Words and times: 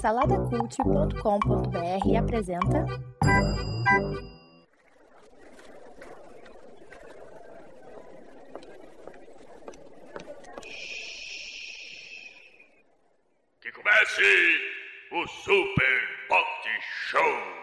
Saladacult.com.br 0.00 2.16
apresenta. 2.18 2.84
Que 13.60 13.70
comece 13.70 14.58
o 15.12 15.24
Super 15.28 16.08
Pot 16.28 16.68
Show! 17.08 17.62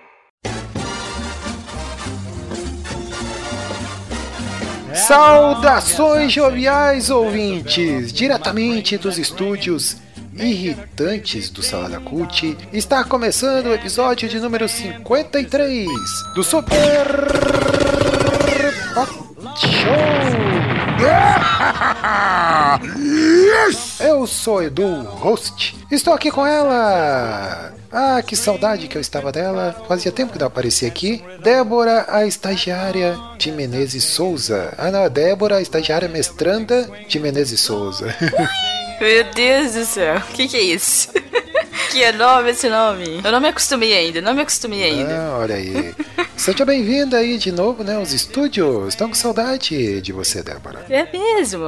Saudações 4.93 6.31
joviais 6.31 7.09
ouvintes, 7.09 8.13
diretamente 8.13 8.97
dos 8.97 9.17
estúdios 9.17 9.97
irritantes 10.39 11.49
do 11.49 11.61
Salada 11.61 11.99
Cult, 11.99 12.57
está 12.71 13.03
começando 13.03 13.67
o 13.67 13.73
episódio 13.73 14.29
de 14.29 14.39
número 14.39 14.67
53 14.67 15.87
do 16.33 16.43
Super 16.43 17.05
Pot 18.93 19.59
Show. 19.59 20.99
Eu 23.99 24.25
sou 24.27 24.63
Edu, 24.63 25.03
host. 25.03 25.77
Estou 25.91 26.13
aqui 26.13 26.31
com 26.31 26.45
ela. 26.45 27.73
Ah, 27.91 28.21
que 28.21 28.35
saudade 28.35 28.87
que 28.87 28.97
eu 28.97 29.01
estava 29.01 29.31
dela. 29.31 29.75
Fazia 29.87 30.11
tempo 30.11 30.33
que 30.33 30.39
não 30.39 30.47
aparecia 30.47 30.87
aqui. 30.87 31.23
Débora, 31.41 32.05
a 32.07 32.25
estagiária 32.25 33.17
de 33.37 33.51
Menezes 33.51 34.03
Souza. 34.03 34.73
Ah, 34.77 34.91
não, 34.91 35.09
Débora, 35.09 35.57
a 35.57 35.61
estagiária 35.61 36.07
mestranda 36.07 36.89
de 37.07 37.19
Menezes 37.19 37.61
Souza. 37.61 38.13
Meu 38.99 39.23
Deus 39.33 39.73
do 39.73 39.85
céu, 39.85 40.17
o 40.17 40.33
que, 40.33 40.47
que 40.47 40.57
é 40.57 40.61
isso? 40.61 41.09
que 41.91 42.11
nome 42.11 42.51
esse 42.51 42.69
nome? 42.69 43.21
Eu 43.23 43.31
não 43.31 43.39
me 43.39 43.47
acostumei 43.47 43.93
ainda, 43.93 44.21
não 44.21 44.33
me 44.33 44.41
acostumei 44.41 44.83
ainda. 44.83 45.13
Ah, 45.13 45.37
olha 45.39 45.55
aí. 45.55 45.93
Seja 46.35 46.63
bem-vinda 46.63 47.17
aí 47.17 47.37
de 47.37 47.51
novo, 47.51 47.83
né? 47.83 47.97
Os 47.97 48.13
estúdios. 48.13 48.89
Estão 48.89 49.09
com 49.09 49.13
saudade 49.13 50.01
de 50.01 50.13
você, 50.13 50.41
Débora. 50.41 50.85
É 50.89 51.05
mesmo? 51.11 51.65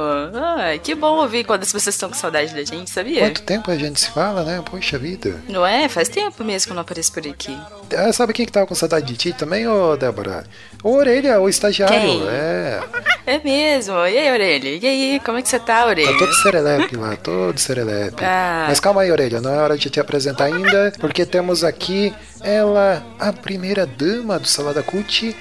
Ai, 0.56 0.78
que 0.78 0.94
bom 0.94 1.16
ouvir 1.18 1.44
quando 1.44 1.62
as 1.62 1.72
pessoas 1.72 1.94
estão 1.94 2.08
com 2.08 2.14
saudade 2.14 2.54
da 2.54 2.64
gente, 2.64 2.88
sabia? 2.90 3.20
Quanto 3.20 3.42
tempo 3.42 3.70
a 3.70 3.76
gente 3.76 4.00
se 4.00 4.10
fala, 4.10 4.42
né? 4.44 4.62
Poxa 4.64 4.98
vida. 4.98 5.42
Não 5.48 5.66
é? 5.66 5.88
Faz 5.88 6.08
tempo 6.08 6.42
mesmo 6.42 6.68
que 6.68 6.72
eu 6.72 6.74
não 6.74 6.82
apareço 6.82 7.12
por 7.12 7.26
aqui. 7.26 7.56
Ah, 7.96 8.12
sabe 8.12 8.32
quem 8.32 8.46
que 8.46 8.52
tava 8.52 8.66
com 8.66 8.74
saudade 8.74 9.06
de 9.06 9.16
ti 9.16 9.32
também, 9.32 9.68
ô 9.68 9.96
Débora? 9.96 10.44
O 10.82 10.94
Orelha, 10.94 11.40
o 11.40 11.48
estagiário. 11.48 12.00
Quem? 12.00 12.26
É. 12.28 12.80
É 13.26 13.38
mesmo? 13.38 13.94
E 14.06 14.18
aí, 14.18 14.32
Orelha? 14.32 14.68
E 14.68 14.86
aí, 14.86 15.20
como 15.24 15.38
é 15.38 15.42
que 15.42 15.48
você 15.48 15.58
tá, 15.60 15.86
Orelha? 15.86 16.10
Tá 16.12 16.18
todo 16.18 16.34
serelepe 16.34 16.96
lá, 16.96 17.16
todo 17.16 17.58
serelepe. 17.58 18.24
Ah. 18.24 18.64
Mas 18.68 18.80
calma 18.80 19.02
aí, 19.02 19.12
Orelha, 19.12 19.40
não 19.40 19.54
é 19.54 19.58
hora 19.58 19.76
de 19.76 19.88
te 19.90 20.00
apresentar 20.02 20.44
ainda, 20.44 20.92
porque 20.98 21.24
temos 21.24 21.64
aqui 21.64 22.12
ela, 22.42 23.04
a 23.18 23.32
primeira 23.32 23.86
dama 23.86 24.38
do 24.38 24.46
Salada 24.46 24.82
Cult, 24.82 25.34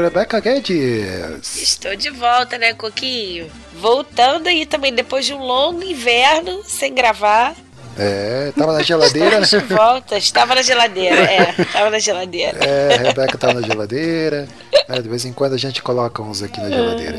Rebeca 0.00 0.40
Guedes. 0.40 1.56
Estou 1.56 1.94
de 1.96 2.10
volta, 2.10 2.56
né, 2.58 2.72
Coquinho? 2.74 3.50
Voltando 3.74 4.48
aí 4.48 4.64
também 4.64 4.94
depois 4.94 5.26
de 5.26 5.34
um 5.34 5.40
longo 5.40 5.82
inverno 5.82 6.62
sem 6.64 6.94
gravar. 6.94 7.54
É, 7.98 8.52
tava 8.56 8.72
na 8.72 8.82
geladeira, 8.82 9.40
né? 9.40 9.46
De 9.46 9.58
volta, 9.58 10.16
estava 10.16 10.54
na 10.54 10.62
geladeira, 10.62 11.20
é, 11.20 11.54
estava 11.58 11.90
na 11.90 11.98
geladeira. 11.98 12.56
É, 12.64 12.94
a 12.94 12.98
Rebeca 12.98 13.36
tava 13.36 13.54
na 13.54 13.66
geladeira. 13.66 14.48
né, 14.88 15.02
de 15.02 15.08
vez 15.08 15.24
em 15.24 15.32
quando 15.32 15.54
a 15.54 15.58
gente 15.58 15.82
coloca 15.82 16.22
uns 16.22 16.42
aqui 16.42 16.60
na 16.60 16.70
geladeira. 16.70 17.18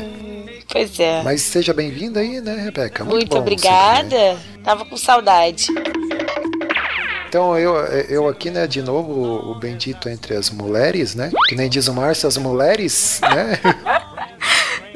Pois 0.72 0.98
é. 1.00 1.22
Mas 1.22 1.42
seja 1.42 1.74
bem-vinda 1.74 2.20
aí, 2.20 2.40
né, 2.40 2.54
Rebeca? 2.54 3.04
Muito, 3.04 3.32
você 3.32 3.38
obrigada. 3.38 4.38
Tava 4.64 4.84
com 4.86 4.96
saudade. 4.96 5.66
Então 7.30 7.56
eu, 7.56 7.76
eu 8.08 8.26
aqui, 8.26 8.50
né, 8.50 8.66
de 8.66 8.82
novo, 8.82 9.52
o 9.52 9.54
bendito 9.54 10.08
entre 10.08 10.34
as 10.34 10.50
mulheres, 10.50 11.14
né? 11.14 11.30
Que 11.46 11.54
nem 11.54 11.70
diz 11.70 11.86
o 11.86 11.94
Márcio, 11.94 12.26
as 12.26 12.36
mulheres, 12.36 13.20
né? 13.22 13.56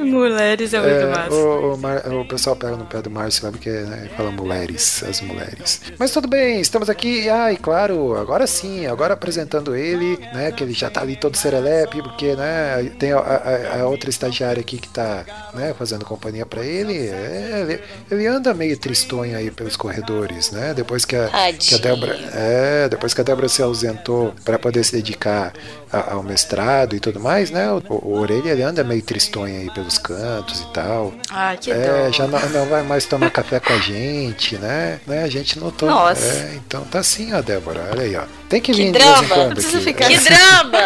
Mulheres 0.10 0.72
é 0.74 0.80
muito 0.80 1.06
massa. 1.16 1.34
o, 1.34 1.74
o 1.74 1.78
Mar- 1.78 2.06
o 2.12 2.24
pessoal 2.26 2.56
pega 2.56 2.76
no 2.76 2.84
pé 2.86 3.00
do 3.02 3.10
Márcio 3.10 3.44
lá 3.44 3.50
porque 3.52 3.70
né, 3.70 4.08
fala 4.16 4.30
mulheres, 4.30 5.02
as 5.02 5.20
mulheres. 5.20 5.80
Mas 5.98 6.10
tudo 6.10 6.28
bem, 6.28 6.60
estamos 6.60 6.88
aqui, 6.90 7.28
ah, 7.28 7.52
e 7.52 7.56
claro, 7.56 8.16
agora 8.16 8.46
sim, 8.46 8.86
agora 8.86 9.14
apresentando 9.14 9.74
ele, 9.74 10.18
né? 10.32 10.52
Que 10.52 10.64
ele 10.64 10.72
já 10.72 10.88
tá 10.90 11.00
ali 11.00 11.16
todo 11.16 11.36
serelepe, 11.36 12.02
porque, 12.02 12.34
né, 12.34 12.90
tem 12.98 13.12
a, 13.12 13.18
a- 13.18 13.80
a 13.82 13.86
outra 13.88 14.10
estagiária 14.10 14.60
aqui 14.60 14.78
que 14.78 14.88
tá, 14.88 15.24
né, 15.54 15.74
fazendo 15.78 16.04
companhia 16.04 16.46
pra 16.46 16.64
ele. 16.64 17.08
É, 17.08 17.60
ele. 17.68 17.80
Ele 18.10 18.26
anda 18.26 18.52
meio 18.54 18.76
tristonho 18.78 19.36
aí 19.36 19.50
pelos 19.50 19.76
corredores, 19.76 20.50
né? 20.50 20.72
Depois 20.74 21.04
que 21.04 21.16
a, 21.16 21.28
que 21.58 21.74
a. 21.74 21.78
Débora. 21.78 22.14
É, 22.32 22.88
depois 22.88 23.12
que 23.14 23.20
a 23.20 23.24
Débora 23.24 23.48
se 23.48 23.62
ausentou 23.62 24.34
para 24.44 24.58
poder 24.58 24.84
se 24.84 24.92
dedicar 24.92 25.52
a- 25.92 26.12
ao 26.14 26.22
mestrado 26.22 26.94
e 26.94 27.00
tudo 27.00 27.18
mais, 27.20 27.50
né? 27.50 27.70
O, 27.70 27.82
o 27.88 28.18
Orelha 28.18 28.50
ele 28.50 28.62
anda 28.62 28.84
meio 28.84 29.02
tristonho 29.02 29.60
aí 29.60 29.70
pelos 29.72 29.93
cantos 29.98 30.60
e 30.60 30.66
tal. 30.72 31.12
Ai, 31.30 31.56
que 31.56 31.70
É, 31.72 32.10
já 32.12 32.26
não, 32.26 32.38
não 32.50 32.66
vai 32.66 32.82
mais 32.82 33.04
tomar 33.06 33.30
café 33.30 33.60
com 33.60 33.72
a 33.72 33.78
gente, 33.78 34.56
né? 34.58 35.00
né? 35.06 35.22
A 35.22 35.28
gente 35.28 35.58
não 35.58 35.70
toma. 35.70 35.92
Nossa. 35.92 36.24
É, 36.24 36.54
então 36.56 36.82
tá 36.84 36.98
assim, 37.00 37.32
ó, 37.34 37.40
Débora. 37.40 37.88
Olha 37.92 38.02
aí, 38.02 38.16
ó. 38.16 38.22
Tem 38.48 38.60
que 38.60 38.72
vir 38.72 38.92
Que 38.92 38.98
de 38.98 39.04
vez 39.04 39.10
em 39.18 39.22
drama. 39.22 39.34
quando 39.34 39.52
Precisa 39.54 39.76
aqui. 39.78 39.84
ficar 39.86 40.08
Que 40.08 40.14
É. 40.14 40.20
drama! 40.20 40.80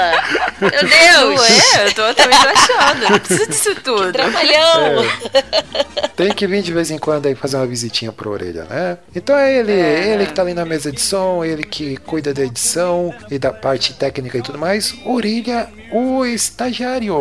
Meu 0.60 0.70
Não 0.70 0.88
Deus! 1.36 1.50
é? 1.74 1.86
Eu 1.86 1.94
tô 1.94 2.14
também 2.14 2.38
achando. 2.38 3.10
Não 3.10 3.18
precisa 3.18 3.46
disso 3.46 3.74
tudo. 3.82 4.12
Trabalhão! 4.12 5.04
Tem 6.16 6.32
que 6.32 6.46
vir 6.46 6.62
de 6.62 6.72
vez 6.72 6.90
em 6.90 6.98
quando 6.98 7.26
aí 7.26 7.34
fazer 7.34 7.56
uma 7.56 7.66
visitinha 7.66 8.10
pro 8.12 8.30
orelha, 8.30 8.64
né? 8.64 8.98
Então 9.14 9.36
é 9.36 9.54
ele, 9.58 9.72
ele 9.72 10.26
que 10.26 10.32
tá 10.32 10.42
ali 10.42 10.54
na 10.54 10.64
mesa 10.64 10.90
de 10.90 11.00
som, 11.00 11.44
ele 11.44 11.62
que 11.62 11.96
cuida 11.98 12.32
da 12.34 12.42
edição 12.42 13.14
e 13.30 13.38
da 13.38 13.52
parte 13.52 13.92
técnica 13.94 14.38
e 14.38 14.42
tudo 14.42 14.58
mais. 14.58 14.94
Orelha, 15.04 15.68
o 15.92 16.24
estagiário. 16.24 17.16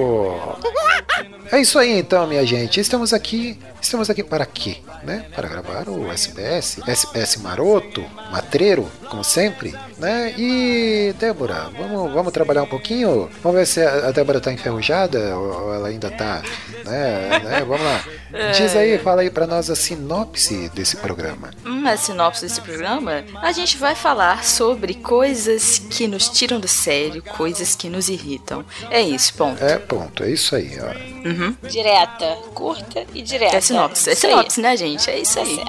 É 1.52 1.62
isso 1.62 1.80
aí 1.80 2.00
então, 2.00 2.28
minha 2.28 2.46
gente. 2.46 2.80
Estamos 2.80 3.14
aqui, 3.14 3.58
estamos 3.88 4.10
aqui 4.10 4.22
para 4.22 4.46
quê? 4.46 4.78
Né? 5.04 5.26
Para 5.34 5.48
gravar 5.48 5.88
o 5.88 6.12
SPS, 6.12 6.82
SPS 6.86 7.38
maroto, 7.38 8.04
matreiro, 8.32 8.90
como 9.10 9.24
sempre, 9.24 9.74
né? 9.98 10.34
E 10.38 11.14
Débora, 11.18 11.70
vamos, 11.78 12.12
vamos 12.14 12.34
trabalhar 12.34 12.64
um 12.64 12.68
pouquinho? 12.68 13.30
Vamos 13.42 13.58
ver 13.58 13.66
se 13.66 13.82
a 13.82 14.08
a 14.08 14.12
Débora 14.12 14.42
tá 14.42 14.52
enferrujada 14.52 15.38
ou 15.38 15.48
ou 15.68 15.74
ela 15.74 15.88
ainda 15.90 16.10
tá, 16.10 16.42
né? 16.86 17.40
né? 17.44 17.66
Vamos 17.68 17.82
lá. 17.82 18.04
Diz 18.56 18.76
aí, 18.76 18.98
fala 19.00 19.22
aí 19.22 19.30
pra 19.30 19.48
nós 19.48 19.70
a 19.70 19.76
sinopse 19.76 20.70
desse 20.70 20.98
programa. 20.98 21.52
Hum, 21.66 21.88
a 21.88 21.98
sinopse 21.98 22.42
desse 22.42 22.62
programa, 22.62 23.24
a 23.42 23.52
gente 23.52 23.78
vai 23.78 23.96
falar 23.96 24.44
sobre 24.44 24.96
coisas 24.96 25.80
que 25.80 26.08
nos 26.08 26.30
tiram 26.30 26.60
do 26.60 26.68
sério, 26.68 27.24
coisas 27.24 27.76
que 27.76 27.90
nos 27.90 28.10
irritam. 28.10 28.66
É 28.90 29.02
isso, 29.02 29.34
ponto. 29.34 29.64
É, 29.64 29.78
ponto, 29.78 30.24
é 30.24 30.32
isso 30.32 30.56
aí, 30.56 30.78
ó. 30.80 31.28
Uhum. 31.28 31.56
Direta, 31.64 32.38
curta 32.54 33.06
e 33.14 33.22
direta. 33.22 33.58
É 33.58 33.62
sinopse. 33.78 34.10
É 34.10 34.16
sinopse, 34.16 34.62
né, 34.62 34.78
gente? 34.78 35.10
É 35.10 35.20
isso 35.20 35.40
aí. 35.40 35.60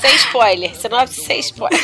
Sem 0.00 0.14
spoiler. 0.16 0.74
Sinopse 0.76 1.24
sem 1.24 1.40
spoiler. 1.40 1.80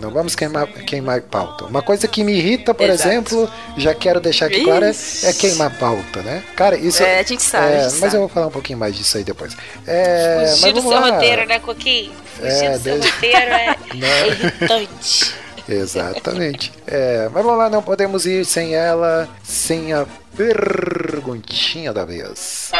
Não 0.00 0.10
vamos 0.10 0.34
queimar, 0.34 0.66
queimar 0.68 1.20
pauta. 1.22 1.64
Uma 1.66 1.82
coisa 1.82 2.06
que 2.08 2.22
me 2.24 2.32
irrita, 2.32 2.72
por 2.74 2.88
Exato. 2.88 3.08
exemplo, 3.08 3.50
já 3.76 3.94
quero 3.94 4.20
deixar 4.20 4.46
aqui 4.46 4.62
claro, 4.64 4.84
é, 4.84 4.90
é 5.24 5.32
queimar 5.32 5.76
pauta, 5.78 6.22
né? 6.22 6.42
Cara, 6.56 6.76
isso. 6.76 7.02
É, 7.02 7.20
a 7.20 7.22
gente 7.22 7.42
sabe, 7.42 7.66
é, 7.72 7.76
a 7.78 7.88
gente 7.88 7.90
mas 7.92 7.98
sabe. 8.00 8.14
eu 8.16 8.20
vou 8.20 8.28
falar 8.28 8.46
um 8.46 8.50
pouquinho 8.50 8.78
mais 8.78 8.94
disso 8.96 9.16
aí 9.18 9.24
depois. 9.24 9.56
É, 9.86 10.36
mas 10.40 10.58
Fugir 10.60 10.72
do 10.72 10.82
vamos 10.82 10.96
seu 10.98 11.00
lá. 11.10 11.14
roteiro, 11.16 11.46
né, 11.46 11.58
Coquinho? 11.58 12.12
Fugir 12.36 12.48
É, 12.64 12.70
do 12.78 12.82
seu 12.82 12.92
desde- 12.98 13.10
roteiro 13.10 13.36
é, 13.36 13.76
é 14.02 14.28
irritante. 14.28 15.34
Exatamente. 15.68 16.72
É, 16.86 17.28
mas 17.32 17.44
vamos 17.44 17.58
lá, 17.58 17.68
não 17.68 17.82
podemos 17.82 18.24
ir 18.24 18.44
sem 18.46 18.74
ela, 18.74 19.28
sem 19.42 19.92
a 19.92 20.06
perguntinha 20.34 21.92
da 21.92 22.04
vez. 22.06 22.70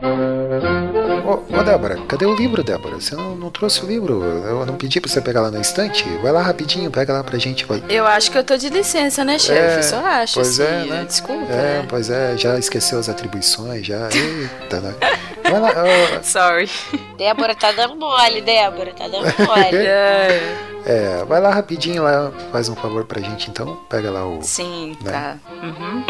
Ô, 0.00 1.58
ô 1.58 1.62
Débora, 1.62 1.98
cadê 2.08 2.24
o 2.24 2.34
livro, 2.34 2.62
Débora? 2.62 3.00
Você 3.00 3.14
não, 3.14 3.34
não 3.34 3.50
trouxe 3.50 3.84
o 3.84 3.86
livro? 3.88 4.22
Eu 4.22 4.64
não 4.64 4.76
pedi 4.76 5.00
pra 5.00 5.10
você 5.10 5.20
pegar 5.20 5.42
lá 5.42 5.50
na 5.50 5.60
estante? 5.60 6.04
Vai 6.22 6.32
lá 6.32 6.40
rapidinho, 6.40 6.90
pega 6.90 7.12
lá 7.12 7.24
pra 7.24 7.36
gente. 7.38 7.64
Vai. 7.64 7.82
Eu 7.88 8.06
acho 8.06 8.30
que 8.30 8.38
eu 8.38 8.44
tô 8.44 8.56
de 8.56 8.68
licença, 8.68 9.24
né, 9.24 9.38
chefe? 9.38 9.78
É, 9.78 9.82
Só 9.82 9.98
acho, 9.98 10.34
pois 10.34 10.60
assim. 10.60 10.70
é, 10.70 10.84
né? 10.86 11.04
Desculpa. 11.04 11.52
É, 11.52 11.80
né? 11.80 11.86
pois 11.88 12.08
é, 12.10 12.36
já 12.36 12.56
esqueceu 12.58 12.98
as 12.98 13.08
atribuições, 13.08 13.84
já. 13.86 14.08
Eita, 14.14 14.80
né? 14.80 14.94
Vai 15.42 15.60
lá, 15.60 15.72
ó, 15.76 16.22
Sorry. 16.22 16.70
Débora 17.16 17.54
tá 17.54 17.72
dando 17.72 17.96
mole, 17.96 18.40
Débora. 18.40 18.92
Tá 18.92 19.08
dando 19.08 19.24
mole. 19.24 19.78
É, 20.86 21.20
é, 21.20 21.24
vai 21.24 21.40
lá 21.40 21.50
rapidinho 21.50 22.02
lá, 22.02 22.32
faz 22.50 22.68
um 22.68 22.74
favor 22.74 23.04
pra 23.04 23.20
gente 23.20 23.50
então. 23.50 23.76
Pega 23.90 24.10
lá 24.10 24.24
o. 24.26 24.40
sim, 24.42 24.96
Né? 25.02 25.10
tá. 25.12 25.36
Uhum. 25.62 26.04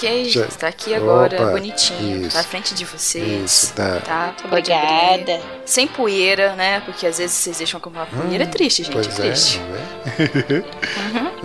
Ok, 0.00 0.24
Já- 0.30 0.46
está 0.46 0.68
aqui 0.68 0.94
agora, 0.94 1.42
Opa, 1.42 1.50
bonitinho, 1.52 2.22
isso. 2.26 2.32
tá 2.34 2.40
à 2.40 2.42
frente 2.42 2.74
de 2.74 2.84
vocês. 2.84 3.44
Isso, 3.50 3.74
tá. 3.74 4.00
Tá, 4.00 4.34
pode 4.48 4.72
abrir. 4.72 4.86
Obrigada. 5.22 5.42
Sem 5.66 5.86
poeira, 5.86 6.54
né? 6.56 6.80
Porque 6.80 7.06
às 7.06 7.18
vezes 7.18 7.36
vocês 7.36 7.58
deixam 7.58 7.78
acumular 7.78 8.06
poeira. 8.06 8.44
é 8.44 8.46
triste, 8.46 8.82
gente, 8.82 8.92
Pois 8.94 9.06
é 9.06 9.10
triste. 9.12 9.58
é, 9.58 9.62
não 9.62 10.56
é? 10.56 10.64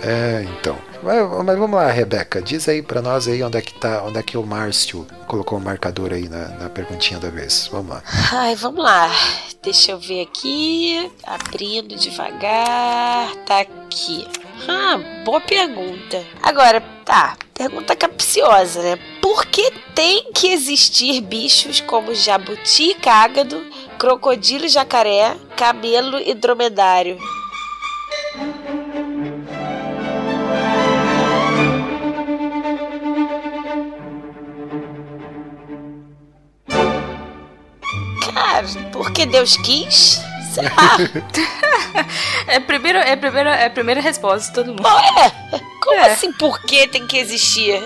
É, 0.02 0.42
então. 0.58 0.76
Mas, 1.02 1.44
mas 1.44 1.58
vamos 1.58 1.76
lá, 1.76 1.90
Rebeca, 1.90 2.40
diz 2.42 2.68
aí 2.68 2.82
pra 2.82 3.00
nós 3.02 3.28
aí 3.28 3.42
onde 3.42 3.56
é 3.58 3.60
que 3.60 3.74
tá, 3.74 4.02
onde 4.04 4.18
é 4.18 4.22
que 4.22 4.36
o 4.36 4.42
Márcio 4.42 5.06
colocou 5.26 5.58
o 5.58 5.60
marcador 5.60 6.12
aí 6.12 6.28
na, 6.28 6.48
na 6.48 6.68
perguntinha 6.68 7.18
da 7.20 7.28
vez. 7.28 7.68
Vamos 7.70 7.90
lá. 7.90 8.02
Ai, 8.32 8.54
vamos 8.56 8.82
lá. 8.82 9.10
Deixa 9.62 9.92
eu 9.92 9.98
ver 9.98 10.22
aqui. 10.22 11.10
Abrindo 11.24 11.96
devagar. 11.96 13.34
Tá 13.46 13.60
aqui. 13.60 14.26
Ah, 14.68 14.98
boa 15.24 15.40
pergunta. 15.40 16.24
Agora, 16.42 16.80
tá. 17.04 17.36
Pergunta 17.52 17.96
capciosa, 17.96 18.82
né? 18.82 18.98
Por 19.22 19.46
que 19.46 19.70
tem 19.94 20.30
que 20.32 20.48
existir 20.48 21.20
bichos 21.20 21.80
como 21.80 22.14
jabuti, 22.14 22.94
cágado, 22.94 23.64
crocodilo, 23.98 24.68
jacaré, 24.68 25.36
camelo 25.56 26.18
e 26.18 26.34
dromedário? 26.34 27.18
Cara, 38.34 38.66
porque 38.92 39.24
Deus 39.24 39.56
quis? 39.56 40.25
É 42.46 42.56
a 42.56 42.60
primeira, 42.60 43.00
é 43.00 43.12
a 43.14 43.16
primeira, 43.16 43.50
é 43.56 43.66
a 43.66 43.70
primeira 43.70 44.00
resposta 44.00 44.48
de 44.48 44.54
todo 44.54 44.66
mundo. 44.68 44.86
É, 44.86 45.58
como 45.82 45.96
É. 45.98 46.12
assim 46.12 46.30
por 46.32 46.60
que 46.62 46.86
tem 46.88 47.06
que 47.06 47.16
existir? 47.18 47.82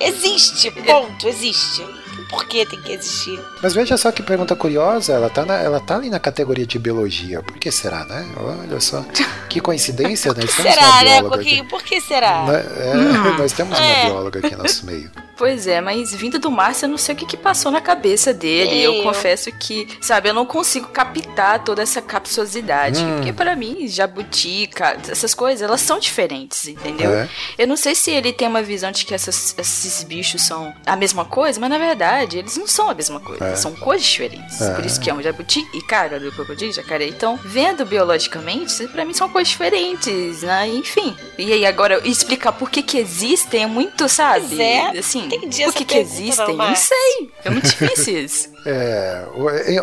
Existe, 0.00 0.70
ponto, 0.70 1.28
existe. 1.28 1.84
Por 2.30 2.46
que 2.46 2.64
tem 2.64 2.80
que 2.80 2.92
existir? 2.92 3.38
Mas 3.62 3.74
veja 3.74 3.96
só 3.98 4.10
que 4.10 4.22
pergunta 4.22 4.56
curiosa, 4.56 5.12
ela 5.12 5.28
tá, 5.28 5.44
na- 5.44 5.58
ela 5.58 5.78
tá 5.80 5.96
ali 5.96 6.08
na 6.08 6.18
categoria 6.18 6.66
de 6.66 6.78
biologia. 6.78 7.42
Por 7.42 7.58
que 7.58 7.70
será, 7.70 8.04
né? 8.06 8.26
Olha 8.36 8.80
só. 8.80 9.04
Que 9.50 9.60
coincidência, 9.60 10.32
né? 10.34 10.44
Estamos 10.44 10.72
uma 10.72 10.80
será, 10.80 11.04
né, 11.04 11.16
bióloga 11.20 11.36
aqui. 11.36 11.44
Coquinho? 11.44 11.64
Por 11.66 11.82
que 11.82 12.00
será? 12.00 12.44
É, 12.48 12.94
Nós 13.38 13.52
temos 13.52 13.78
uma 13.78 13.86
É. 13.86 14.06
bióloga 14.06 14.38
aqui 14.38 14.56
no 14.56 14.62
nosso 14.62 14.86
meio. 14.86 15.10
Pois 15.42 15.66
é, 15.66 15.80
mas 15.80 16.14
vindo 16.14 16.38
do 16.38 16.52
Márcio, 16.52 16.84
eu 16.84 16.90
não 16.90 16.96
sei 16.96 17.16
o 17.16 17.18
que, 17.18 17.26
que 17.26 17.36
passou 17.36 17.72
na 17.72 17.80
cabeça 17.80 18.32
dele. 18.32 18.80
Eu, 18.80 18.94
Eu. 18.94 19.02
confesso 19.02 19.50
que, 19.50 19.88
sabe, 20.00 20.28
eu 20.28 20.34
não 20.34 20.46
consigo 20.46 20.86
captar 20.86 21.64
toda 21.64 21.82
essa 21.82 22.00
capciosidade. 22.00 23.02
Hum. 23.02 23.16
Porque 23.16 23.32
pra 23.32 23.56
mim, 23.56 23.88
jabuti, 23.88 24.68
ca- 24.72 24.96
essas 25.08 25.34
coisas, 25.34 25.60
elas 25.60 25.80
são 25.80 25.98
diferentes, 25.98 26.68
entendeu? 26.68 27.10
É. 27.12 27.28
Eu 27.58 27.66
não 27.66 27.76
sei 27.76 27.96
se 27.96 28.12
ele 28.12 28.32
tem 28.32 28.46
uma 28.46 28.62
visão 28.62 28.92
de 28.92 29.04
que 29.04 29.12
essas- 29.12 29.52
esses 29.58 30.04
bichos 30.04 30.42
são 30.42 30.72
a 30.86 30.94
mesma 30.94 31.24
coisa, 31.24 31.58
mas 31.58 31.70
na 31.70 31.76
verdade, 31.78 32.38
eles 32.38 32.56
não 32.56 32.68
são 32.68 32.88
a 32.88 32.94
mesma 32.94 33.18
coisa. 33.18 33.44
É. 33.44 33.56
São 33.56 33.72
coisas 33.74 34.06
diferentes. 34.06 34.60
É. 34.60 34.74
Por 34.74 34.86
isso 34.86 35.00
que 35.00 35.10
é 35.10 35.14
um 35.14 35.20
jabuti 35.20 35.66
e 35.74 35.82
cara 35.82 36.20
do 36.20 36.30
crocodilo, 36.30 36.72
jacaré. 36.72 37.08
Então, 37.08 37.36
vendo 37.44 37.84
biologicamente, 37.84 38.86
pra 38.86 39.04
mim 39.04 39.12
são 39.12 39.28
coisas 39.28 39.48
diferentes, 39.50 40.42
né? 40.42 40.68
Enfim. 40.68 41.16
E 41.36 41.52
aí, 41.52 41.66
agora, 41.66 42.00
explicar 42.06 42.52
por 42.52 42.70
que 42.70 42.80
que 42.80 42.96
existem 42.96 43.64
é 43.64 43.66
muito, 43.66 44.08
sabe? 44.08 44.46
Pois 44.46 44.60
é, 44.60 44.98
Assim, 45.02 45.31
entendi 45.36 45.62
por 45.62 45.68
essa 45.68 45.78
que 45.78 45.84
que 45.84 45.94
pergunta, 45.94 46.14
existem? 46.14 46.44
não, 46.46 46.52
Eu 46.52 46.56
não 46.58 46.64
Mar. 46.66 46.76
sei. 46.76 47.30
É 47.44 47.50
muito 47.50 47.68
difícil 47.68 48.24
isso. 48.24 48.51
É, 48.64 49.24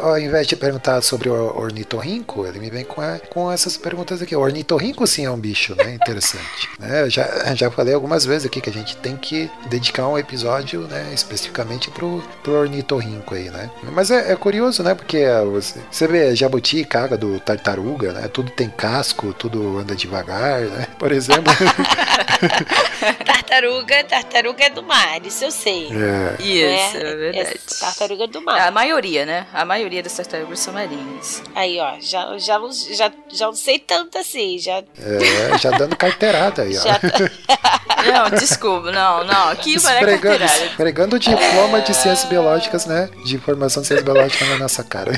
ao 0.01 0.17
invés 0.17 0.47
de 0.47 0.55
perguntar 0.55 1.01
sobre 1.01 1.29
o 1.29 1.57
ornitorrinco, 1.57 2.45
ele 2.47 2.59
me 2.59 2.69
vem 2.69 2.85
com, 2.85 3.01
a- 3.01 3.19
com 3.29 3.51
essas 3.51 3.75
perguntas 3.77 4.21
aqui. 4.21 4.35
O 4.35 4.39
ornitorrinco 4.39 5.05
sim 5.05 5.25
é 5.25 5.31
um 5.31 5.37
bicho, 5.37 5.75
né? 5.75 5.93
Interessante. 5.93 6.69
né? 6.79 7.01
Eu 7.01 7.09
já, 7.09 7.27
já 7.55 7.69
falei 7.69 7.93
algumas 7.93 8.25
vezes 8.25 8.45
aqui 8.45 8.61
que 8.61 8.69
a 8.69 8.73
gente 8.73 8.95
tem 8.97 9.17
que 9.17 9.49
dedicar 9.67 10.07
um 10.07 10.17
episódio, 10.17 10.81
né? 10.87 11.11
Especificamente 11.13 11.91
pro, 11.91 12.23
pro 12.43 12.53
ornitorrinco 12.53 13.35
aí, 13.35 13.49
né? 13.49 13.69
Mas 13.91 14.11
é, 14.11 14.31
é 14.31 14.35
curioso, 14.35 14.81
né? 14.83 14.95
Porque 14.95 15.17
é, 15.17 15.41
você, 15.43 15.79
você 15.91 16.07
vê 16.07 16.35
jabuti, 16.35 16.83
cágado, 16.85 17.39
tartaruga, 17.41 18.13
né? 18.13 18.27
Tudo 18.27 18.51
tem 18.51 18.69
casco, 18.69 19.33
tudo 19.33 19.77
anda 19.79 19.95
devagar, 19.95 20.61
né? 20.61 20.87
Por 20.97 21.11
exemplo. 21.11 21.51
Tartaruga, 23.25 24.03
tartaruga 24.03 24.63
é 24.65 24.69
do 24.69 24.83
mar, 24.83 25.25
isso 25.25 25.43
eu 25.45 25.51
sei. 25.51 25.89
é, 25.91 26.35
Isso, 26.41 26.97
né? 26.97 27.11
é 27.11 27.15
verdade. 27.15 27.59
tartaruga 27.79 28.27
do 28.27 28.41
A 28.69 28.71
maioria, 28.71 29.25
né? 29.25 29.48
A 29.51 29.66
maioria 29.66 30.04
das 30.04 30.13
tartarugas 30.16 30.60
são 30.60 30.71
marinhas. 30.71 31.42
Aí, 31.56 31.80
ó, 31.80 31.95
já, 32.00 32.38
já, 32.38 32.60
já, 32.92 33.12
já 33.27 33.45
não 33.48 33.56
sei 33.56 33.80
tanto 33.80 34.16
assim, 34.19 34.60
já, 34.60 34.77
é, 34.77 35.57
já 35.57 35.71
dando 35.71 35.95
carteirada 35.95 36.62
aí, 36.62 36.77
ó. 36.77 36.81
já 36.81 37.00
Não, 38.13 38.30
desculpa, 38.30 38.92
não, 38.92 39.24
não. 39.24 39.50
Aqui 39.50 39.80
vai 39.80 39.95
é 39.95 39.98
Esfregando, 39.98 40.38
carteirada. 40.39 40.66
esfregando 40.66 41.16
o 41.16 41.19
diploma 41.19 41.81
de 41.81 41.95
ciências 41.95 42.30
biológicas, 42.30 42.86
né? 42.86 43.10
De 43.25 43.39
formação 43.39 43.81
de 43.81 43.88
ciências 43.88 44.06
biológicas 44.06 44.48
na 44.48 44.57
nossa 44.60 44.83
cara. 44.83 45.12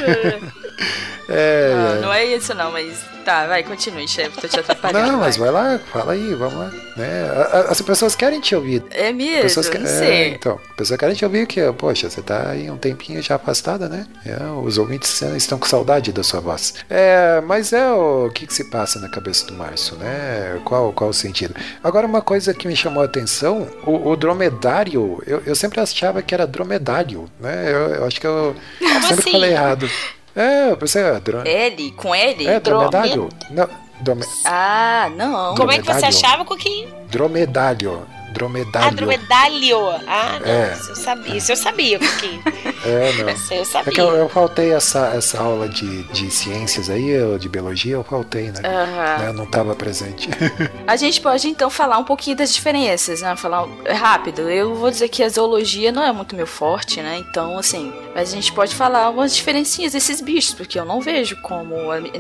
É, 1.30 1.74
Não, 1.74 1.88
é. 1.95 2.00
não 2.00 2.13
é 2.13 2.25
isso 2.25 2.54
não, 2.54 2.72
mas 2.72 3.00
tá, 3.24 3.48
vai, 3.48 3.63
continue, 3.63 4.07
chefe, 4.07 4.42
tô 4.42 4.48
te 4.48 4.60
atrapalhando. 4.60 5.12
Não, 5.12 5.19
mas 5.19 5.38
vai. 5.38 5.50
lá, 5.50 5.80
fala 5.92 6.13
aí, 6.13 6.33
vamos 6.33 6.56
lá. 6.56 6.72
Né? 6.98 7.24
As 7.69 7.81
pessoas 7.81 8.16
querem 8.16 8.42
te 8.42 8.56
ouvir. 8.56 8.83
É 8.89 9.13
mesmo, 9.13 9.44
Pessoas 9.44 9.69
que, 9.69 9.78
não 9.78 9.86
é, 9.86 9.89
sei. 9.89 10.28
então, 10.30 10.60
pessoas 10.75 11.00
querem 11.00 11.16
te 11.16 11.24
ouvir 11.24 11.48
que, 11.48 11.62
poxa, 11.74 12.10
você 12.10 12.22
tá 12.22 12.50
aí 12.50 12.69
um 12.69 12.78
tempinho 12.78 13.22
já 13.22 13.36
afastada, 13.36 13.88
né? 13.88 14.06
É, 14.25 14.38
os 14.62 14.78
ouvintes 14.78 15.22
estão 15.22 15.57
com 15.57 15.66
saudade 15.66 16.12
da 16.12 16.24
sua 16.24 16.39
voz. 16.42 16.74
É, 16.89 17.42
mas 17.42 17.72
é 17.72 17.92
o 17.92 18.30
que, 18.33 18.45
que 18.48 18.54
se 18.54 18.66
passa 18.66 19.00
na 19.00 19.07
cabeça 19.07 19.45
do 19.45 19.54
Márcio, 19.54 19.95
né? 19.98 20.60
Qual, 20.66 20.92
qual 20.92 21.12
o 21.12 21.13
sentido? 21.13 21.56
Agora, 21.83 22.06
uma 22.07 22.22
coisa 22.22 22.54
que 22.54 22.68
me 22.68 22.75
chamou 22.75 23.01
a 23.04 23.06
atenção, 23.06 23.68
o, 23.86 24.10
o 24.10 24.16
dromedário, 24.18 25.22
eu, 25.25 25.42
eu 25.45 25.56
sempre 25.56 25.80
achava 25.80 26.22
que 26.22 26.33
era 26.33 26.45
dromedário, 26.45 27.30
né? 27.39 27.72
Eu, 27.72 27.95
eu 27.95 28.06
acho 28.06 28.19
que 28.19 28.28
eu 28.28 28.56
sempre 28.80 29.13
assim? 29.13 29.31
falei 29.31 29.51
errado. 29.51 29.89
É, 30.36 30.72
eu 30.72 30.78
pensei, 30.78 31.01
é, 31.04 31.19
dro, 31.19 31.42
L, 31.45 31.92
com 31.92 32.16
L? 32.16 32.48
é 32.48 32.60
dromedário? 32.60 33.30
Não, 33.50 33.68
drome, 34.00 34.24
Ah, 34.45 35.10
não. 35.16 35.56
Como 35.56 35.72
é 35.72 35.80
que 35.80 35.86
você 35.86 36.06
achava, 36.06 36.45
Coquinho? 36.45 36.89
dromedário. 37.10 38.06
Dromedário. 38.33 38.88
Ah, 38.88 38.92
dromedalho. 38.92 39.80
Ah, 40.07 40.39
não, 40.39 40.48
É. 40.48 40.74
isso 40.74 40.89
eu 40.92 40.95
sabia, 40.95 41.36
isso 41.38 41.51
eu 41.51 41.56
sabia, 41.56 42.00
Coquinho. 42.00 42.42
É, 42.83 43.13
não. 43.13 43.30
Isso 43.30 43.54
eu 43.54 43.62
É 43.62 43.66
sabia. 43.66 43.94
que 43.94 44.01
eu, 44.01 44.07
eu 44.16 44.28
faltei 44.28 44.74
essa, 44.74 45.10
essa 45.16 45.39
aula 45.39 45.69
de, 45.69 46.01
de 46.06 46.31
ciências 46.31 46.89
aí, 46.89 47.10
eu- 47.10 47.38
de 47.38 47.48
biologia, 47.48 47.94
eu 47.94 48.04
faltei, 48.04 48.50
né? 48.51 48.60
Aham. 48.66 49.18
Né, 49.19 49.28
Eu 49.28 49.33
não 49.33 49.44
estava 49.44 49.75
presente. 49.75 50.28
A 50.88 50.95
gente 50.95 51.22
pode 51.22 51.48
então 51.48 51.69
falar 51.69 52.00
um 52.00 52.04
pouquinho 52.04 52.36
das 52.36 52.51
diferenças, 52.51 53.22
né? 53.22 53.36
Falar 53.36 53.68
é 53.86 53.94
rápido. 53.94 54.50
Eu 54.50 54.74
vou 54.74 54.89
dizer 54.89 55.10
que 55.10 55.22
a 55.22 55.30
zoologia 55.30 55.92
não 55.92 56.01
é 56.04 56.12
muito 56.12 56.36
meu 56.36 56.48
forte, 56.48 57.00
né? 57.04 57.19
Então, 57.30 57.56
assim, 57.60 57.94
mas 58.16 58.31
a 58.31 58.36
gente 58.36 58.51
pode 58.51 58.74
falar 58.74 59.10
umas 59.12 59.36
diferencinhas 59.36 59.94
desses 59.94 60.19
bichos, 60.19 60.56
porque 60.56 60.80
eu 60.80 60.86
não 60.86 61.00
vejo 61.00 61.39
como. 61.44 61.75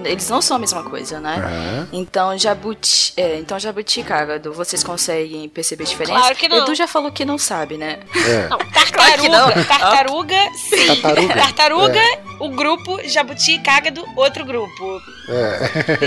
Eles 0.05 0.29
não 0.29 0.43
são 0.43 0.57
a 0.57 0.59
mesma 0.59 0.83
coisa, 0.83 1.19
né? 1.19 1.37
Aham. 1.43 1.87
Então, 1.91 2.37
jabuti, 2.37 3.13
é, 3.17 3.37
então 3.39 3.57
jabuti, 3.57 4.03
cágado, 4.03 4.53
vocês 4.53 4.83
conseguem 4.83 5.49
perceber 5.49 5.85
a 5.85 5.87
diferença? 6.03 6.21
Claro 6.21 6.35
que 6.35 6.47
não. 6.49 6.57
Edu 6.57 6.75
já 6.75 6.87
falou 6.87 7.11
que 7.11 7.25
não 7.25 7.37
sabe, 7.37 7.77
né? 7.77 7.99
É. 8.15 8.47
Não, 8.49 8.57
Claro 8.91 9.21
que 9.21 9.29
tartaruga, 9.29 9.55
não. 9.55 9.65
tartaruga, 9.65 10.51
sim. 10.55 10.87
Tartaruga. 10.87 11.33
Tartaruga, 11.41 12.01
o 12.39 12.49
grupo, 12.49 12.99
jabuti, 13.07 13.59
cágado, 13.59 14.05
outro 14.15 14.45
grupo. 14.45 15.01
É. 15.29 16.05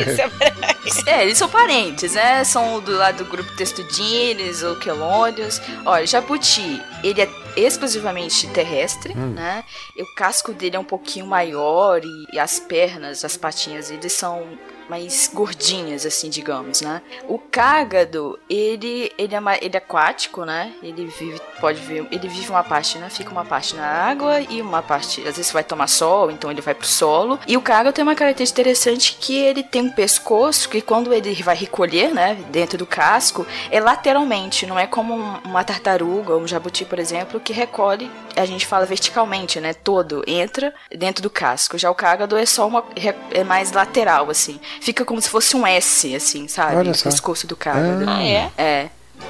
Isso 0.86 1.08
é 1.08 1.18
É, 1.18 1.22
eles 1.22 1.38
são 1.38 1.48
parentes, 1.48 2.14
né? 2.14 2.44
São 2.44 2.80
do 2.80 2.96
lado 2.96 3.24
do 3.24 3.30
grupo 3.30 3.56
Testudines 3.56 4.62
ou 4.62 4.76
Quelônios. 4.76 5.60
Olha, 5.84 6.06
jabuti, 6.06 6.80
ele 7.02 7.22
é 7.22 7.28
exclusivamente 7.56 8.46
terrestre, 8.48 9.14
né? 9.14 9.64
E 9.96 10.02
o 10.02 10.14
casco 10.14 10.52
dele 10.52 10.76
é 10.76 10.78
um 10.78 10.84
pouquinho 10.84 11.26
maior 11.26 12.00
e, 12.04 12.26
e 12.32 12.38
as 12.38 12.58
pernas, 12.58 13.24
as 13.24 13.36
patinhas, 13.36 13.90
eles 13.90 14.12
são 14.12 14.46
mais 14.88 15.30
gordinhas, 15.32 16.04
assim, 16.06 16.28
digamos, 16.28 16.80
né? 16.80 17.00
O 17.28 17.38
cágado, 17.38 18.38
ele, 18.48 19.12
ele, 19.18 19.34
é, 19.34 19.38
ele 19.62 19.74
é 19.74 19.78
aquático, 19.78 20.44
né? 20.44 20.72
Ele 20.82 21.06
vive, 21.06 21.40
pode 21.60 21.80
ver, 21.80 22.06
ele 22.10 22.28
vive 22.28 22.50
uma 22.50 22.62
parte, 22.62 22.98
né? 22.98 23.08
Fica 23.10 23.30
uma 23.30 23.44
parte 23.44 23.74
na 23.76 23.86
água 23.86 24.40
e 24.40 24.60
uma 24.60 24.82
parte, 24.82 25.20
às 25.26 25.36
vezes 25.36 25.50
vai 25.52 25.64
tomar 25.64 25.86
sol, 25.86 26.30
então 26.30 26.50
ele 26.50 26.60
vai 26.60 26.74
pro 26.74 26.86
solo. 26.86 27.38
E 27.46 27.56
o 27.56 27.62
cágado 27.62 27.94
tem 27.94 28.02
uma 28.02 28.14
característica 28.14 28.60
interessante 28.60 29.16
que 29.20 29.36
ele 29.36 29.62
tem 29.62 29.82
um 29.82 29.90
pescoço 29.90 30.68
que 30.68 30.80
quando 30.80 31.12
ele 31.12 31.34
vai 31.42 31.56
recolher, 31.56 32.12
né? 32.12 32.34
Dentro 32.50 32.78
do 32.78 32.86
casco, 32.86 33.46
é 33.70 33.80
lateralmente, 33.80 34.66
não 34.66 34.78
é 34.78 34.86
como 34.86 35.14
um- 35.14 35.38
uma 35.44 35.64
tartaruga 35.64 36.34
ou 36.34 36.40
um 36.40 36.46
jabuti, 36.46 36.84
por 36.84 36.98
exemplo, 36.98 37.40
que 37.40 37.52
recolhe, 37.52 38.10
a 38.36 38.44
gente 38.44 38.66
fala 38.66 38.84
verticalmente, 38.86 39.60
né? 39.60 39.72
Todo 39.72 40.22
entra 40.26 40.74
dentro 40.90 41.22
do 41.22 41.30
casco. 41.30 41.78
Já 41.78 41.90
o 41.90 41.94
cágado 41.94 42.36
é 42.36 42.44
só 42.46 42.66
uma, 42.66 42.84
é 43.30 43.44
mais 43.44 43.72
lateral, 43.72 44.30
assim. 44.30 44.60
Fica 44.80 45.04
como 45.04 45.20
se 45.20 45.28
fosse 45.28 45.56
um 45.56 45.66
S, 45.66 46.14
assim, 46.14 46.48
sabe? 46.48 46.76
Olha 46.76 46.90
o 46.90 46.94
só. 46.94 47.08
pescoço 47.08 47.46
do 47.46 47.56
cágado. 47.56 48.04
Ah, 48.08 48.22
é? 48.22 48.50
É. 48.56 48.88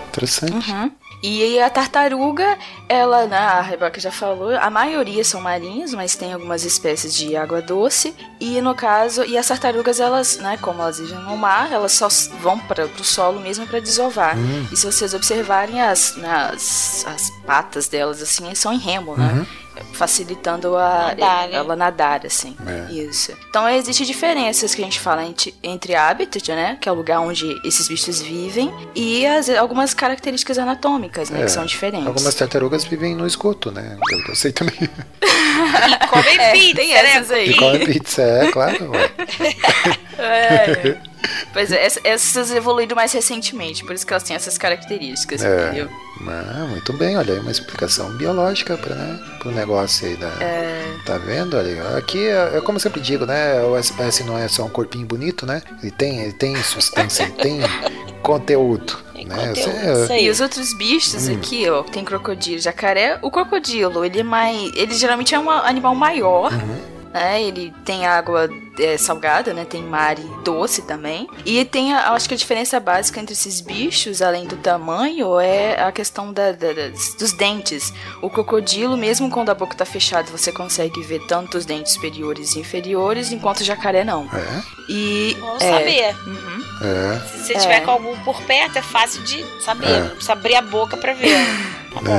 Interessante. 0.09 0.71
Uhum. 0.71 0.91
E 1.23 1.59
a 1.59 1.71
tartaruga, 1.71 2.59
ela, 2.89 3.27
né, 3.27 3.39
a 3.39 3.61
Rebeca 3.61 4.01
já 4.01 4.11
falou, 4.11 4.57
a 4.57 4.71
maioria 4.71 5.25
são 5.25 5.41
marinhas, 5.41 5.95
mas 5.95 6.15
tem 6.15 6.33
algumas 6.33 6.65
espécies 6.65 7.15
de 7.15 7.37
água 7.37 7.63
doce. 7.63 8.15
E 8.41 8.61
no 8.61 8.75
caso, 8.75 9.25
e 9.25 9.37
as 9.39 9.47
tartarugas, 9.49 10.01
elas, 10.01 10.39
né, 10.39 10.57
como 10.61 10.83
elas 10.83 10.99
vivem 10.99 11.19
no 11.19 11.37
mar, 11.37 11.73
elas 11.73 11.93
só 11.93 12.09
vão 12.41 12.59
para 12.59 12.87
o 12.87 13.05
solo 13.05 13.41
mesmo 13.41 13.67
para 13.67 13.81
desovar. 13.81 14.37
E 14.71 14.77
se 14.77 14.87
vocês 14.87 15.15
observarem, 15.15 15.81
as, 15.81 16.17
né, 16.17 16.51
as, 16.53 17.05
as 17.07 17.31
patas 17.47 17.89
delas, 17.89 18.21
assim, 18.21 18.55
são 18.55 18.73
em 18.73 18.79
remo, 18.79 19.17
né? 19.17 19.47
facilitando 19.93 20.77
a, 20.77 21.09
Nadar, 21.09 21.49
né? 21.49 21.55
ela 21.55 21.77
nadar, 21.77 22.27
assim. 22.27 22.57
É. 22.67 22.93
Isso. 22.93 23.33
Então 23.49 23.69
existem 23.69 24.07
diferenças 24.07 24.75
que 24.75 24.83
a 24.83 24.85
gente 24.85 25.01
fala 25.01 25.25
entre, 25.25 25.55
entre 25.63 25.95
habitat, 25.95 26.49
né? 26.53 26.79
Que 26.81 26.89
é 26.89 26.93
o 26.93 26.95
lugar 26.95 27.21
onde 27.21 27.61
esses 27.65 27.89
bichos 27.89 28.21
vivem, 28.21 28.73
e 28.95 29.27
as, 29.27 29.49
algumas 29.49 29.95
características 29.95 30.59
anatômicas, 30.59 31.31
né? 31.31 31.41
É, 31.41 31.45
Que 31.45 31.51
são 31.51 31.65
diferentes. 31.65 32.07
Algumas 32.07 32.35
tartarugas 32.35 32.74
vivem 32.83 33.15
no 33.15 33.27
esgoto, 33.27 33.71
né? 33.71 33.97
Que 34.25 34.31
eu 34.31 34.35
sei 34.35 34.51
também. 34.51 34.75
E 34.81 36.07
comem 36.09 36.35
É, 36.41 36.53
pizza, 36.53 36.75
tem 36.75 36.89
né? 36.89 37.01
essas 37.01 37.31
aí. 37.31 37.51
E 37.51 37.57
comem 37.57 37.87
pizza, 37.87 38.23
é 38.23 38.51
claro. 38.51 38.91
ué. 38.91 39.11
É. 40.19 41.14
Pois 41.53 41.71
é, 41.73 41.87
ess- 41.87 42.01
essas 42.05 42.51
evoluíram 42.51 42.95
mais 42.97 43.13
recentemente, 43.13 43.85
por 43.85 43.95
isso 43.95 44.07
que 44.07 44.13
elas 44.13 44.23
têm 44.23 44.37
essas 44.37 44.57
características, 44.59 45.43
É. 45.43 45.67
entendeu? 45.67 45.89
Ah, 46.29 46.67
muito 46.71 46.93
bem, 46.93 47.17
olha 47.17 47.35
aí 47.35 47.41
uma 47.41 47.51
explicação 47.51 48.11
biológica 48.17 48.77
para 48.79 48.95
né, 48.95 49.21
pro 49.41 49.51
negócio 49.51 50.07
aí 50.07 50.17
da. 50.17 50.31
Tá 51.05 51.19
vendo? 51.19 51.57
Olha 51.57 51.69
aí. 51.91 51.99
Aqui 51.99 52.27
é, 52.27 52.57
é 52.57 52.61
como 52.61 52.77
eu 52.77 52.81
sempre 52.81 53.01
digo, 53.01 53.27
né? 53.27 53.61
O 53.63 53.77
espécie 53.79 54.23
não 54.25 54.39
é 54.39 54.47
só 54.49 54.65
um 54.65 54.69
corpinho 54.71 55.05
bonito, 55.07 55.45
né? 55.45 55.61
Ele 55.83 55.91
tem, 55.91 56.21
ele 56.21 56.33
tem 56.33 56.57
substância, 56.63 57.25
ele 57.25 57.33
tem 57.33 57.61
conteúdo. 58.23 58.97
Tem 59.13 59.27
né? 59.27 59.49
conteúdo, 59.49 59.73
Você- 59.73 60.03
isso 60.05 60.13
aí. 60.13 60.25
E 60.27 60.31
os 60.31 60.41
outros 60.41 60.73
bichos 60.79 61.29
Hum. 61.29 61.35
aqui, 61.35 61.69
ó, 61.69 61.83
tem 61.83 62.05
crocodilo, 62.05 62.59
jacaré. 62.61 63.19
O 63.21 63.31
crocodilo, 63.31 64.05
ele 64.05 64.21
é 64.21 64.23
mais. 64.23 64.71
Ele 64.77 64.95
geralmente 64.95 65.35
é 65.35 65.39
um 65.39 65.51
animal 65.51 65.95
maior. 65.95 66.53
Uhum. 66.53 66.94
Né? 67.15 67.41
Ele 67.45 67.73
tem 67.85 68.05
água 68.07 68.49
é, 68.79 68.99
salgada, 68.99 69.55
né? 69.55 69.65
Tem 69.65 69.81
mar 69.83 70.19
e 70.19 70.23
doce 70.43 70.83
também. 70.83 71.29
E 71.47 71.65
tem, 71.65 71.95
a, 71.95 72.11
acho 72.11 72.27
que 72.29 72.35
a 72.35 72.37
diferença 72.37 72.81
básica 72.81 73.21
entre 73.21 73.33
esses 73.35 73.61
bichos, 73.61 74.21
além 74.21 74.47
do 74.47 74.57
tamanho, 74.57 75.39
é 75.39 75.81
a 75.81 75.93
questão 75.93 76.33
da- 76.33 76.51
da- 76.51 76.73
das- 76.73 77.15
dos 77.15 77.33
dentes. 77.33 77.93
O 78.21 78.29
crocodilo, 78.29 78.97
mesmo 78.97 79.31
quando 79.31 79.51
a 79.51 79.55
boca 79.55 79.77
tá 79.77 79.85
fechada, 79.85 80.29
você 80.29 80.51
consegue 80.51 81.01
ver 81.03 81.21
tanto 81.29 81.57
os 81.57 81.65
dentes 81.65 81.93
superiores 81.93 82.57
e 82.57 82.59
inferiores, 82.59 83.31
enquanto 83.31 83.61
o 83.61 83.65
jacaré 83.65 84.03
não. 84.03 84.25
É, 84.35 84.63
E. 84.93 85.37
Bom 85.41 85.57
é, 85.61 85.71
saber. 85.71 86.17
uhum. 86.27 86.65
é. 86.83 87.21
Se 87.29 87.39
você 87.47 87.53
É. 87.55 87.59
tiver 87.59 87.81
com 87.83 87.93
algum 87.93 88.19
por 88.25 88.43
perto, 88.43 88.77
é 88.77 88.83
fácil 88.83 89.23
de 89.23 89.45
saber. 89.63 89.87
É. 89.89 90.01
Não 90.01 90.09
precisa 90.11 90.33
abrir 90.33 90.57
a 90.57 90.63
boca 90.63 90.97
pra 90.97 91.13
ver. 91.15 91.31
Bom, 92.03 92.13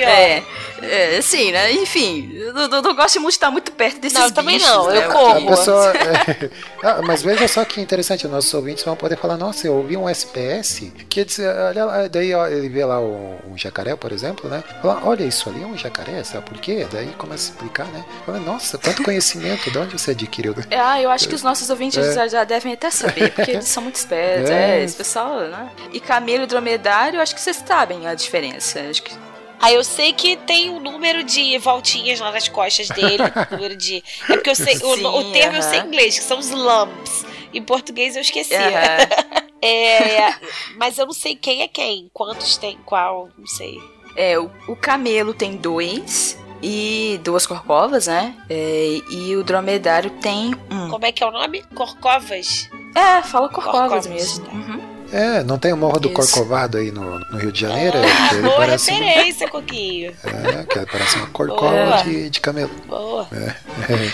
É. 0.00 0.42
É, 0.80 1.14
é, 1.14 1.18
assim, 1.18 1.50
né? 1.52 1.72
Enfim, 1.72 2.30
eu 2.34 2.52
não, 2.52 2.94
gosto 2.94 3.20
muito 3.20 3.32
de 3.32 3.36
estar 3.36 3.50
muito 3.50 3.72
perto 3.72 4.00
desses 4.00 4.18
Não, 4.18 4.30
também 4.30 4.56
bichos, 4.58 4.70
não, 4.70 4.88
né? 4.88 4.98
eu 4.98 5.10
A 5.10 5.12
corro. 5.12 5.46
pessoa. 5.48 5.92
é, 5.96 6.50
ah, 6.82 7.00
mas 7.02 7.22
veja 7.22 7.48
só 7.48 7.64
que 7.64 7.80
interessante, 7.80 8.26
os 8.26 8.32
nossos 8.32 8.52
ouvintes 8.54 8.84
vão 8.84 8.94
poder 8.96 9.16
falar, 9.18 9.36
nossa, 9.36 9.66
eu 9.66 9.74
ouvi 9.74 9.96
um 9.96 10.08
SPS 10.08 10.84
que 11.08 11.24
diz, 11.24 11.40
olha 11.40 11.84
lá, 11.84 12.08
daí 12.08 12.32
ó, 12.34 12.46
ele 12.46 12.68
vê 12.68 12.84
lá 12.84 13.00
um, 13.00 13.36
um 13.50 13.58
jacaré, 13.58 13.96
por 13.96 14.12
exemplo, 14.12 14.48
né? 14.48 14.62
Fala, 14.80 15.00
olha, 15.04 15.24
isso 15.24 15.48
ali 15.48 15.62
é 15.62 15.66
um 15.66 15.76
jacaré, 15.76 16.22
sabe 16.22 16.46
por 16.48 16.58
quê? 16.58 16.86
Daí 16.90 17.08
começa 17.18 17.50
a 17.50 17.54
explicar, 17.54 17.86
né? 17.86 18.04
Fala, 18.24 18.38
nossa, 18.38 18.78
quanto 18.78 19.02
conhecimento, 19.02 19.70
de 19.70 19.78
onde 19.78 19.98
você 19.98 20.12
adquiriu? 20.12 20.54
Ah, 20.80 21.02
eu 21.02 21.10
acho 21.10 21.28
que 21.28 21.34
os 21.34 21.42
nossos 21.42 21.68
ouvintes 21.70 21.98
É. 21.98 22.14
já, 22.14 22.28
já 22.28 22.44
devem 22.44 22.72
até 22.72 22.90
saber, 22.90 23.32
porque 23.32 23.50
eles 23.50 23.64
são 23.66 23.82
muito 23.82 23.96
espertos. 23.96 24.48
É. 24.58 24.80
É, 24.80 24.84
esse 24.84 24.96
pessoal, 24.96 25.40
né? 25.40 25.68
E 25.92 26.00
camelo 26.00 26.44
e 26.44 26.46
dromedário, 26.46 27.18
eu 27.18 27.20
acho 27.22 27.34
que 27.34 27.40
vocês 27.40 27.62
sabem 27.66 28.06
a 28.06 28.14
diferença. 28.14 28.80
Acho 28.80 29.02
que 29.02 29.17
Aí 29.60 29.74
eu 29.74 29.82
sei 29.84 30.12
que 30.12 30.36
tem 30.36 30.70
um 30.70 30.78
número 30.80 31.24
de 31.24 31.58
voltinhas 31.58 32.20
lá 32.20 32.30
nas 32.30 32.48
costas 32.48 32.88
dele. 32.88 33.22
número 33.50 33.76
de. 33.76 34.02
É 34.28 34.34
porque 34.34 34.50
eu 34.50 34.54
sei. 34.54 34.76
o- 34.76 34.94
Sim, 34.96 35.04
o, 35.06 35.32
termo 35.32 35.56
eu 35.56 35.62
sei 35.62 35.80
em 35.80 35.86
inglês, 35.86 36.18
que 36.18 36.24
são 36.24 36.38
os 36.38 36.50
lumps. 36.50 37.24
Em 37.52 37.62
português 37.62 38.14
eu 38.16 38.22
esqueci. 38.22 38.54
Aham. 38.54 39.48
É, 39.60 40.34
mas 40.76 40.98
eu 40.98 41.06
não 41.06 41.12
sei 41.12 41.34
quem 41.34 41.62
é 41.62 41.66
quem. 41.66 42.08
Quantos 42.14 42.56
tem 42.56 42.78
qual, 42.86 43.28
não 43.36 43.44
sei. 43.48 43.76
É, 44.14 44.38
o, 44.38 44.48
o 44.68 44.76
camelo 44.76 45.34
tem 45.34 45.56
dois 45.56 46.38
e 46.62 47.18
duas 47.24 47.44
corcovas, 47.44 48.06
né? 48.06 48.36
É, 48.48 49.00
e 49.10 49.34
o 49.34 49.42
dromedário 49.42 50.10
tem 50.20 50.54
um. 50.70 50.88
Como 50.90 51.04
é 51.04 51.10
que 51.10 51.24
é 51.24 51.26
o 51.26 51.32
nome? 51.32 51.64
Corcovas? 51.74 52.70
É, 52.94 53.20
fala 53.22 53.48
corcovas, 53.48 54.06
Corcovas, 54.06 54.06
mesmo. 54.06 54.46
tá. 54.46 54.52
Uhum. 54.52 54.87
É, 55.12 55.42
não 55.42 55.58
tem 55.58 55.72
o 55.72 55.76
Morro 55.76 55.98
do 55.98 56.08
Isso. 56.08 56.16
Corcovado 56.16 56.76
aí 56.78 56.90
no, 56.90 57.18
no 57.18 57.38
Rio 57.38 57.50
de 57.50 57.60
Janeiro? 57.62 57.96
É, 57.98 58.28
que 58.28 58.34
ele 58.34 58.42
Boa 58.42 58.56
parece, 58.56 58.90
um- 58.92 58.94
referência, 58.98 59.48
Coquinho. 59.48 60.12
é, 60.24 60.64
que 60.64 60.86
parece 60.92 61.16
uma 61.16 61.26
corcova 61.28 62.02
de, 62.04 62.28
de 62.30 62.40
camelo. 62.40 62.70
Boa. 62.86 63.26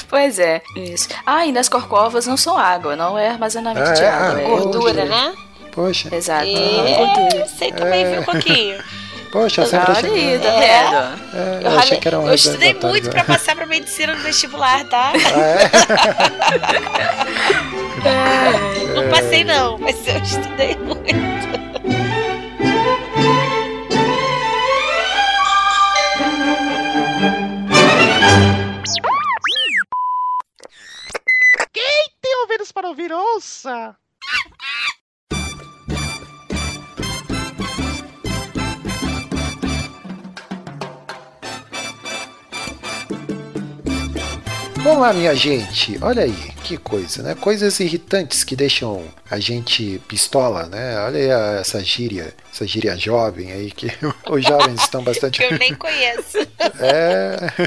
Pois 0.09 0.39
é, 0.39 0.63
isso. 0.77 1.09
Ah, 1.27 1.45
e 1.47 1.53
nas 1.53 1.69
corcovas 1.69 2.27
não 2.27 2.37
são 2.37 2.57
água, 2.57 2.95
não 2.95 3.19
é 3.19 3.29
armazenamento 3.31 3.91
Ah, 3.91 3.93
de 3.93 4.03
é? 4.03 4.09
água. 4.09 4.39
Ah, 4.39 4.41
é 4.43 4.45
Gordura, 4.47 5.05
né? 5.05 5.35
Poxa, 5.73 6.15
Exato. 6.15 6.47
É, 6.47 6.97
gordura. 6.97 7.47
sei 7.49 7.73
também, 7.73 8.05
viu, 8.13 8.23
Coquinho? 8.25 8.79
poxa, 9.35 9.62
eu 9.62 9.67
sempre 9.67 9.91
achei, 9.93 10.11
aí, 10.35 10.38
tá 10.38 10.49
É. 10.49 10.85
vendo? 10.85 10.97
é, 11.35 11.67
eu 11.67 11.71
Eu, 11.73 11.79
achei 11.79 11.99
que 11.99 12.07
era 12.09 12.21
um 12.21 12.29
eu 12.29 12.35
estudei 12.35 12.73
muito 12.75 13.03
de- 13.05 13.11
pra 13.11 13.25
passar 13.25 13.57
pra 13.57 13.67
medicina 13.67 14.14
no 14.14 14.23
vestibular, 14.23 14.85
tá? 14.85 15.12
Ah, 15.12 15.41
é? 18.05 18.95
Não 18.95 19.11
passei 19.11 19.43
não, 19.45 19.76
mas 19.79 19.97
eu 20.07 20.19
estudei 20.23 20.76
muito. 20.76 21.05
Tem 32.23 32.37
ouvidos 32.43 32.73
para 32.73 32.88
ouvir, 32.88 33.12
ouça! 33.12 33.97
Vamos 44.85 45.00
lá, 45.00 45.14
minha 45.14 45.35
gente. 45.35 45.99
Olha 46.03 46.25
aí, 46.25 46.53
que 46.62 46.76
coisa, 46.76 47.23
né? 47.23 47.35
Coisas 47.35 47.81
irritantes 47.81 48.45
que 48.45 48.55
deixam 48.55 49.03
a 49.31 49.41
gente 49.41 49.99
pistola, 50.07 50.67
né? 50.67 51.00
Olha 51.00 51.19
aí 51.19 51.31
a- 51.31 51.59
essa 51.61 51.83
gíria, 51.83 52.35
essa 52.53 52.67
gíria 52.67 52.95
jovem 52.95 53.50
aí 53.50 53.71
que 53.71 53.87
os 54.31 54.45
jovens 54.45 54.83
estão 54.83 55.03
bastante. 55.03 55.38
Que 55.38 55.45
eu 55.55 55.59
nem 55.59 55.75
conheço. 55.75 56.37
É. 56.79 57.38
eu 57.59 57.67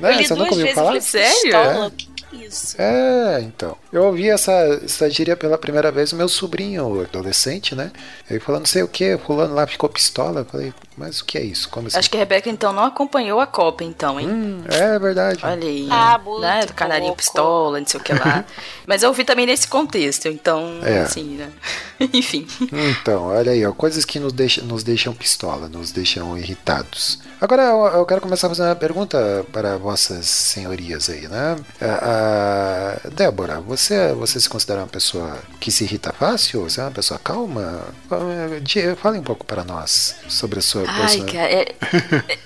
Né? 0.00 0.12
li 0.16 0.26
Você 0.26 0.34
duas 0.34 0.38
nunca 0.40 0.50
ouviu 0.50 0.56
vezes 0.66 0.74
falar? 0.74 0.86
falei, 0.88 1.00
Sério? 1.02 1.40
pistola, 1.42 1.86
é 1.86 1.88
isso? 2.32 2.76
É, 2.80 3.40
então. 3.42 3.76
Eu 3.92 4.04
ouvi 4.04 4.28
essa, 4.28 4.52
essa 4.84 5.08
gíria 5.10 5.36
pela 5.36 5.58
primeira 5.58 5.90
vez, 5.90 6.12
o 6.12 6.16
meu 6.16 6.28
sobrinho 6.28 7.00
adolescente, 7.02 7.74
né? 7.74 7.90
Ele 8.30 8.40
falou, 8.40 8.60
não 8.60 8.66
sei 8.66 8.82
o 8.82 8.88
que, 8.88 9.18
fulano 9.18 9.54
lá 9.54 9.66
ficou 9.66 9.88
pistola. 9.88 10.40
Eu 10.40 10.44
falei, 10.44 10.72
mas 10.96 11.20
o 11.20 11.24
que 11.24 11.38
é 11.38 11.42
isso? 11.42 11.68
Como 11.68 11.88
assim? 11.88 11.98
Acho 11.98 12.10
que 12.10 12.16
a 12.16 12.20
Rebeca 12.20 12.48
então 12.48 12.72
não 12.72 12.84
acompanhou 12.84 13.40
a 13.40 13.46
Copa, 13.46 13.82
então, 13.84 14.18
hein? 14.20 14.28
Hum, 14.28 14.62
é 14.68 14.98
verdade. 14.98 15.40
Olha 15.44 15.66
aí. 15.68 15.88
Ah, 15.90 16.18
muito 16.24 16.40
né? 16.40 16.66
Do 16.66 16.72
canarinho 16.74 17.08
pouco. 17.08 17.22
pistola, 17.22 17.80
não 17.80 17.86
sei 17.86 18.00
o 18.00 18.02
que 18.02 18.12
lá. 18.12 18.44
Mas 18.86 19.02
eu 19.02 19.08
ouvi 19.08 19.24
também 19.24 19.46
nesse 19.46 19.66
contexto, 19.66 20.28
então, 20.28 20.80
É. 20.84 21.00
assim, 21.00 21.36
né? 21.36 21.50
Enfim. 22.12 22.46
Então, 23.00 23.24
olha 23.26 23.52
aí, 23.52 23.64
ó, 23.66 23.72
coisas 23.72 24.04
que 24.04 24.18
nos, 24.18 24.32
deixa, 24.32 24.62
nos 24.62 24.82
deixam 24.82 25.12
pistola, 25.14 25.68
nos 25.68 25.90
deixam 25.92 26.36
irritados. 26.38 27.18
Agora 27.40 27.62
eu, 27.62 27.86
eu 28.00 28.06
quero 28.06 28.20
começar 28.20 28.46
a 28.46 28.50
fazer 28.50 28.62
uma 28.62 28.76
pergunta 28.76 29.44
para 29.52 29.76
vossas 29.76 30.26
senhorias 30.26 31.08
aí, 31.10 31.26
né? 31.28 31.56
A, 31.80 31.84
a- 31.86 32.19
Débora, 33.12 33.60
você, 33.60 34.12
você 34.14 34.40
se 34.40 34.48
considera 34.48 34.80
uma 34.80 34.86
pessoa 34.86 35.38
que 35.60 35.70
se 35.70 35.84
irrita 35.84 36.12
fácil? 36.12 36.62
Você 36.62 36.80
é 36.80 36.84
uma 36.84 36.90
pessoa 36.90 37.18
calma? 37.22 37.84
Ah, 38.10 38.96
Fale 38.96 39.18
um 39.18 39.22
pouco 39.22 39.44
para 39.44 39.64
nós 39.64 40.16
sobre 40.28 40.58
a 40.58 40.62
sua 40.62 40.84
Ai, 40.86 41.02
pessoa- 41.02 41.26
cara, 41.26 41.52
é, 41.52 41.74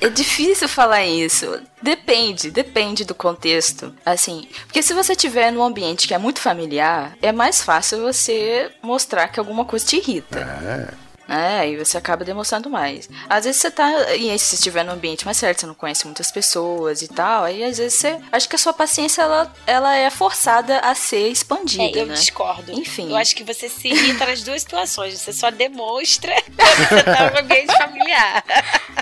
é 0.00 0.08
difícil 0.08 0.68
falar 0.68 1.04
isso. 1.04 1.60
Depende, 1.82 2.50
depende 2.50 3.04
do 3.04 3.14
contexto. 3.14 3.92
Assim, 4.06 4.48
porque 4.66 4.82
se 4.82 4.94
você 4.94 5.14
tiver 5.14 5.50
num 5.50 5.62
ambiente 5.62 6.08
que 6.08 6.14
é 6.14 6.18
muito 6.18 6.40
familiar, 6.40 7.16
é 7.20 7.30
mais 7.32 7.62
fácil 7.62 8.00
você 8.00 8.70
mostrar 8.82 9.28
que 9.28 9.38
alguma 9.38 9.64
coisa 9.64 9.84
te 9.84 9.96
irrita. 9.96 10.38
É, 10.40 10.94
né? 11.28 11.68
E 11.70 11.76
você 11.76 11.96
acaba 11.98 12.24
demonstrando 12.24 12.68
mais. 12.70 13.08
Às 13.28 13.44
vezes 13.44 13.60
você 13.60 13.70
tá. 13.70 13.90
E 14.14 14.30
aí, 14.30 14.38
se 14.38 14.46
você 14.46 14.54
estiver 14.56 14.84
no 14.84 14.92
ambiente 14.92 15.24
mais 15.24 15.36
certo, 15.36 15.60
você 15.60 15.66
não 15.66 15.74
conhece 15.74 16.04
muitas 16.06 16.30
pessoas 16.30 17.02
e 17.02 17.08
tal. 17.08 17.44
Aí 17.44 17.64
às 17.64 17.78
vezes 17.78 17.98
você. 17.98 18.18
Acho 18.32 18.48
que 18.48 18.56
a 18.56 18.58
sua 18.58 18.72
paciência 18.72 19.22
ela, 19.22 19.52
ela 19.66 19.96
é 19.96 20.10
forçada 20.10 20.78
a 20.80 20.94
ser 20.94 21.28
expandida, 21.28 21.98
É, 21.98 22.02
eu 22.02 22.06
né? 22.06 22.14
discordo. 22.14 22.72
Enfim. 22.72 23.10
Eu 23.10 23.16
acho 23.16 23.34
que 23.34 23.42
você 23.44 23.68
se 23.68 23.88
irrita 23.88 24.26
nas 24.26 24.42
duas 24.42 24.60
situações. 24.62 25.18
Você 25.18 25.32
só 25.32 25.50
demonstra 25.50 26.32
quando 26.56 26.88
você 26.88 27.02
tá 27.02 27.30
no 27.30 27.38
ambiente 27.40 27.76
familiar. 27.76 28.44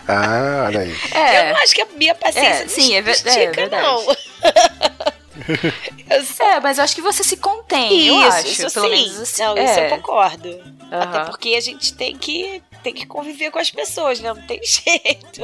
ah, 0.08 0.64
olha 0.66 0.80
aí. 0.80 0.90
Eu 1.14 1.20
É. 1.20 1.52
não 1.52 1.60
acho 1.62 1.74
que 1.74 1.82
a 1.82 1.86
minha 1.96 2.14
paciência 2.14 2.48
É, 2.50 2.62
não 2.62 2.68
sim, 2.68 2.94
é 2.94 2.98
estica, 3.00 3.30
é 3.40 3.50
verdade. 3.50 3.82
não. 3.82 4.06
eu. 5.36 6.22
É, 6.46 6.60
mas 6.60 6.78
eu 6.78 6.84
acho 6.84 6.94
que 6.94 7.00
você 7.02 7.22
se 7.24 7.36
contém, 7.36 8.06
eu 8.06 8.18
Isso, 8.20 8.28
acho. 8.28 8.46
isso 8.48 8.70
pelo 8.74 8.86
sim. 8.86 8.92
menos 8.92 9.20
assim. 9.20 9.42
Não, 9.42 9.56
é. 9.56 9.64
isso 9.64 9.80
eu 9.80 9.88
concordo. 9.90 10.60
Até 10.90 11.18
Aham. 11.18 11.24
porque 11.30 11.54
a 11.54 11.60
gente 11.60 11.94
tem 11.94 12.16
que, 12.16 12.62
tem 12.82 12.92
que 12.92 13.06
conviver 13.06 13.50
com 13.50 13.58
as 13.58 13.70
pessoas, 13.70 14.20
né? 14.20 14.28
Não 14.32 14.42
tem 14.42 14.60
jeito. 14.64 15.40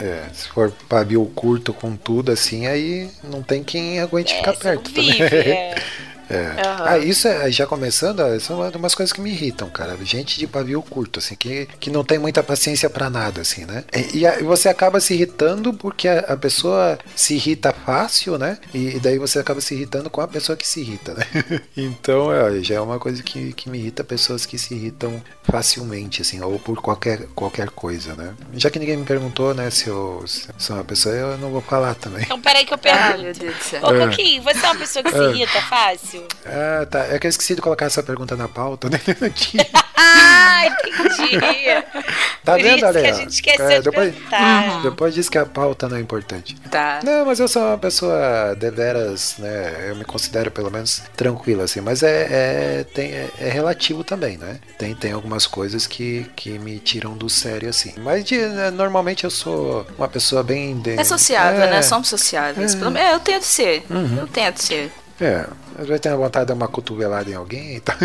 É, 0.00 0.28
se 0.34 0.48
for 0.48 0.70
pavio 0.88 1.24
curto 1.34 1.72
com 1.72 1.96
tudo 1.96 2.30
assim, 2.30 2.66
aí 2.66 3.10
não 3.22 3.42
tem 3.42 3.64
quem 3.64 4.00
aguente 4.00 4.34
É, 4.34 4.36
ficar 4.38 4.52
você 4.54 4.60
perto 4.62 4.88
não 4.90 5.02
vive, 5.02 5.18
também. 5.30 5.52
é. 5.52 5.74
É. 6.28 6.60
Aham. 6.62 6.84
Ah, 6.86 6.98
isso 6.98 7.28
é, 7.28 7.50
já 7.50 7.66
começando, 7.66 8.20
ó, 8.20 8.38
são 8.38 8.56
uma- 8.60 8.70
umas 8.70 8.94
coisas 8.94 9.12
que 9.12 9.20
me 9.20 9.30
irritam, 9.30 9.68
cara. 9.70 9.96
Gente 10.02 10.38
de 10.38 10.46
pavio 10.46 10.80
curto, 10.82 11.18
assim, 11.18 11.34
que, 11.36 11.66
que 11.80 11.90
não 11.90 12.04
tem 12.04 12.18
muita 12.18 12.42
paciência 12.42 12.88
pra 12.90 13.08
nada, 13.10 13.40
assim, 13.42 13.64
né? 13.64 13.84
E, 13.94 14.18
e 14.18 14.26
a- 14.26 14.40
e 14.40 14.42
você 14.42 14.68
acaba 14.68 15.00
se 15.00 15.14
irritando 15.14 15.72
porque 15.74 16.08
a, 16.08 16.20
a 16.20 16.36
pessoa 16.36 16.98
se 17.14 17.34
irrita 17.34 17.72
fácil, 17.72 18.38
né? 18.38 18.58
E, 18.72 18.96
e 18.96 19.00
daí 19.00 19.18
você 19.18 19.38
acaba 19.38 19.60
se 19.60 19.74
irritando 19.74 20.08
com 20.10 20.20
a 20.20 20.28
pessoa 20.28 20.56
que 20.56 20.66
se 20.66 20.80
irrita, 20.80 21.14
né? 21.14 21.24
então, 21.76 22.32
é, 22.32 22.62
já 22.62 22.76
é 22.76 22.80
uma 22.80 22.98
coisa 22.98 23.22
que, 23.22 23.52
que 23.52 23.68
me 23.68 23.78
irrita 23.78 24.02
pessoas 24.04 24.46
que 24.46 24.58
se 24.58 24.74
irritam 24.74 25.22
facilmente, 25.44 26.22
assim, 26.22 26.40
ou 26.40 26.58
por 26.58 26.80
qualquer, 26.80 27.26
qualquer 27.34 27.68
coisa, 27.70 28.14
né? 28.14 28.34
Já 28.54 28.70
que 28.70 28.78
ninguém 28.78 28.96
me 28.96 29.04
perguntou, 29.04 29.54
né, 29.54 29.70
se 29.70 29.88
eu 29.88 30.22
se 30.26 30.48
sou 30.58 30.76
uma 30.76 30.84
pessoa, 30.84 31.14
eu 31.14 31.38
não 31.38 31.50
vou 31.50 31.60
falar 31.60 31.94
também. 31.94 32.22
Então, 32.24 32.40
peraí 32.40 32.64
que 32.64 32.72
eu 32.74 32.78
pergunto. 32.78 33.40
Ô, 33.82 34.08
Coquinho, 34.08 34.42
você 34.42 34.58
é 34.64 34.70
uma 34.70 34.76
pessoa 34.76 35.02
que 35.02 35.10
se 35.10 35.16
irrita 35.18 35.60
fácil? 35.62 36.13
Ah, 36.46 36.86
tá. 36.90 37.06
É 37.06 37.18
que 37.18 37.26
eu 37.26 37.30
esqueci 37.30 37.54
de 37.54 37.62
colocar 37.62 37.86
essa 37.86 38.02
pergunta 38.02 38.36
na 38.36 38.48
pauta, 38.48 38.88
né? 38.90 39.00
Não 39.20 39.30
tinha. 39.30 39.66
Ah, 39.96 40.66
entendi. 40.66 41.38
Tá 42.44 42.52
Por 42.54 42.62
vendo, 42.62 42.76
isso 42.76 42.86
Ale? 42.86 43.00
que 43.00 43.06
a 43.06 43.12
gente 43.12 43.30
esqueceu 43.30 43.66
É, 43.68 43.78
de 43.78 43.84
depois, 43.84 44.14
perguntar. 44.14 44.82
depois 44.82 45.14
diz 45.14 45.28
que 45.28 45.38
a 45.38 45.46
pauta 45.46 45.88
não 45.88 45.96
é 45.96 46.00
importante. 46.00 46.54
Tá. 46.70 47.00
Não, 47.02 47.24
mas 47.24 47.40
eu 47.40 47.48
sou 47.48 47.62
uma 47.62 47.78
pessoa 47.78 48.54
deveras, 48.58 49.36
né? 49.38 49.86
Eu 49.88 49.96
me 49.96 50.04
considero 50.04 50.50
pelo 50.50 50.70
menos 50.70 51.02
tranquila, 51.16 51.64
assim. 51.64 51.80
Mas 51.80 52.02
é, 52.02 52.28
é, 52.80 52.84
tem, 52.94 53.12
é, 53.12 53.28
é 53.40 53.48
relativo 53.48 54.04
também, 54.04 54.36
né? 54.36 54.58
Tem, 54.78 54.94
tem 54.94 55.12
algumas 55.12 55.46
coisas 55.46 55.86
que, 55.86 56.26
que 56.36 56.58
me 56.58 56.78
tiram 56.78 57.16
do 57.16 57.30
sério, 57.30 57.68
assim. 57.70 57.94
Mas 57.98 58.24
de- 58.24 58.36
né, 58.38 58.70
normalmente 58.70 59.24
eu 59.24 59.30
sou 59.30 59.86
uma 59.96 60.08
pessoa 60.08 60.42
bem. 60.42 60.76
De, 60.78 60.98
É 61.00 61.04
sociável, 61.04 61.62
é, 61.62 61.70
né? 61.70 61.82
Somos 61.82 62.08
sociáveis. 62.08 62.74
Pelo 62.74 62.96
É, 62.98 63.14
eu 63.14 63.20
tento 63.20 63.44
ser. 63.44 63.84
Uhum. 63.88 64.18
Eu 64.18 64.26
tento 64.26 64.58
ser. 64.62 64.92
É, 65.20 65.46
às 65.78 65.86
vezes 65.86 66.00
tenho 66.00 66.16
vontade 66.18 66.44
de 66.44 66.48
dar 66.48 66.54
uma 66.54 66.66
cotovelada 66.68 67.30
em 67.30 67.34
alguém 67.34 67.76
e 67.76 67.80
tal. 67.80 67.96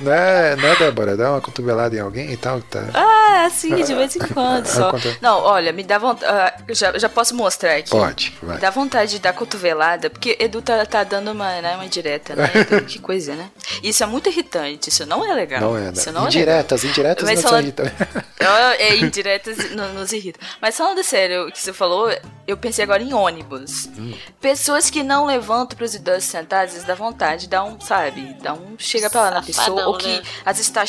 né, 0.00 0.56
né, 0.56 0.76
Débora? 0.78 1.16
Dar 1.16 1.30
uma 1.32 1.40
cotovelada 1.40 1.94
em 1.96 2.00
alguém 2.00 2.32
e 2.32 2.36
tal. 2.36 2.60
Tá. 2.62 2.84
Ah, 2.94 3.44
assim, 3.46 3.74
de 3.74 3.94
vez 3.94 4.16
em 4.16 4.20
quando 4.20 4.66
só. 4.66 4.88
Acontece. 4.88 5.18
Não, 5.20 5.38
olha, 5.40 5.72
me 5.72 5.82
dá 5.82 5.98
vontade. 5.98 6.62
já, 6.70 6.96
já 6.98 7.08
posso 7.08 7.34
mostrar 7.34 7.76
aqui. 7.76 7.90
Pode, 7.90 8.36
vai. 8.42 8.56
Me 8.56 8.60
dá 8.60 8.70
vontade 8.70 9.12
de 9.12 9.18
dar 9.18 9.32
cotovelada, 9.32 10.10
porque 10.10 10.36
Edu 10.38 10.60
tá, 10.62 10.84
tá 10.86 11.04
dando 11.04 11.32
uma, 11.32 11.60
né, 11.60 11.74
uma 11.76 11.88
direta, 11.88 12.34
né? 12.36 12.50
Edu? 12.54 12.84
que 12.86 12.98
coisa, 12.98 13.34
né? 13.34 13.50
Isso 13.82 14.02
é 14.02 14.06
muito 14.06 14.28
irritante, 14.28 14.88
isso 14.90 15.06
não 15.06 15.24
é 15.24 15.34
legal. 15.34 15.60
Não 15.60 15.76
é, 15.76 15.80
né? 15.86 15.92
Isso 15.94 16.12
não 16.12 16.24
é 16.24 16.26
indiretas, 16.26 16.84
indiretas 16.84 17.24
Mas 17.24 17.34
não 17.36 17.42
são 17.42 17.50
falando- 17.50 17.64
irritantes. 17.64 17.94
Ah, 18.42 18.74
É, 18.78 18.96
indiretas 18.96 19.70
no- 19.72 19.92
nos 19.92 20.12
irritam. 20.14 20.40
Mas 20.62 20.74
falando 20.76 21.04
sério, 21.04 21.46
o 21.48 21.52
que 21.52 21.60
você 21.60 21.74
falou, 21.74 22.10
eu 22.46 22.56
pensei 22.56 22.82
agora 22.82 23.02
em 23.02 23.12
ônibus. 23.12 23.86
Hum. 23.98 24.14
Pessoas 24.50 24.90
que 24.90 25.04
não 25.04 25.26
levantam 25.26 25.78
pros 25.78 25.94
idosos 25.94 26.24
sentados, 26.24 26.70
às 26.70 26.72
vezes 26.72 26.84
dá 26.84 26.94
vontade, 26.96 27.48
dá 27.48 27.62
um, 27.62 27.80
sabe, 27.80 28.34
dá 28.42 28.52
um 28.52 28.76
chega 28.76 29.08
pra 29.08 29.22
lá 29.22 29.30
na 29.30 29.42
pessoa, 29.42 29.86
ou 29.86 29.96
que 29.96 30.08
né? 30.08 30.22
às 30.44 30.56
vezes 30.56 30.72
tá, 30.72 30.82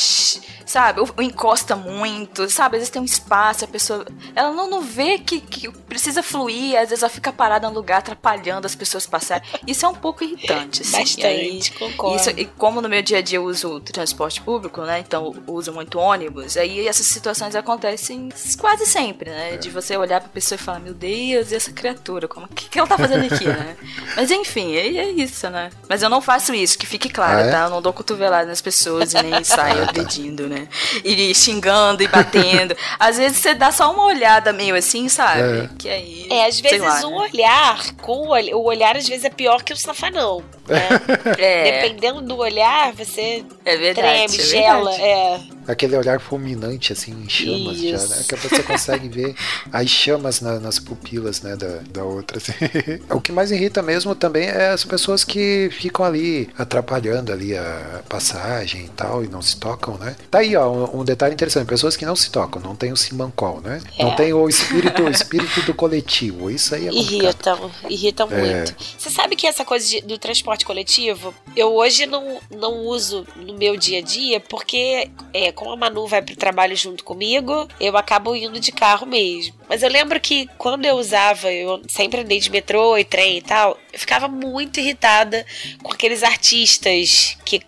sabe, 0.66 1.00
ou, 1.00 1.08
ou 1.16 1.22
encosta 1.22 1.76
muito, 1.76 2.50
sabe, 2.50 2.78
às 2.78 2.82
vezes 2.82 2.90
tem 2.90 3.00
um 3.00 3.06
espaço, 3.06 3.64
a 3.66 3.68
pessoa, 3.68 4.04
ela 4.36 4.52
não, 4.52 4.68
não 4.68 4.82
vê 4.82 5.20
que, 5.20 5.40
que 5.40 5.70
precisa 5.72 6.24
fluir, 6.24 6.76
às 6.76 6.90
vezes 6.90 7.04
ela 7.04 7.10
fica 7.12 7.32
parada 7.32 7.70
no 7.70 7.76
lugar, 7.76 8.00
atrapalhando 8.00 8.66
as 8.66 8.74
pessoas 8.74 9.06
passarem. 9.06 9.48
Isso 9.68 9.86
é 9.86 9.90
um 9.90 9.94
pouco 9.94 10.24
irritante, 10.24 10.82
assim. 10.82 10.98
Bastante, 10.98 11.28
aí, 11.28 11.62
concordo. 11.78 12.16
isso, 12.16 12.30
e 12.32 12.46
como 12.46 12.82
no 12.82 12.90
meu 12.90 13.04
dia 13.04 13.20
a 13.20 13.22
dia 13.22 13.38
eu 13.38 13.44
uso 13.44 13.80
transporte 13.82 14.42
público, 14.42 14.82
né? 14.82 15.00
Então 15.00 15.36
eu 15.48 15.54
uso 15.54 15.72
muito 15.72 16.00
ônibus, 16.00 16.58
aí 16.58 16.88
essas 16.88 17.06
situações 17.06 17.56
acontecem 17.56 18.30
quase 18.58 18.88
sempre, 18.88 19.30
né? 19.30 19.58
De 19.58 19.70
você 19.70 19.96
olhar 19.96 20.20
pra 20.20 20.30
pessoa 20.30 20.56
e 20.56 20.60
falar, 20.60 20.80
meu 20.80 20.96
Deus, 20.96 21.52
e 21.52 21.56
essa 21.56 21.72
criatura, 21.72 22.28
como 22.28 22.48
que, 22.48 22.68
que 22.68 22.80
ela 22.80 22.88
tá 22.88 22.98
fazendo 22.98 23.32
aqui, 23.32 23.51
né? 23.52 23.76
Mas 24.16 24.32
enfim, 24.32 24.76
é, 24.76 24.88
é 24.98 25.10
isso, 25.12 25.50
né? 25.50 25.70
Mas 25.90 26.02
eu 26.02 26.10
não 26.10 26.22
faço 26.22 26.54
isso, 26.54 26.78
que 26.78 26.86
fique 26.86 27.10
claro, 27.10 27.40
Ah, 27.40 27.42
é? 27.42 27.52
tá? 27.52 27.64
Eu 27.66 27.70
não 27.70 27.82
dou 27.82 27.94
cotovelada 27.94 28.46
nas 28.46 28.62
pessoas 28.62 29.14
e 29.14 29.22
nem 29.22 29.44
saio 29.44 29.84
Ah, 29.84 29.86
tá. 29.86 29.90
agredindo, 29.92 30.48
né? 30.48 30.68
E 31.04 31.34
xingando 31.34 32.04
e 32.04 32.08
batendo. 32.08 32.76
Às 33.00 33.18
vezes 33.18 33.38
você 33.38 33.54
dá 33.54 33.72
só 33.72 33.92
uma 33.92 34.06
olhada 34.06 34.52
meio 34.54 34.76
assim, 34.76 35.08
sabe? 35.10 35.42
É. 35.66 35.70
Que 35.78 35.90
aí. 35.90 36.28
É, 36.30 36.46
às 36.48 36.56
sei 36.56 36.64
vezes 36.80 36.86
lá, 37.04 37.08
um 37.08 37.20
né? 37.20 37.30
olhar, 37.32 37.96
com 38.02 38.28
o, 38.28 38.56
o 38.58 38.64
olhar 38.64 38.96
às 38.98 39.08
vezes 39.08 39.26
é 39.26 39.30
pior 39.30 39.64
que 39.64 39.74
o 39.74 39.78
safanão. 39.78 40.44
Né? 40.68 40.88
É, 41.38 41.82
Dependendo 41.82 42.22
do 42.22 42.38
olhar, 42.38 42.94
você 42.94 43.44
é 43.66 43.78
verdade. 43.78 44.08
treme, 44.08 44.36
é 44.38 44.46
gela. 44.46 44.92
verdade. 44.92 45.52
Aquele 45.68 45.96
olhar 45.96 46.20
fulminante, 46.20 46.92
assim, 46.94 47.12
em 47.12 47.30
chamas 47.30 47.78
já, 47.80 47.98
né? 47.98 48.24
Que 48.28 48.36
pessoa 48.38 48.64
consegue 48.64 49.10
ver 49.10 49.36
as 49.72 49.90
chamas 49.90 50.42
na- 50.42 50.60
nas 50.60 50.80
pupilas, 50.80 51.42
né, 51.42 51.56
da, 51.56 51.80
da 51.90 52.04
outra. 52.04 52.38
assim. 52.38 52.54
o 53.10 53.22
que 53.22 53.32
mais 53.32 53.52
irrita 53.52 53.82
mesmo 53.82 54.16
também 54.16 54.48
é 54.48 54.70
as 54.70 54.84
pessoas 54.84 55.24
que 55.24 55.70
ficam 55.72 56.04
ali 56.06 56.50
atrapalhando 56.58 57.32
ali 57.32 57.56
a 57.58 58.02
passagem 58.10 58.86
e 58.86 58.90
tal, 58.90 59.24
e 59.24 59.28
não 59.28 59.42
se 59.42 59.58
tocam, 59.58 59.98
né? 59.98 60.16
Tá 60.30 60.40
aí, 60.40 60.56
ó, 60.56 60.70
um, 60.72 61.02
um 61.02 61.04
detalhe 61.06 61.34
interessante. 61.34 61.68
Pessoas 61.68 61.96
que 61.96 62.06
não 62.06 62.16
se 62.16 62.30
tocam, 62.32 62.62
não 62.62 62.76
tem 62.76 62.92
o 62.92 62.98
simancol, 62.98 63.62
né? 63.62 63.82
Não 64.00 64.12
É. 64.12 64.16
tem 64.16 64.34
o 64.34 64.48
espírito, 64.50 65.04
o 65.04 65.10
espírito 65.10 65.62
do 65.64 65.74
coletivo. 65.74 66.50
Isso 66.50 66.74
aí 66.76 66.88
é 66.88 66.92
complicado. 66.92 67.12
Irritam, 67.24 67.72
irritam 67.90 68.28
É. 68.32 68.56
muito. 68.56 68.76
Você 68.98 69.10
sabe 69.10 69.36
que 69.36 69.46
essa 69.48 69.64
coisa 69.66 69.88
de- 69.88 70.02
do 70.02 70.18
transporte 70.18 70.66
coletivo, 70.66 71.34
eu 71.56 71.74
hoje 71.76 72.06
não, 72.06 72.40
não 72.50 72.86
uso 72.86 73.26
no 73.36 73.54
meu 73.58 73.78
dia 73.78 74.00
a 74.00 74.02
dia, 74.02 74.40
porque 74.40 75.10
é, 75.34 75.51
como 75.52 75.72
a 75.72 75.76
Manu 75.76 76.08
vai 76.08 76.22
pro 76.22 76.36
trabalho 76.36 76.76
junto 76.76 77.04
comigo, 77.04 77.68
eu 77.80 77.98
acabo 77.98 78.36
indo 78.36 78.60
de 78.60 78.72
carro 78.72 79.06
mesmo. 79.06 79.54
Mas 79.68 79.84
eu 79.84 79.90
lembro 79.90 80.20
que 80.20 80.48
quando 80.58 80.86
eu 80.86 80.96
usava, 80.96 81.52
eu 81.52 81.82
sempre 81.88 82.22
andei 82.22 82.40
de 82.40 82.50
metrô 82.50 82.98
e 82.98 83.04
trem 83.04 83.38
e 83.38 83.42
tal, 83.42 83.78
eu 83.92 84.00
ficava 84.00 84.28
muito 84.28 84.80
irritada 84.80 85.46
com 85.82 85.92
aqueles 85.92 86.24
artistas 86.24 87.38
que 87.46 87.62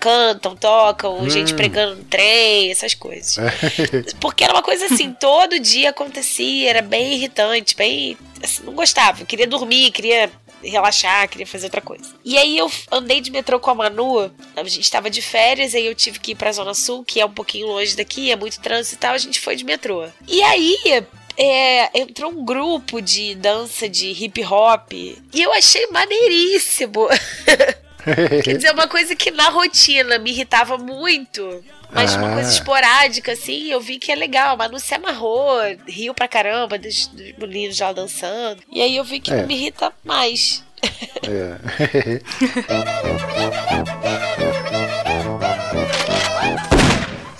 cantam, 0.00 0.56
tocam, 0.56 1.28
gente 1.28 1.54
pregando 1.54 1.96
no 1.96 2.04
trem, 2.04 2.70
essas 2.70 2.94
coisas. 2.94 3.36
Porque 4.20 4.44
era 4.44 4.52
uma 4.52 4.62
coisa 4.62 4.86
assim, 4.86 5.12
todo 5.12 5.58
dia 5.58 5.90
acontecia, 5.90 6.70
era 6.70 6.82
bem 6.82 7.14
irritante, 7.14 7.76
bem. 7.76 8.16
assim, 8.42 8.62
não 8.64 8.72
gostava, 8.72 9.22
eu 9.22 9.26
queria 9.26 9.46
dormir, 9.46 9.90
queria 9.90 10.30
relaxar, 10.62 11.28
queria 11.28 11.46
fazer 11.46 11.66
outra 11.66 11.80
coisa. 11.80 12.04
E 12.24 12.36
aí 12.36 12.56
eu 12.58 12.70
andei 12.90 13.20
de 13.20 13.30
metrô 13.30 13.58
com 13.60 13.70
a 13.70 13.74
Manu, 13.74 14.30
a 14.56 14.62
gente 14.64 14.80
estava 14.80 15.08
de 15.10 15.22
férias, 15.22 15.74
aí 15.74 15.86
eu 15.86 15.94
tive 15.94 16.18
que 16.18 16.32
ir 16.32 16.34
pra 16.34 16.52
Zona 16.52 16.74
Sul, 16.74 17.04
que 17.04 17.20
é 17.20 17.26
um 17.26 17.32
pouquinho 17.32 17.68
longe 17.68 17.96
daqui, 17.96 18.30
é 18.30 18.36
muito 18.36 18.60
trânsito 18.60 18.96
e 18.96 18.98
tal, 18.98 19.14
a 19.14 19.18
gente 19.18 19.40
foi 19.40 19.56
de 19.56 19.64
metrô. 19.64 20.06
E 20.26 20.42
aí. 20.42 20.76
é, 21.38 22.00
entrou 22.00 22.32
um 22.32 22.44
grupo 22.44 23.00
de 23.00 23.36
dança 23.36 23.88
de 23.88 24.08
hip 24.08 24.44
hop 24.44 24.92
e 24.92 25.16
eu 25.32 25.52
achei 25.52 25.86
maneiríssimo. 25.86 27.06
Quer 28.44 28.56
dizer, 28.56 28.72
uma 28.72 28.86
coisa 28.88 29.14
que 29.16 29.30
na 29.30 29.48
rotina 29.50 30.18
me 30.18 30.30
irritava 30.30 30.76
muito. 30.78 31.64
Mas 31.90 32.14
uma 32.14 32.30
Ah. 32.30 32.34
coisa 32.34 32.52
esporádica, 32.52 33.32
assim, 33.32 33.70
eu 33.70 33.80
vi 33.80 33.98
que 33.98 34.12
é 34.12 34.14
legal. 34.14 34.54
A 34.54 34.56
Manu 34.56 34.78
se 34.78 34.94
amarrou, 34.94 35.58
riu 35.86 36.12
pra 36.12 36.28
caramba 36.28 36.78
dos, 36.78 37.06
dos 37.06 37.48
meninos 37.48 37.78
lá 37.80 37.92
dançando. 37.92 38.62
E 38.70 38.82
aí 38.82 38.96
eu 38.96 39.04
vi 39.04 39.20
que 39.20 39.32
É. 39.32 39.36
não 39.36 39.46
me 39.46 39.54
irrita 39.54 39.92
mais. 40.04 40.62
É. 41.22 41.58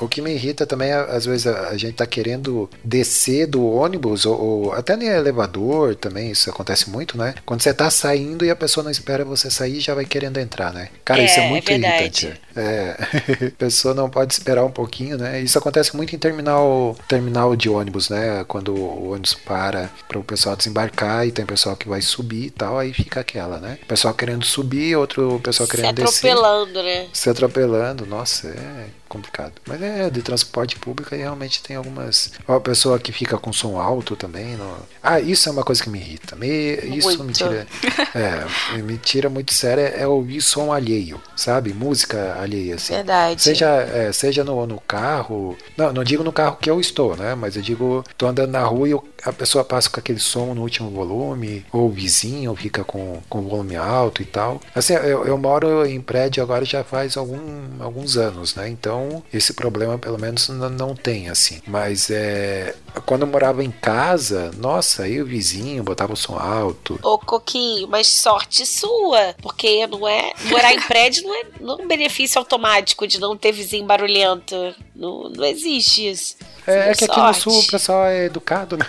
O 0.00 0.08
que 0.08 0.20
me 0.22 0.32
irrita 0.32 0.66
também, 0.66 0.90
é, 0.90 0.94
às 0.94 1.26
vezes, 1.26 1.46
a 1.46 1.76
gente 1.76 1.94
tá 1.94 2.06
querendo 2.06 2.68
descer 2.84 3.46
do 3.46 3.66
ônibus, 3.66 4.26
ou, 4.26 4.40
ou 4.40 4.72
até 4.72 4.96
no 4.96 5.02
elevador 5.04 5.94
também, 5.96 6.30
isso 6.30 6.50
acontece 6.50 6.90
muito, 6.90 7.16
né? 7.16 7.34
Quando 7.44 7.62
você 7.62 7.72
tá 7.74 7.90
saindo 7.90 8.44
e 8.44 8.50
a 8.50 8.56
pessoa 8.56 8.84
não 8.84 8.90
espera 8.90 9.24
você 9.24 9.50
sair, 9.50 9.80
já 9.80 9.94
vai 9.94 10.04
querendo 10.04 10.38
entrar, 10.38 10.72
né? 10.72 10.88
Cara, 11.04 11.22
É, 11.22 11.24
isso 11.26 11.40
é 11.40 11.44
é 11.44 11.48
muito 11.48 11.66
verdade. 11.66 12.26
irritante. 12.26 12.40
É. 12.56 12.96
a 13.48 13.50
pessoa 13.58 13.94
não 13.94 14.08
pode 14.11 14.32
esperar 14.32 14.64
um 14.64 14.70
pouquinho, 14.70 15.16
né? 15.18 15.40
Isso 15.40 15.58
acontece 15.58 15.94
muito 15.96 16.14
em 16.14 16.18
terminal, 16.18 16.96
terminal 17.08 17.54
de 17.56 17.68
ônibus, 17.68 18.08
né? 18.08 18.44
Quando 18.46 18.74
o 18.74 19.11
ônibus 19.12 19.34
para 19.34 19.90
para 20.08 20.18
o 20.18 20.24
pessoal 20.24 20.56
desembarcar 20.56 21.26
e 21.26 21.32
tem 21.32 21.44
pessoal 21.46 21.76
que 21.76 21.88
vai 21.88 22.00
subir 22.02 22.46
e 22.46 22.50
tal, 22.50 22.78
aí 22.78 22.92
fica 22.92 23.20
aquela, 23.20 23.58
né? 23.61 23.78
Pessoal 23.87 24.14
querendo 24.14 24.44
subir, 24.44 24.96
outro 24.96 25.40
pessoal 25.42 25.66
Se 25.66 25.76
querendo 25.76 25.94
descer 25.94 26.30
atropelando, 26.30 26.82
né? 26.82 27.08
se 27.12 27.30
atropelando, 27.30 28.06
nossa, 28.06 28.48
é 28.48 28.87
complicado. 29.09 29.53
Mas 29.66 29.81
é 29.83 30.11
de 30.11 30.23
transporte 30.23 30.77
público 30.79 31.14
e 31.14 31.18
realmente 31.18 31.62
tem 31.62 31.77
algumas. 31.77 32.33
Ó, 32.47 32.55
A 32.57 32.61
pessoa 32.61 32.99
que 32.99 33.11
fica 33.12 33.38
com 33.38 33.53
som 33.53 33.79
alto 33.81 34.14
também. 34.16 34.57
não- 34.57 34.77
Ah, 35.03 35.18
isso 35.21 35.49
é 35.49 35.53
uma 35.53 35.64
coisa 35.64 35.83
que 35.83 35.88
me 35.90 35.99
irrita. 35.99 36.37
Me... 36.37 36.75
Isso 36.97 37.09
me 37.11 37.16
Muito. 37.25 37.33
tira. 37.38 37.66
É, 38.14 38.79
me 38.83 38.97
tira 38.99 39.29
muito 39.29 39.53
sério 39.55 39.85
é 39.85 40.07
ouvir 40.07 40.40
som 40.42 40.73
alheio, 40.73 41.21
sabe? 41.37 41.73
Música 41.73 42.37
alheia, 42.40 42.75
assim. 42.77 42.94
Verdade. 42.94 43.42
Seja, 43.42 43.66
é, 43.68 44.12
seja 44.12 44.44
no, 44.44 44.66
no 44.66 44.81
carro. 44.81 45.57
Não, 45.77 45.92
não 45.92 46.05
digo 46.05 46.23
no 46.25 46.33
carro 46.33 46.57
que 46.61 46.71
eu 46.71 46.81
estou, 46.81 47.16
né? 47.16 47.35
Mas 47.35 47.57
eu 47.57 47.62
digo, 47.62 48.05
tô 48.16 48.27
andando 48.27 48.51
na 48.51 48.62
rua 48.64 48.88
e 48.88 48.92
eu- 48.92 49.05
a 49.24 49.33
pessoa 49.33 49.64
passa 49.64 49.90
com 49.90 50.00
aquele 50.00 50.18
som 50.20 50.54
no 50.54 50.62
último 50.62 50.90
volume, 50.90 51.64
ou 51.72 51.87
o 51.87 51.90
vizinho 51.90 52.54
fica 52.54 52.85
com, 52.85 53.20
com 53.28 53.38
o 53.40 53.48
volume 53.48 53.76
alto 53.76 54.22
e 54.22 54.24
tal. 54.24 54.61
Assim, 54.74 54.94
eu, 54.94 55.26
eu 55.26 55.37
moro 55.38 55.85
em 55.87 56.00
prédio 56.00 56.42
agora 56.42 56.64
já 56.64 56.85
faz 56.85 57.16
algum, 57.16 57.38
alguns 57.81 58.16
anos, 58.16 58.54
né? 58.54 58.68
Então 58.68 59.22
esse 59.33 59.52
problema 59.54 59.98
pelo 59.98 60.18
menos 60.18 60.48
n- 60.48 60.68
não 60.70 60.94
tem 60.94 61.28
assim. 61.28 61.61
Mas 61.66 62.11
é 62.11 62.74
quando 63.07 63.22
eu 63.22 63.28
morava 63.28 63.62
em 63.62 63.70
casa, 63.70 64.50
nossa, 64.57 65.04
aí 65.04 65.20
o 65.20 65.26
vizinho 65.26 65.83
botava 65.85 66.12
o 66.12 66.16
som 66.16 66.37
alto. 66.37 66.98
Ô, 67.02 67.18
Coquinho, 67.18 67.87
mas 67.88 68.09
sorte 68.09 68.64
sua, 68.66 69.35
porque 69.40 69.87
não 69.87 70.07
é. 70.09 70.33
Morar 70.46 70.72
em 70.74 70.81
prédio 70.87 71.22
não 71.24 71.35
é, 71.35 71.42
não 71.61 71.78
é 71.78 71.83
um 71.83 71.88
benefício 71.88 72.38
automático 72.38 73.07
de 73.07 73.20
não 73.20 73.37
ter 73.37 73.52
vizinho 73.52 73.87
barulhento. 73.87 74.54
Não, 74.98 75.30
não 75.30 75.44
existe 75.44 76.11
isso. 76.11 76.37
É, 76.66 76.90
é 76.90 76.94
que 76.94 77.04
aqui 77.04 77.20
no 77.20 77.32
sul 77.32 77.56
o 77.56 77.66
pessoal 77.68 78.06
é 78.06 78.24
educado, 78.24 78.76
né? 78.76 78.84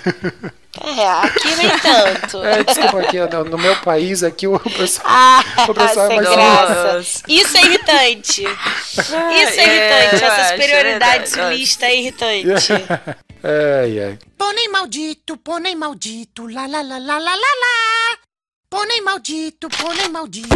É, 0.83 1.07
aqui 1.07 1.55
nem 1.55 1.69
tanto. 1.79 2.39
É, 2.43 2.63
desculpa, 2.63 3.01
aqui 3.01 3.19
no, 3.19 3.43
no 3.43 3.57
meu 3.59 3.75
país 3.81 4.23
aqui 4.23 4.47
o 4.47 4.59
pessoal. 4.59 5.05
Ah, 5.07 5.43
O 5.69 5.73
pessoal 5.73 6.11
é 6.11 6.15
mais 6.15 6.29
graça. 6.29 7.23
Isso 7.27 7.57
é 7.57 7.61
irritante. 7.61 8.43
Isso 8.43 9.15
é 9.15 9.39
É, 9.39 10.05
irritante. 10.07 10.23
eu 10.23 10.27
Essa 10.31 10.41
acho, 10.41 10.49
superioridade 10.51 11.23
é 11.23 11.27
sulista 11.27 11.85
é 11.85 11.95
irritante. 11.95 12.71
Ai, 13.41 13.99
ai. 14.03 14.19
Pônei 14.37 14.67
maldito, 14.67 15.37
pônei 15.37 15.73
maldito, 15.73 16.45
lá 16.47 16.65
lá 16.67 16.81
lá 16.81 16.97
lá 16.97 17.17
lá 17.19 17.35
lá 17.35 17.35
lá. 17.35 18.17
Pônei 18.69 18.99
maldito, 18.99 19.69
pônei 19.69 20.09
maldito. 20.09 20.49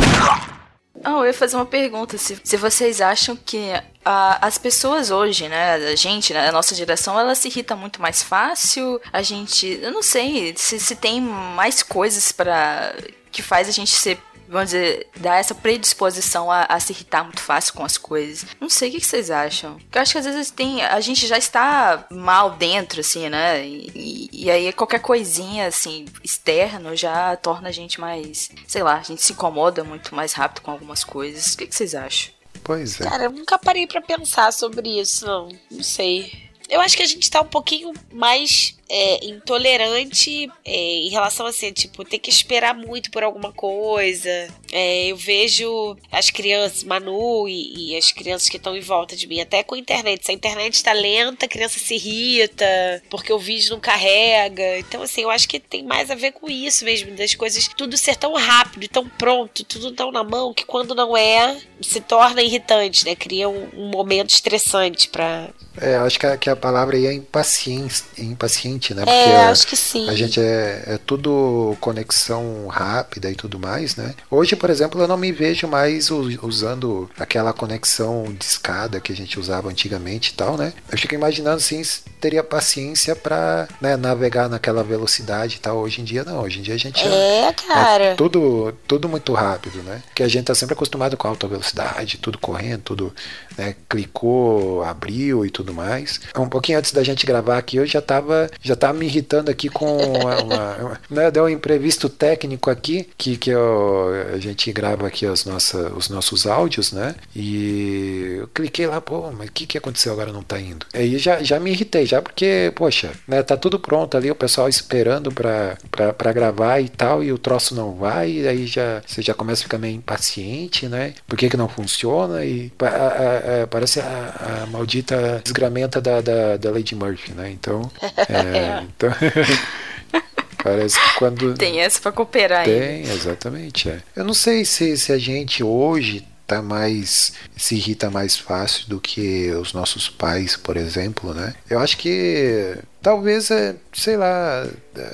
Ah, 1.04 1.12
eu 1.12 1.26
ia 1.26 1.34
fazer 1.34 1.56
uma 1.56 1.66
pergunta. 1.66 2.18
Se, 2.18 2.40
se 2.44 2.58
vocês 2.58 3.02
acham 3.02 3.36
que 3.36 3.72
a- 4.06 4.46
as 4.46 4.58
pessoas 4.58 5.10
hoje, 5.10 5.48
né, 5.50 5.76
a 5.76 5.96
gente, 5.96 6.34
né, 6.34 6.50
a 6.50 6.52
nossa 6.52 6.76
geração, 6.76 7.20
ela 7.20 7.34
se 7.36 7.48
irrita 7.48 7.76
muito 7.76 8.02
mais 8.02 8.22
fácil. 8.22 9.02
A 9.12 9.22
gente, 9.22 9.80
eu 9.82 9.92
não 9.92 10.04
sei, 10.04 10.54
se, 10.56 10.80
se 10.80 10.96
tem 10.96 11.20
mais 11.20 11.82
coisas 11.82 12.32
para 12.32 12.94
que 13.32 13.42
faz 13.42 13.68
a 13.68 13.72
gente 13.72 13.92
ser, 13.92 14.20
vamos 14.48 14.72
dizer, 14.72 15.08
dar 15.18 15.38
essa 15.40 15.56
predisposição 15.56 16.52
a, 16.52 16.64
a 16.64 16.80
se 16.80 16.94
irritar 16.94 17.24
muito 17.24 17.40
fácil 17.42 17.74
com 17.74 17.84
as 17.84 17.98
coisas. 17.98 18.46
Não 18.60 18.70
sei, 18.70 18.90
o 18.90 18.92
que, 18.94 19.00
que 19.00 19.06
vocês 19.06 19.30
acham? 19.32 19.76
Porque 19.80 19.98
eu 19.98 20.02
acho 20.02 20.12
que 20.14 20.18
às 20.20 20.26
vezes 20.26 20.52
tem, 20.52 20.84
a 20.84 21.00
gente 21.02 21.26
já 21.28 21.38
está 21.38 22.06
mal 22.12 22.52
dentro, 22.52 23.00
assim, 23.02 23.30
né? 23.30 23.66
E, 23.66 23.92
e- 23.96 24.30
e 24.46 24.52
aí 24.52 24.74
qualquer 24.74 25.00
coisinha, 25.00 25.68
assim, 25.68 26.06
externo 26.24 26.96
já 26.96 27.36
torna 27.38 27.70
a 27.70 27.72
gente 27.72 28.00
mais, 28.00 28.50
sei 28.68 28.84
lá, 28.84 28.96
a 28.98 29.04
gente 29.04 29.22
se 29.22 29.34
incomoda 29.34 29.84
muito 29.84 30.14
mais 30.16 30.34
rápido 30.34 30.62
com 30.64 30.72
algumas 30.72 31.04
coisas. 31.04 31.54
O 31.54 31.58
que, 31.58 31.68
que 31.68 31.76
vocês 31.76 31.96
acham? 31.96 32.34
Pois 32.64 33.00
é. 33.02 33.04
Cara, 33.04 33.24
eu 33.26 33.32
nunca 33.32 33.58
parei 33.58 33.86
pra 33.88 34.02
pensar 34.02 34.52
sobre 34.54 35.00
isso, 35.00 35.26
não. 35.26 35.50
Não 35.72 35.84
sei. 35.84 36.32
Eu 36.70 36.80
acho 36.80 36.96
que 36.96 37.04
a 37.04 37.08
gente 37.08 37.30
tá 37.30 37.42
um 37.42 37.46
pouquinho 37.48 37.92
mais 38.12 38.78
é, 38.96 39.26
intolerante 39.26 40.48
é, 40.64 40.72
em 40.72 41.10
relação 41.10 41.48
a 41.48 41.50
assim, 41.50 41.72
tipo, 41.72 42.06
ter 42.06 42.20
que 42.20 42.30
esperar 42.30 42.76
muito 42.76 43.10
por 43.10 43.24
alguma 43.24 43.52
coisa. 43.52 44.30
É, 44.72 45.08
eu 45.08 45.18
vejo 45.18 45.98
as 46.12 46.30
crianças, 46.30 46.84
Manu 46.84 47.48
e, 47.48 47.94
e 47.94 47.98
as 47.98 48.12
crianças 48.12 48.50
que 48.50 48.58
estão 48.58 48.78
em 48.78 48.82
volta 48.82 49.16
de 49.16 49.26
mim, 49.26 49.42
até 49.42 49.64
com 49.64 49.74
a 49.74 49.80
internet. 49.80 50.24
Se 50.24 50.32
a 50.32 50.36
internet 50.36 50.84
tá 50.84 50.94
lenta, 50.94 51.46
a 51.46 51.50
criança 51.50 51.80
se 51.80 51.96
irrita, 51.96 52.66
porque 53.10 53.34
o 53.34 53.40
vídeo 53.40 53.72
não 53.72 53.80
carrega. 53.80 54.78
Então, 54.78 55.02
assim, 55.02 55.22
eu 55.22 55.32
acho 55.32 55.48
que 55.48 55.60
tem 55.60 55.84
mais 55.84 56.12
a 56.12 56.16
ver 56.16 56.34
com 56.34 56.48
isso 56.48 56.86
mesmo, 56.86 57.16
das 57.16 57.34
coisas, 57.34 57.68
tudo 57.70 57.98
ser 57.98 58.16
tão 58.16 58.36
rápido, 58.36 58.88
tão 58.88 59.08
pronto, 59.10 59.64
tudo 59.64 59.92
tão 59.92 60.12
na 60.12 60.24
mão, 60.24 60.54
que 60.54 60.66
quando 60.66 60.94
não 60.94 61.18
é, 61.18 61.60
se 61.82 62.00
torna 62.00 62.44
irritante, 62.44 63.06
né? 63.06 63.16
Cria 63.16 63.50
um, 63.50 63.70
um 63.76 63.90
momento 63.90 64.30
estressante 64.30 65.10
pra. 65.10 65.50
É, 65.80 65.96
acho 65.96 66.20
que 66.20 66.26
a, 66.28 66.38
que 66.38 66.50
a 66.50 66.56
palavra 66.56 66.96
aí 66.96 67.08
é 67.08 67.14
impaciência, 67.14 68.06
impaciente, 68.18 68.83
né? 68.92 69.04
Porque 69.06 69.18
É, 69.30 69.46
acho 69.46 69.68
que 69.68 69.76
sim. 69.76 70.10
A 70.10 70.16
gente 70.16 70.40
é, 70.40 70.84
é 70.88 71.00
tudo 71.06 71.78
conexão 71.80 72.68
rápida 72.68 73.30
e 73.30 73.36
tudo 73.36 73.60
mais, 73.60 73.96
né? 73.96 74.16
Hoje, 74.32 74.56
por 74.56 74.70
exemplo, 74.70 75.00
eu 75.00 75.08
não 75.08 75.18
me 75.18 75.32
vejo 75.32 75.68
mais 75.68 76.10
usando 76.12 77.10
aquela 77.20 77.54
conexão 77.54 78.26
de 78.38 78.44
escada 78.44 79.00
que 79.00 79.14
a 79.14 79.16
gente 79.16 79.40
usava 79.40 79.70
antigamente 79.70 80.32
e 80.32 80.34
tal, 80.34 80.58
né? 80.58 80.74
Eu 80.92 80.98
fico 80.98 81.14
imaginando 81.14 81.58
assim, 81.58 81.84
se 81.84 82.02
teria 82.20 82.44
paciência 82.44 83.16
pra 83.16 83.68
né, 83.80 83.96
navegar 83.98 84.50
naquela 84.50 84.84
velocidade 84.84 85.58
e 85.58 85.60
tal. 85.60 85.78
Hoje 85.78 86.02
em 86.02 86.04
dia 86.04 86.24
não, 86.24 86.42
hoje 86.42 86.60
em 86.60 86.62
dia 86.64 86.74
a 86.74 86.78
gente 86.80 87.06
É, 87.06 87.54
cara. 87.68 88.04
é 88.06 88.16
tudo, 88.16 88.74
tudo 88.88 89.08
muito 89.08 89.34
rápido, 89.34 89.84
né? 89.84 90.02
Porque 90.08 90.24
a 90.24 90.28
gente 90.28 90.46
tá 90.46 90.56
sempre 90.56 90.74
acostumado 90.74 91.18
com 91.18 91.28
alta 91.28 91.48
velocidade, 91.48 92.18
tudo 92.18 92.38
correndo, 92.38 92.82
tudo 92.82 93.14
né, 93.58 93.76
clicou, 93.90 94.84
abriu 94.84 95.46
e 95.46 95.50
tudo 95.50 95.74
mais. 95.74 96.20
Um 96.38 96.48
pouquinho 96.48 96.80
antes 96.80 96.92
da 96.92 97.04
gente 97.04 97.26
gravar 97.26 97.58
aqui, 97.58 97.78
eu 97.78 97.86
já 97.86 98.02
tava, 98.02 98.50
já 98.64 98.76
tava 98.76 98.94
me 98.98 99.06
irritando 99.06 99.52
aqui 99.52 99.70
com 99.70 99.86
uma, 100.22 100.42
uma- 100.42 101.00
né, 101.10 101.30
deu 101.32 101.44
um 101.46 101.50
imprevisto 101.50 102.10
técnico 102.10 102.70
aqui, 102.70 103.08
que, 103.18 103.38
que 103.38 103.50
eu- 103.52 104.10
a 104.34 104.38
gente 104.40 104.72
grava 104.72 105.08
aqui 105.08 105.26
as 105.26 105.46
nossa, 105.46 105.92
os 105.96 106.10
nossos 106.10 106.48
áudios, 106.48 106.92
né? 106.92 107.16
E 107.36 108.38
eu 108.40 108.48
cliquei 108.54 108.88
lá, 108.88 109.00
pô, 109.02 109.32
mas 109.32 109.50
o 109.50 109.52
que, 109.52 109.66
que 109.66 109.78
aconteceu 109.78 110.12
agora 110.14 110.32
não 110.32 110.44
tá 110.44 110.60
indo? 110.60 110.86
Aí 110.94 111.18
já, 111.18 111.42
já 111.44 111.60
me 111.60 111.72
irritei, 111.72 112.06
já 112.06 112.22
porque, 112.22 112.72
poxa, 112.76 113.12
né, 113.28 113.44
tá 113.44 113.56
tudo 113.58 113.80
pronto 113.80 114.16
ali, 114.18 114.32
o 114.32 114.36
pessoal 114.36 114.68
esperando 114.70 115.32
pra, 115.32 115.78
pra 116.18 116.32
gravar 116.34 116.80
e 116.80 116.90
tal, 116.90 117.24
e 117.24 117.32
o 117.32 117.38
troço 117.38 117.76
não 117.76 117.94
vai, 117.96 118.32
e 118.32 118.48
aí 118.48 118.66
já, 118.68 119.02
você 119.06 119.22
já 119.22 119.34
começa 119.34 119.62
a 119.62 119.64
ficar 119.64 119.78
meio 119.78 119.96
impaciente, 119.96 120.88
né? 120.88 121.14
Por 121.28 121.38
que, 121.38 121.50
que 121.50 121.58
não 121.58 121.68
funciona? 121.68 122.44
E 122.46 122.72
a- 122.80 122.86
a- 122.88 123.64
a- 123.64 123.68
parece 123.68 124.00
a, 124.00 124.64
a 124.64 124.68
maldita 124.68 125.42
desgramenta 125.44 126.00
da, 126.02 126.22
da, 126.22 126.58
da 126.58 126.72
Lady 126.72 126.96
Murphy, 126.96 127.34
né? 127.34 127.52
Então, 127.52 127.90
é, 128.30 128.53
então 128.84 129.10
parece 130.64 131.00
que 131.00 131.18
quando 131.18 131.54
Tem 131.56 131.80
essa 131.82 132.00
pra 132.00 132.12
cooperar 132.12 132.68
ainda. 132.68 132.80
tem, 132.80 133.02
exatamente. 133.04 133.90
É. 133.90 134.02
Eu 134.16 134.24
não 134.24 134.34
sei 134.34 134.64
se, 134.66 134.98
se 134.98 135.12
a 135.12 135.18
gente 135.18 135.64
hoje 135.64 136.26
tá 136.46 136.62
mais 136.62 137.34
se 137.56 137.76
irrita 137.76 138.10
mais 138.10 138.38
fácil 138.38 138.88
do 138.90 139.00
que 139.00 139.50
os 139.52 139.74
nossos 139.74 140.10
pais, 140.10 140.56
por 140.58 140.76
exemplo, 140.78 141.34
né? 141.34 141.54
Eu 141.70 141.80
acho 141.80 141.98
que 141.98 142.78
talvez 143.02 143.50
é, 143.50 143.76
sei 143.94 144.18
lá, 144.18 144.66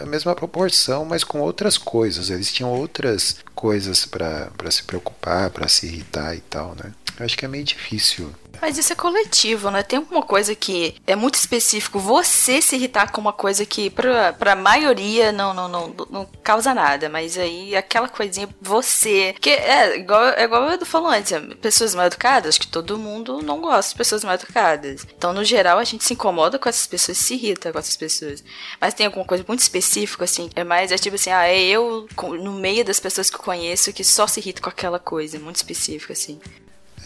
a 0.01 0.05
mesma 0.05 0.35
proporção, 0.35 1.05
mas 1.05 1.23
com 1.23 1.39
outras 1.39 1.77
coisas. 1.77 2.29
Eles 2.29 2.51
tinham 2.51 2.71
outras 2.71 3.37
coisas 3.55 4.05
para 4.05 4.49
se 4.71 4.83
preocupar, 4.83 5.49
para 5.49 5.67
se 5.67 5.85
irritar 5.85 6.35
e 6.35 6.41
tal, 6.41 6.75
né? 6.75 6.91
Eu 7.19 7.25
acho 7.25 7.37
que 7.37 7.45
é 7.45 7.47
meio 7.47 7.63
difícil. 7.63 8.33
Mas 8.61 8.77
isso 8.77 8.91
é 8.91 8.95
coletivo, 8.95 9.71
né? 9.71 9.83
Tem 9.83 9.97
alguma 9.97 10.21
coisa 10.21 10.53
que 10.53 10.95
é 11.07 11.15
muito 11.15 11.35
específico. 11.35 11.99
Você 11.99 12.61
se 12.61 12.75
irritar 12.75 13.11
com 13.11 13.21
uma 13.21 13.31
coisa 13.31 13.65
que 13.65 13.89
pra, 13.89 14.33
pra 14.33 14.55
maioria 14.55 15.31
não, 15.31 15.53
não, 15.53 15.67
não, 15.67 15.95
não 16.09 16.25
causa 16.43 16.73
nada. 16.73 17.07
Mas 17.09 17.37
aí 17.37 17.75
aquela 17.75 18.09
coisinha, 18.09 18.49
você. 18.61 19.33
Que 19.39 19.49
é 19.49 19.97
igual, 19.97 20.23
é 20.29 20.43
igual 20.43 20.67
o 20.67 20.71
Edu 20.71 20.85
falou 20.85 21.09
antes. 21.09 21.31
é, 21.31 21.39
Pessoas 21.39 21.95
mal 21.95 22.05
educadas, 22.05 22.49
acho 22.49 22.59
que 22.61 22.67
todo 22.67 22.97
mundo 22.97 23.41
não 23.41 23.61
gosta 23.61 23.91
de 23.91 23.97
pessoas 23.97 24.23
mal 24.23 24.35
educadas. 24.35 25.05
Então, 25.17 25.31
no 25.33 25.43
geral, 25.43 25.77
a 25.77 25.83
gente 25.83 26.03
se 26.03 26.13
incomoda 26.13 26.59
com 26.59 26.67
essas 26.67 26.87
pessoas, 26.87 27.17
se 27.17 27.35
irrita 27.35 27.71
com 27.71 27.79
essas 27.79 27.95
pessoas. 27.95 28.43
Mas 28.79 28.93
tem 28.93 29.05
alguma 29.05 29.25
coisa 29.25 29.43
muito 29.47 29.61
específica, 29.61 30.25
assim. 30.25 30.49
É 30.55 30.63
mais, 30.63 30.91
é 30.91 30.97
tipo 30.97 31.15
assim, 31.15 31.31
ah, 31.31 31.47
é 31.47 31.61
eu 31.61 32.07
no 32.41 32.53
meio 32.53 32.83
das 32.83 32.99
pessoas 32.99 33.29
que 33.29 33.35
eu 33.37 33.41
conheço 33.41 33.93
que 33.93 34.03
só 34.03 34.27
se 34.27 34.39
irrita 34.39 34.61
com 34.61 34.69
aquela 34.69 34.99
coisa, 34.99 35.39
muito 35.39 35.55
específica, 35.57 36.13
assim. 36.13 36.39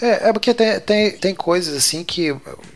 É, 0.04 0.28
é 0.28 0.34
porque 0.34 0.54
tem, 0.54 0.78
tem, 0.82 1.12
tem 1.12 1.34
coisas 1.34 1.74
assim 1.78 2.04
que, 2.04 2.36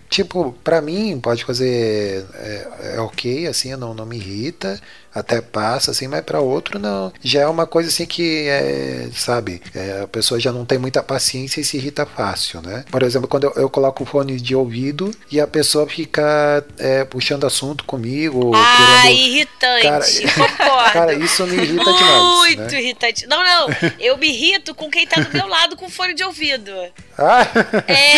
tipo, 0.09 0.55
pra 0.63 0.81
mim 0.81 1.19
pode 1.19 1.43
fazer 1.45 2.25
é, 2.35 2.67
é 2.95 2.99
ok, 2.99 3.47
assim, 3.47 3.75
não, 3.75 3.93
não 3.93 4.05
me 4.05 4.17
irrita, 4.17 4.79
até 5.13 5.41
passa, 5.41 5.91
assim, 5.91 6.07
mas 6.07 6.21
pra 6.21 6.39
outro 6.39 6.77
não. 6.77 7.11
Já 7.23 7.41
é 7.41 7.47
uma 7.47 7.65
coisa 7.65 7.89
assim 7.89 8.05
que, 8.05 8.47
é, 8.47 9.09
sabe, 9.13 9.61
é, 9.73 10.01
a 10.03 10.07
pessoa 10.07 10.39
já 10.39 10.51
não 10.51 10.63
tem 10.65 10.77
muita 10.77 11.01
paciência 11.01 11.59
e 11.59 11.63
se 11.63 11.77
irrita 11.77 12.05
fácil, 12.05 12.61
né? 12.61 12.85
Por 12.91 13.01
exemplo, 13.01 13.27
quando 13.27 13.45
eu, 13.45 13.53
eu 13.55 13.69
coloco 13.69 14.03
o 14.03 14.05
fone 14.05 14.39
de 14.39 14.55
ouvido 14.55 15.09
e 15.31 15.39
a 15.41 15.47
pessoa 15.47 15.87
fica 15.87 16.63
é, 16.77 17.03
puxando 17.03 17.45
assunto 17.47 17.83
comigo, 17.83 18.51
Ah, 18.55 19.01
querendo. 19.01 19.19
irritante. 19.19 20.21
Cara. 20.27 20.91
Cara, 20.93 21.13
isso 21.13 21.45
me 21.47 21.55
irrita 21.55 21.83
demais. 21.83 22.21
Muito 22.23 22.73
né? 22.73 22.79
irritante. 22.81 23.27
Não, 23.27 23.43
não. 23.43 23.67
Eu 23.99 24.17
me 24.17 24.27
irrito 24.29 24.75
com 24.75 24.89
quem 24.89 25.07
tá 25.07 25.19
do 25.21 25.33
meu 25.33 25.47
lado 25.47 25.75
com 25.75 25.89
fone 25.89 26.13
de 26.13 26.23
ouvido. 26.23 26.71
Ah, 27.17 27.41
É. 27.87 28.13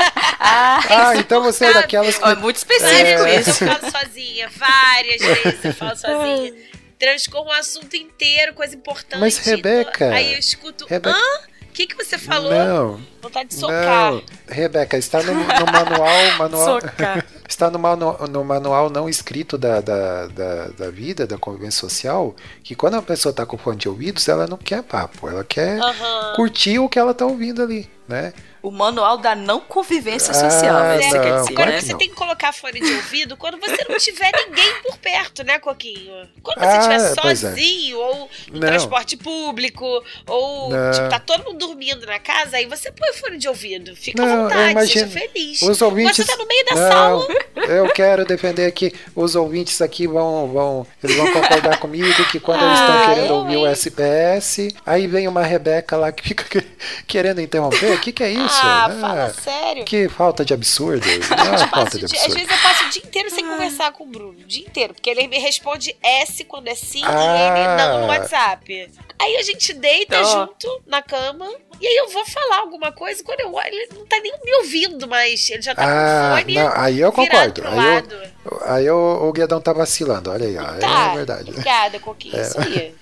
ah, 0.40 0.80
então 1.14 1.42
você 1.42 1.66
é 1.66 1.72
daquelas 1.74 2.16
que. 2.18 2.24
Ó, 2.24 2.30
é 2.30 2.36
muito 2.36 2.56
específico 2.56 3.24
vezes 3.24 3.48
isso. 3.48 3.64
eu 3.64 3.74
falo 3.74 3.90
sozinha. 3.90 4.48
Várias 4.56 5.20
vezes 5.42 5.64
eu 5.64 5.74
falo 5.74 5.96
sozinha. 5.96 6.54
Transcorro 6.98 7.48
um 7.48 7.52
assunto 7.52 7.94
inteiro, 7.96 8.54
coisa 8.54 8.74
importante. 8.74 9.20
Mas, 9.20 9.38
Rebeca, 9.38 10.10
Aí 10.12 10.32
eu 10.32 10.38
escuto. 10.38 10.86
Rebeca- 10.86 11.16
Hã? 11.16 11.54
O 11.62 11.74
que, 11.74 11.88
que 11.88 11.96
você 11.96 12.16
falou? 12.16 12.52
Não, 12.52 13.00
Vontade 13.20 13.48
de 13.48 13.56
socar. 13.56 14.12
Não, 14.12 14.22
Rebeca, 14.48 14.96
está 14.96 15.20
no, 15.24 15.34
no 15.34 15.42
manual, 15.72 16.30
manual 16.38 16.80
Socar. 16.80 17.26
está 17.48 17.68
no, 17.68 17.80
manu- 17.80 18.16
no 18.30 18.44
manual 18.44 18.88
não 18.88 19.08
escrito 19.08 19.58
da, 19.58 19.80
da, 19.80 20.28
da, 20.28 20.66
da 20.68 20.90
vida, 20.90 21.26
da 21.26 21.36
convivência 21.36 21.80
social, 21.80 22.36
que 22.62 22.76
quando 22.76 22.94
a 22.94 23.02
pessoa 23.02 23.32
está 23.32 23.44
com 23.44 23.58
fone 23.58 23.76
de 23.76 23.88
ouvidos, 23.88 24.28
ela 24.28 24.46
não 24.46 24.56
quer 24.56 24.84
papo, 24.84 25.28
ela 25.28 25.42
quer 25.42 25.80
curtir 26.36 26.78
o 26.78 26.88
que 26.88 26.96
ela 26.96 27.10
está 27.10 27.26
ouvindo 27.26 27.60
ali, 27.60 27.90
né? 28.06 28.32
O 28.64 28.70
manual 28.70 29.18
da 29.18 29.34
não 29.34 29.60
convivência 29.60 30.30
Ah, 30.30 30.34
social, 30.50 30.84
é 30.86 30.98
que 30.98 31.04
não, 31.04 31.10
quer 31.22 31.34
dizer, 31.36 31.52
Agora 31.52 31.70
né? 31.70 31.76
que 31.78 31.84
você 31.84 31.92
não. 31.92 31.98
tem 31.98 32.08
que 32.08 32.14
colocar 32.14 32.50
fone 32.52 32.80
de 32.80 32.92
ouvido 32.94 33.36
quando 33.36 33.58
você 33.60 33.84
não 33.86 33.98
tiver 33.98 34.32
ninguém 34.48 34.74
por 34.82 34.96
perto, 34.96 35.44
né, 35.44 35.58
Coquinho? 35.58 36.26
Quando 36.42 36.60
você 36.60 36.64
Ah, 36.66 36.76
estiver 36.78 36.94
é. 36.94 37.14
sozinho, 37.14 37.98
ou 37.98 38.30
no 38.50 38.60
Não. 38.60 38.60
transporte 38.66 39.18
público, 39.18 39.84
ou 40.26 40.70
tipo, 40.94 41.08
tá 41.10 41.18
todo 41.20 41.44
mundo 41.44 41.58
dormindo 41.58 42.06
na 42.06 42.18
casa, 42.18 42.56
aí 42.56 42.64
você 42.64 42.90
põe 42.90 43.12
fone 43.12 43.36
de 43.36 43.46
ouvido. 43.48 43.94
Fica 43.94 44.22
à 44.22 44.26
Não, 44.26 44.34
eu 44.34 44.42
vontade, 44.44 44.70
imagino. 44.70 45.10
seja 45.10 45.20
feliz. 45.28 45.60
Os 45.60 45.82
ouvintes. 45.82 46.16
Você 46.16 46.24
tá 46.24 46.36
no 46.38 46.46
meio 46.46 46.64
da 46.64 46.74
não, 46.74 46.88
sala. 46.90 47.28
Eu 47.68 47.88
quero 47.92 48.24
defender 48.24 48.64
aqui. 48.64 48.94
Os 49.14 49.34
ouvintes 49.36 49.82
aqui 49.82 50.06
vão, 50.06 50.48
vão, 50.50 50.86
eles 51.02 51.14
vão 51.16 51.30
concordar 51.32 51.78
comigo 51.78 52.24
que 52.30 52.40
quando 52.40 52.64
eles 52.64 52.80
estão 52.80 52.96
Ah, 52.98 53.06
querendo 53.14 53.34
ouvir 53.34 53.56
o? 53.58 53.66
SPS, 53.66 54.68
aí 54.86 55.06
vem 55.06 55.28
uma 55.28 55.42
Rebeca 55.44 55.98
lá 55.98 56.10
que 56.10 56.26
fica 56.26 56.44
que- 56.44 56.66
querendo 57.06 57.42
interromper. 57.42 57.92
O 57.92 58.00
que, 58.00 58.10
que 58.10 58.24
é 58.24 58.30
isso? 58.30 58.53
Ah, 58.62 58.84
Ah, 58.86 58.90
fala 59.00 59.30
sério. 59.34 59.84
Que 59.84 60.08
falta 60.08 60.44
de 60.44 60.52
absurdo. 60.54 61.06
Não 61.36 61.54
é 61.54 61.66
falta 61.68 61.98
de 61.98 62.06
dia- 62.06 62.18
às 62.18 62.24
absurdo. 62.24 62.34
vezes 62.34 62.50
eu 62.50 62.58
passo 62.68 62.84
o 62.86 62.90
dia 62.90 63.02
inteiro 63.04 63.30
sem 63.30 63.46
conversar 63.46 63.92
com 63.92 64.04
o 64.04 64.06
Bruno. 64.06 64.38
O 64.40 64.44
dia 64.44 64.64
inteiro. 64.66 64.94
Porque 64.94 65.08
ele 65.10 65.26
me 65.26 65.38
responde 65.38 65.96
S 66.02 66.44
quando 66.44 66.68
é 66.68 66.74
sim 66.74 67.02
Ah. 67.04 67.10
e 67.36 67.58
M 67.60 67.76
não 67.76 68.00
no 68.02 68.06
WhatsApp. 68.08 68.90
Aí 69.20 69.36
a 69.36 69.42
gente 69.42 69.72
deita 69.72 70.22
junto 70.24 70.82
na 70.86 71.00
cama. 71.02 71.48
E 71.80 71.86
aí 71.86 71.96
eu 71.96 72.08
vou 72.10 72.24
falar 72.26 72.58
alguma 72.58 72.92
coisa. 72.92 73.22
Quando 73.24 73.40
eu 73.40 73.52
olho, 73.52 73.66
ele 73.68 73.88
não 73.94 74.06
tá 74.06 74.18
nem 74.20 74.32
me 74.44 74.54
ouvindo, 74.56 75.08
mas 75.08 75.48
ele 75.50 75.62
já 75.62 75.74
tá 75.74 75.82
Ah, 75.82 76.28
com 76.30 76.34
o 76.34 76.40
fone 76.40 76.54
não, 76.54 76.72
aí 76.74 77.00
eu 77.00 77.12
concordo. 77.12 77.62
pro 77.62 77.68
Aí, 77.70 77.76
eu, 77.76 77.94
lado. 77.94 78.22
aí 78.66 78.90
o, 78.90 79.28
o 79.28 79.32
Guedão 79.32 79.60
tá 79.60 79.72
vacilando. 79.72 80.30
Olha 80.30 80.46
aí, 80.46 80.56
ó, 80.56 80.78
Tá, 80.78 81.10
é 81.12 81.14
verdade. 81.16 81.50
Obrigada, 81.50 81.98
Coquinho. 82.00 82.40
Isso 82.40 82.60
aí. 82.60 82.94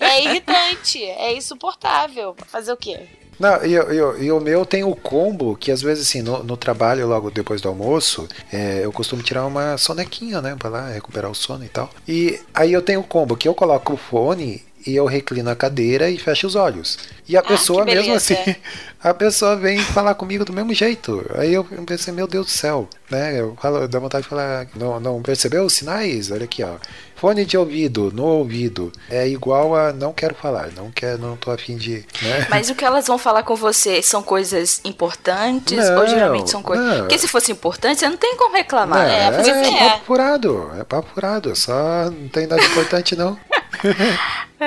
É 0.00 0.22
irritante, 0.24 1.02
é 1.04 1.32
insuportável. 1.34 2.36
Fazer 2.48 2.72
o 2.72 2.76
quê? 2.76 3.08
Não, 3.38 3.64
e, 3.64 3.72
eu- 3.72 4.22
e 4.22 4.30
o 4.30 4.40
meu 4.40 4.64
tem 4.64 4.84
o 4.84 4.94
combo 4.94 5.56
que 5.56 5.70
às 5.72 5.82
vezes 5.82 6.06
assim, 6.08 6.22
no, 6.22 6.42
no 6.44 6.56
trabalho, 6.56 7.06
logo 7.08 7.30
depois 7.30 7.60
do 7.60 7.68
almoço, 7.68 8.28
é, 8.52 8.80
eu 8.84 8.92
costumo 8.92 9.22
tirar 9.22 9.46
uma 9.46 9.76
sonequinha, 9.78 10.40
né? 10.40 10.54
Pra 10.58 10.68
lá 10.68 10.88
recuperar 10.90 11.30
o 11.30 11.34
sono 11.34 11.64
e 11.64 11.68
tal. 11.68 11.90
E 12.06 12.38
aí 12.54 12.72
eu 12.72 12.82
tenho 12.82 13.00
o 13.00 13.04
combo 13.04 13.36
que 13.36 13.48
eu 13.48 13.54
coloco 13.54 13.94
o 13.94 13.96
fone 13.96 14.62
e 14.86 14.94
eu 14.94 15.06
reclino 15.06 15.50
a 15.50 15.56
cadeira 15.56 16.08
e 16.10 16.18
fecho 16.18 16.46
os 16.46 16.54
olhos. 16.54 16.98
E 17.28 17.36
a 17.36 17.42
pessoa 17.42 17.82
Ah, 17.82 17.86
que 17.86 17.94
mesmo 17.94 18.14
assim, 18.14 18.36
a 19.02 19.14
pessoa 19.14 19.56
vem 19.56 19.78
falar 19.78 20.14
comigo 20.14 20.44
do 20.44 20.52
mesmo 20.52 20.74
jeito. 20.74 21.24
Aí 21.34 21.54
eu 21.54 21.64
pensei, 21.64 22.12
meu 22.12 22.26
Deus 22.26 22.46
do 22.46 22.52
céu, 22.52 22.88
né? 23.10 23.40
Eu 23.40 23.56
falo, 23.60 23.86
dá 23.86 23.98
vontade 23.98 24.24
de 24.24 24.28
falar, 24.28 24.66
não, 24.74 24.98
não 25.00 25.22
percebeu 25.22 25.64
os 25.64 25.72
sinais? 25.72 26.30
Olha 26.30 26.44
aqui, 26.44 26.62
ó. 26.62 26.74
Fone 27.16 27.44
de 27.44 27.56
ouvido, 27.56 28.10
no 28.12 28.24
ouvido, 28.24 28.90
é 29.08 29.28
igual 29.28 29.76
a 29.76 29.92
não 29.92 30.12
quero 30.12 30.34
falar, 30.34 30.72
não 30.72 30.90
quero, 30.90 31.18
não 31.18 31.36
tô 31.36 31.52
afim 31.52 31.76
de, 31.76 32.04
né? 32.20 32.48
Mas 32.50 32.68
o 32.68 32.74
que 32.74 32.84
elas 32.84 33.06
vão 33.06 33.16
falar 33.16 33.44
com 33.44 33.54
você 33.54 34.02
são 34.02 34.24
coisas 34.24 34.80
importantes 34.84 35.78
Não, 35.88 36.00
ou 36.00 36.06
geralmente 36.08 36.50
são 36.50 36.60
coisas. 36.60 36.84
não. 36.84 36.98
Porque 37.02 37.18
se 37.18 37.28
fosse 37.28 37.52
importante, 37.52 38.00
você 38.00 38.08
não 38.08 38.16
tem 38.16 38.36
como 38.36 38.56
reclamar. 38.56 38.98
Não, 38.98 39.06
é, 39.06 39.26
é, 39.26 39.62
quê? 39.70 39.78
papo 39.78 40.04
furado, 40.04 40.70
é 40.80 40.82
papo 40.82 41.08
furado, 41.14 41.54
só 41.54 42.10
não 42.10 42.28
tem 42.28 42.48
nada 42.48 42.64
importante 42.64 43.14
não. 43.14 43.38
É, 44.60 44.64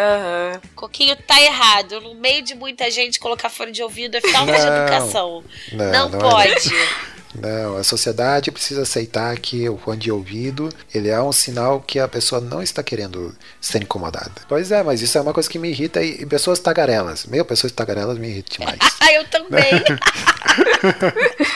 aham. 0.00 0.60
Coquinho 0.74 1.14
tá 1.26 1.38
errado. 1.42 2.00
No 2.00 2.14
meio 2.14 2.42
de 2.42 2.54
muita 2.54 2.90
gente, 2.90 3.20
colocar 3.20 3.50
fone 3.50 3.70
de 3.70 3.82
ouvido 3.82 4.16
é 4.16 4.20
falta 4.22 4.52
de 4.52 4.64
Não. 4.64 4.76
educação. 4.76 5.44
Não, 5.72 5.92
Não, 5.92 6.08
não 6.08 6.18
é 6.18 6.22
pode. 6.22 6.70
Não, 7.38 7.76
a 7.76 7.84
sociedade 7.84 8.50
precisa 8.50 8.80
aceitar 8.82 9.36
que 9.38 9.68
o 9.68 9.76
fone 9.76 9.98
de 9.98 10.10
ouvido, 10.10 10.70
ele 10.94 11.10
é 11.10 11.20
um 11.20 11.32
sinal 11.32 11.80
que 11.80 11.98
a 11.98 12.08
pessoa 12.08 12.40
não 12.40 12.62
está 12.62 12.82
querendo 12.82 13.36
ser 13.60 13.82
incomodada. 13.82 14.32
Pois 14.48 14.72
é, 14.72 14.82
mas 14.82 15.02
isso 15.02 15.18
é 15.18 15.20
uma 15.20 15.34
coisa 15.34 15.50
que 15.50 15.58
me 15.58 15.68
irrita 15.68 16.02
e, 16.02 16.22
e 16.22 16.26
pessoas 16.26 16.58
tagarelas. 16.58 17.26
Meu, 17.26 17.44
pessoas 17.44 17.72
tagarelas 17.74 18.16
me 18.16 18.28
irritam 18.28 18.58
demais. 18.58 18.78
Ah, 18.98 19.12
eu 19.12 19.24
também. 19.28 19.70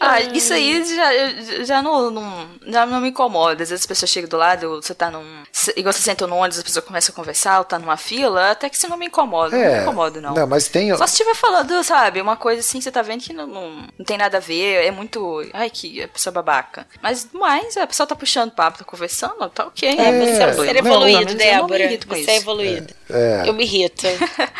Ah, 0.00 0.20
isso 0.20 0.52
aí 0.52 0.84
já, 0.94 1.64
já, 1.64 1.82
não, 1.82 2.10
não- 2.10 2.48
já 2.66 2.86
não 2.86 3.00
me 3.00 3.08
incomoda. 3.08 3.62
Às 3.62 3.70
vezes 3.70 3.82
as 3.82 3.86
pessoas 3.86 4.10
chegam 4.10 4.28
do 4.28 4.36
lado, 4.36 4.80
você 4.82 4.94
tá 4.94 5.10
num. 5.10 5.42
Igual 5.76 5.92
você 5.92 6.00
senta 6.02 6.26
no 6.26 6.36
ônibus, 6.36 6.60
a 6.60 6.62
pessoa 6.62 6.82
começa 6.82 7.10
a 7.10 7.14
conversar, 7.14 7.58
ou 7.58 7.64
tá 7.64 7.78
numa 7.78 7.96
fila, 7.96 8.52
até 8.52 8.68
que 8.70 8.76
isso 8.76 8.88
não 8.88 8.96
me 8.96 9.06
incomoda. 9.06 9.56
Não 9.56 9.72
me 9.76 9.82
incomoda, 9.82 10.20
não. 10.20 10.32
É, 10.36 10.40
Não, 10.40 10.46
mas 10.46 10.68
tem. 10.68 10.96
Só 10.96 11.06
se 11.06 11.14
estiver 11.14 11.34
falando, 11.34 11.82
sabe, 11.82 12.20
uma 12.20 12.36
coisa 12.36 12.60
assim, 12.60 12.80
você 12.80 12.90
tá 12.92 13.02
vendo 13.02 13.22
que 13.22 13.32
não, 13.32 13.46
não, 13.46 13.70
não 13.98 14.04
tem 14.04 14.16
nada 14.16 14.36
a 14.36 14.40
ver, 14.40 14.84
é 14.84 14.90
muito. 14.90 15.44
Ai, 15.52 15.68
que 15.70 16.02
a 16.02 16.08
pessoa 16.08 16.32
babaca. 16.32 16.86
Mas 17.02 17.26
mais, 17.32 17.76
a 17.76 17.86
pessoa 17.86 18.06
tá 18.06 18.14
puxando 18.14 18.52
papo, 18.52 18.78
tá 18.78 18.84
conversando, 18.84 19.48
tá 19.50 19.66
ok. 19.66 19.88
É, 19.88 19.92
É, 19.92 19.96
você 20.20 20.42
é 20.42 20.46
um 20.46 20.52
ser 20.54 20.82
não, 20.82 20.90
evoluído, 20.90 21.18
eu 21.20 21.24
não 21.26 21.32
me 21.32 21.38
Débora. 21.38 21.84
irrito 21.84 22.06
com 22.06 22.14
Você 22.14 22.20
isso. 22.20 22.30
é 22.30 22.36
evoluído. 22.36 22.94
É, 23.10 23.42
Eu 23.46 23.52
me 23.54 23.64
irrito. 23.64 24.06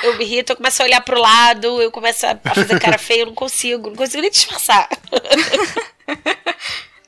Eu 0.02 0.16
me 0.16 0.24
irrito, 0.24 0.52
eu 0.52 0.56
começo 0.56 0.82
a 0.82 0.84
olhar 0.84 1.00
pro 1.02 1.20
lado, 1.20 1.80
eu 1.82 1.90
começo 1.90 2.26
a 2.26 2.36
fazer 2.54 2.78
cara 2.80 2.98
feia, 2.98 3.22
eu 3.22 3.26
não 3.26 3.34
consigo, 3.34 3.88
não 3.90 3.96
consigo 3.96 4.20
nem 4.22 4.30
disfarçar. 4.30 4.88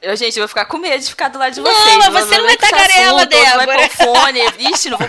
Eu, 0.02 0.16
gente, 0.16 0.38
eu 0.38 0.42
vou 0.42 0.48
ficar 0.48 0.64
com 0.64 0.78
medo 0.78 0.98
de 1.02 1.10
ficar 1.10 1.28
do 1.28 1.38
lado 1.38 1.52
de 1.52 1.60
Não, 1.60 1.70
vocês. 1.70 1.96
mas 1.98 2.06
Vou- 2.12 2.22
você 2.26 2.38
não 2.38 2.46
é 2.48 2.54
esse 2.54 2.56
tagarela, 2.58 3.10
Não 3.10 3.16
vai 3.18 3.66
Débora. 3.66 3.88
pôr 3.90 4.06
fone. 4.06 4.40
Ixi, 4.72 4.88
não 4.88 4.96
vou. 4.96 5.08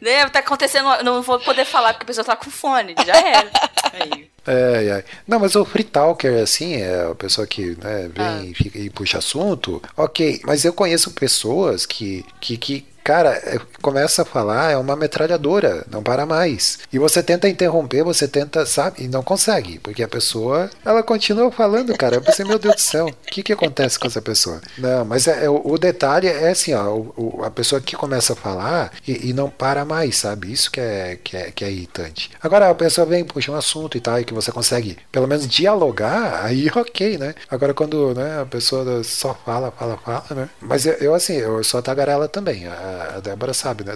né, 0.00 0.28
tá 0.28 0.40
acontecendo, 0.40 0.88
não 1.04 1.22
vou 1.22 1.38
poder 1.38 1.64
falar 1.64 1.92
porque 1.92 2.02
a 2.02 2.06
pessoa 2.06 2.24
tá 2.24 2.34
com 2.34 2.50
fone. 2.50 2.92
Já 3.06 3.16
era. 3.16 3.50
Aí. 3.92 4.28
É, 4.48 4.84
é. 4.98 5.04
Não, 5.28 5.38
mas 5.38 5.54
o 5.54 5.64
free 5.64 5.84
talker, 5.84 6.42
assim, 6.42 6.74
é 6.82 7.08
a 7.08 7.14
pessoa 7.14 7.46
que 7.46 7.76
né, 7.80 8.10
vem 8.12 8.26
Ah. 8.26 8.42
e, 8.42 8.52
fica- 8.54 8.78
e 8.80 8.90
puxa 8.90 9.18
assunto, 9.18 9.80
ok. 9.96 10.40
Mas 10.44 10.64
eu 10.64 10.72
conheço 10.72 11.12
pessoas 11.12 11.86
que, 11.86 12.24
que, 12.40 12.56
que 12.56 12.86
cara, 13.04 13.30
é, 13.44 13.58
começa 13.82 14.22
a 14.22 14.24
falar, 14.24 14.72
é 14.72 14.76
uma 14.76 14.96
metralhadora, 14.96 15.84
não 15.90 16.02
para 16.02 16.26
mais. 16.26 16.78
E 16.92 16.98
você 16.98 17.22
tenta 17.22 17.48
interromper, 17.48 18.02
você 18.04 18.26
tenta, 18.28 18.64
sabe, 18.66 19.04
e 19.04 19.08
não 19.08 19.22
consegue, 19.22 19.78
porque 19.78 20.02
a 20.02 20.08
pessoa, 20.08 20.70
ela 20.84 21.02
continua 21.02 21.50
falando, 21.50 21.96
cara. 21.96 22.16
Eu 22.16 22.22
pensei, 22.22 22.44
meu 22.44 22.58
Deus 22.58 22.74
do 22.76 22.80
céu, 22.80 23.06
o 23.06 23.12
que 23.30 23.42
que 23.42 23.52
acontece 23.52 23.98
com 23.98 24.06
essa 24.06 24.20
pessoa? 24.22 24.60
Não, 24.78 25.04
mas 25.04 25.26
é, 25.26 25.44
é 25.44 25.50
o, 25.50 25.78
detalhe 25.78 26.28
é 26.28 26.50
assim, 26.50 26.74
ó, 26.74 26.88
o- 26.94 27.14
o- 27.40 27.44
a 27.44 27.50
pessoa 27.50 27.80
que 27.80 27.96
começa 27.96 28.32
a 28.32 28.36
falar 28.36 28.92
e, 29.06 29.30
e 29.30 29.32
não 29.32 29.48
para 29.50 29.84
mais, 29.84 30.16
sabe? 30.18 30.52
Isso 30.52 30.70
que 30.70 30.80
é, 30.80 31.18
que 31.22 31.36
é, 31.36 31.50
que 31.50 31.64
é 31.64 31.70
irritante. 31.70 32.30
Agora 32.42 32.68
a 32.68 32.74
pessoa 32.74 33.06
vem, 33.06 33.24
puxa 33.24 33.50
um 33.52 33.56
assunto 33.56 33.96
e 33.96 34.00
tal, 34.00 34.20
e 34.20 34.24
que 34.24 34.34
você 34.34 34.52
consegue 34.52 34.96
pelo 35.10 35.26
menos 35.26 35.46
dialogar, 35.48 36.44
aí 36.44 36.68
ok, 36.74 37.18
né? 37.18 37.34
Agora 37.50 37.72
quando 37.74 38.14
né, 38.14 38.40
a 38.42 38.46
pessoa 38.46 39.02
só 39.04 39.34
fala, 39.34 39.70
fala, 39.70 39.96
fala, 39.98 40.24
né? 40.30 40.48
Mas 40.60 40.84
eu, 40.86 40.94
eu, 40.94 41.14
assim, 41.14 41.34
eu 41.34 41.62
sou 41.64 41.80
tagarela 41.82 42.28
também, 42.28 42.66
a, 42.66 42.72
a 43.16 43.20
Débora 43.20 43.54
sabe, 43.54 43.84
né? 43.84 43.94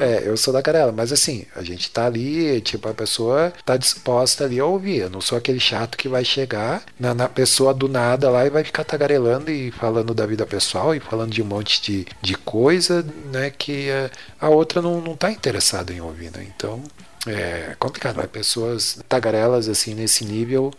É, 0.00 0.26
eu 0.26 0.36
sou 0.36 0.52
da 0.52 0.62
tagarela, 0.62 0.92
mas 0.92 1.12
assim, 1.12 1.44
a 1.54 1.62
gente 1.62 1.90
tá 1.90 2.06
ali, 2.06 2.60
tipo, 2.60 2.88
a 2.88 2.94
pessoa 2.94 3.52
tá 3.64 3.76
disposta 3.76 4.44
ali 4.44 4.58
a 4.58 4.64
ouvir. 4.64 4.98
Eu 4.98 5.10
não 5.10 5.20
sou 5.20 5.36
aquele 5.36 5.60
chato 5.60 5.98
que 5.98 6.08
vai 6.08 6.24
chegar 6.24 6.82
na, 6.98 7.12
na 7.12 7.28
pessoa 7.28 7.74
do 7.74 7.88
nada 7.88 8.30
lá 8.30 8.46
e 8.46 8.50
vai 8.50 8.64
ficar 8.64 8.84
tagarelando 8.84 9.50
e 9.50 9.70
falando 9.72 10.14
da 10.14 10.24
vida 10.24 10.46
pessoal 10.46 10.94
e 10.94 11.00
falando 11.00 11.32
de 11.32 11.42
um 11.42 11.46
monte 11.46 11.82
de, 11.82 12.06
de 12.22 12.34
coisa, 12.36 13.04
né? 13.32 13.50
Que 13.50 13.90
eh, 13.90 14.10
a 14.40 14.48
outra 14.48 14.80
não, 14.80 15.00
não 15.00 15.16
tá 15.16 15.30
interessada 15.30 15.92
em 15.92 16.00
ouvir, 16.00 16.30
né? 16.30 16.46
Então, 16.54 16.82
é 17.26 17.74
complicado. 17.78 18.16
Mas 18.16 18.26
pessoas 18.26 18.98
tagarelas, 19.08 19.68
assim, 19.68 19.94
nesse 19.94 20.24
nível 20.24 20.72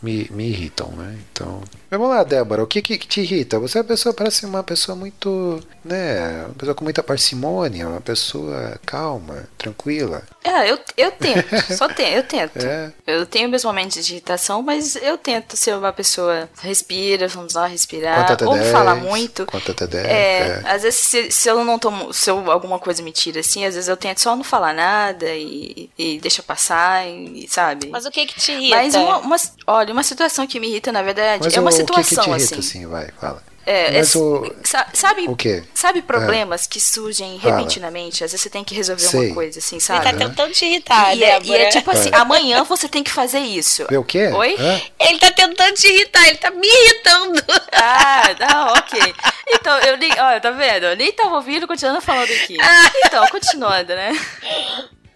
me, 0.00 0.28
me 0.30 0.48
irritam, 0.48 0.88
né? 0.92 1.18
Então. 1.32 1.60
Mas 1.90 1.98
vamos 1.98 2.14
lá, 2.14 2.22
Débora, 2.22 2.62
o 2.62 2.66
que, 2.66 2.80
que 2.80 2.98
te 2.98 3.20
irrita? 3.22 3.58
Você 3.58 3.78
é 3.78 3.80
uma 3.80 3.86
pessoa, 3.88 4.14
parece 4.14 4.46
uma 4.46 4.62
pessoa 4.62 4.94
muito, 4.94 5.60
né? 5.84 6.44
Uma 6.44 6.54
pessoa 6.54 6.74
com 6.74 6.84
muita 6.84 7.02
parcimônia, 7.02 7.88
uma 7.88 8.00
pessoa 8.00 8.78
calma, 8.86 9.48
tranquila. 9.56 10.22
É, 10.44 10.70
eu, 10.70 10.78
eu 10.96 11.10
tento. 11.10 11.48
Só 11.76 11.88
tento, 11.88 12.14
eu 12.14 12.22
tento. 12.22 12.58
É. 12.58 12.92
Eu 13.06 13.26
tenho 13.26 13.48
meus 13.48 13.64
momentos 13.64 14.04
de 14.06 14.12
irritação, 14.12 14.62
mas 14.62 14.96
eu 14.96 15.18
tento 15.18 15.56
ser 15.56 15.74
uma 15.74 15.92
pessoa. 15.92 16.48
Respira, 16.60 17.26
vamos 17.28 17.54
lá, 17.54 17.66
respirar. 17.66 18.20
Conta 18.20 18.32
até 18.34 18.46
ou 18.46 18.54
10. 18.54 18.70
falar 18.70 18.94
muito. 18.94 19.46
Conta 19.46 19.72
até 19.72 19.86
10. 19.86 20.04
É, 20.06 20.10
é. 20.10 20.62
às 20.64 20.82
vezes 20.82 21.00
se, 21.00 21.30
se 21.30 21.48
eu 21.48 21.64
não 21.64 21.78
tomo, 21.78 22.12
se 22.12 22.30
eu, 22.30 22.50
alguma 22.50 22.78
coisa 22.78 23.02
me 23.02 23.12
tira 23.12 23.40
assim, 23.40 23.64
às 23.64 23.74
vezes 23.74 23.88
eu 23.88 23.96
tento 23.96 24.20
só 24.20 24.36
não 24.36 24.44
falar 24.44 24.72
nada 24.72 25.26
e, 25.34 25.90
e 25.98 26.18
deixa 26.20 26.42
passar, 26.42 27.06
e, 27.08 27.48
sabe? 27.48 27.88
Mas 27.88 28.06
o 28.06 28.10
que 28.10 28.26
que 28.26 28.38
te 28.38 28.52
irrita? 28.52 28.76
Mas 28.76 28.94
uma, 28.94 29.18
uma- 29.18 29.36
olha, 29.66 29.87
uma 29.92 30.02
situação 30.02 30.46
que 30.46 30.58
me 30.60 30.68
irrita, 30.68 30.90
na 30.92 31.02
verdade, 31.02 31.42
Mas 31.44 31.54
é 31.56 31.60
uma 31.60 31.70
o, 31.70 31.72
situação 31.72 32.02
o 32.02 32.04
que, 32.04 32.14
que 32.14 32.22
te 32.22 32.28
irrita, 32.30 32.54
assim. 32.60 32.78
assim? 32.80 32.86
Vai, 32.86 33.08
fala. 33.20 33.42
É, 33.70 33.98
Mas 33.98 34.14
é- 34.14 34.18
o- 34.18 34.50
sa- 34.64 34.86
sabe, 34.94 35.28
o 35.28 35.36
quê? 35.36 35.62
sabe 35.74 36.00
problemas 36.00 36.66
que 36.66 36.80
surgem 36.80 37.36
repentinamente? 37.36 38.24
Às 38.24 38.30
vezes 38.32 38.40
você 38.40 38.48
tem 38.48 38.64
que 38.64 38.74
resolver 38.74 39.02
Sei. 39.02 39.26
uma 39.26 39.34
coisa, 39.34 39.58
assim, 39.58 39.76
Ele 39.76 39.84
sabe? 39.84 40.04
tá 40.04 40.12
tentando 40.14 40.52
te 40.54 40.64
irritar, 40.64 41.14
e, 41.14 41.22
é, 41.22 41.38
e 41.42 41.54
é 41.54 41.68
tipo 41.68 41.90
assim, 41.90 42.08
Vai. 42.08 42.18
amanhã 42.18 42.64
você 42.64 42.88
tem 42.88 43.02
que 43.04 43.10
fazer 43.10 43.40
isso. 43.40 43.84
O 43.94 44.02
quê? 44.04 44.28
Oi? 44.28 44.56
Ele 44.98 45.18
tá 45.18 45.30
tentando 45.32 45.74
te 45.74 45.86
irritar, 45.86 46.26
ele 46.28 46.38
tá 46.38 46.50
me 46.50 46.66
irritando. 46.66 47.44
Ah, 47.72 48.34
não, 48.40 48.72
ok. 48.72 49.14
Então, 49.52 49.78
eu 49.80 49.98
nem. 49.98 50.12
Olha, 50.18 50.40
tá 50.40 50.50
vendo? 50.50 50.84
Eu 50.86 50.96
nem 50.96 51.12
tava 51.12 51.34
ouvindo, 51.36 51.66
continuando 51.66 52.00
falando 52.00 52.30
aqui. 52.32 52.56
Então, 53.04 53.26
continuando, 53.28 53.94
né? 53.94 54.12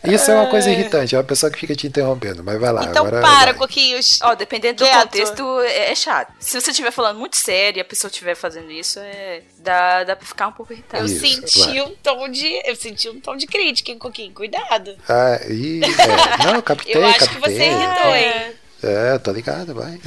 Isso 0.05 0.31
é 0.31 0.35
uma 0.35 0.47
coisa 0.49 0.71
irritante, 0.71 1.15
é 1.15 1.19
uma 1.19 1.25
pessoa 1.25 1.51
que 1.51 1.59
fica 1.59 1.75
te 1.75 1.87
interrompendo. 1.87 2.43
Mas 2.43 2.59
vai 2.61 2.73
lá. 2.73 2.85
Então 2.85 3.07
agora 3.07 3.23
para, 3.23 3.45
vai. 3.45 3.53
Ó, 3.53 3.59
Coquinhos. 3.59 4.17
Então, 4.17 4.35
dependendo 4.35 4.79
do 4.79 4.85
Quieto. 4.85 5.03
contexto, 5.03 5.61
é, 5.61 5.93
é 5.93 5.95
chato. 5.95 6.33
Se 6.41 6.61
você 6.61 6.71
estiver 6.71 6.91
falando 6.91 7.19
muito 7.19 7.37
sério 7.37 7.79
e 7.79 7.81
a 7.81 7.85
pessoa 7.85 8.11
estiver 8.11 8.35
fazendo 8.35 8.71
isso, 8.71 8.99
é, 8.99 9.43
dá, 9.59 10.05
dá 10.05 10.17
pra 10.17 10.27
ficar 10.27 10.49
um 10.49 10.53
pouco 10.53 10.73
irritado. 10.73 11.05
Eu 11.05 11.07
Isso, 11.07 11.21
senti 11.21 11.61
vai. 11.61 11.81
um 11.83 11.95
tom 12.03 12.29
de. 12.29 12.63
Eu 12.65 12.75
senti 12.77 13.09
um 13.09 13.21
tom 13.21 13.37
de 13.37 13.47
crítica, 13.47 13.91
hein, 13.91 13.99
Coquinho? 13.99 14.33
Cuidado. 14.33 14.97
Ah, 15.09 15.41
e, 15.49 15.81
é, 15.85 16.45
não, 16.53 16.61
captei, 16.63 16.95
Eu 16.95 17.07
acho 17.07 17.21
que 17.21 17.27
captei. 17.35 17.57
você 17.57 17.65
irritou, 17.65 18.15
hein? 18.17 18.53
É, 18.83 19.19
tô 19.19 19.31
ligado, 19.31 19.75
vai. 19.75 20.01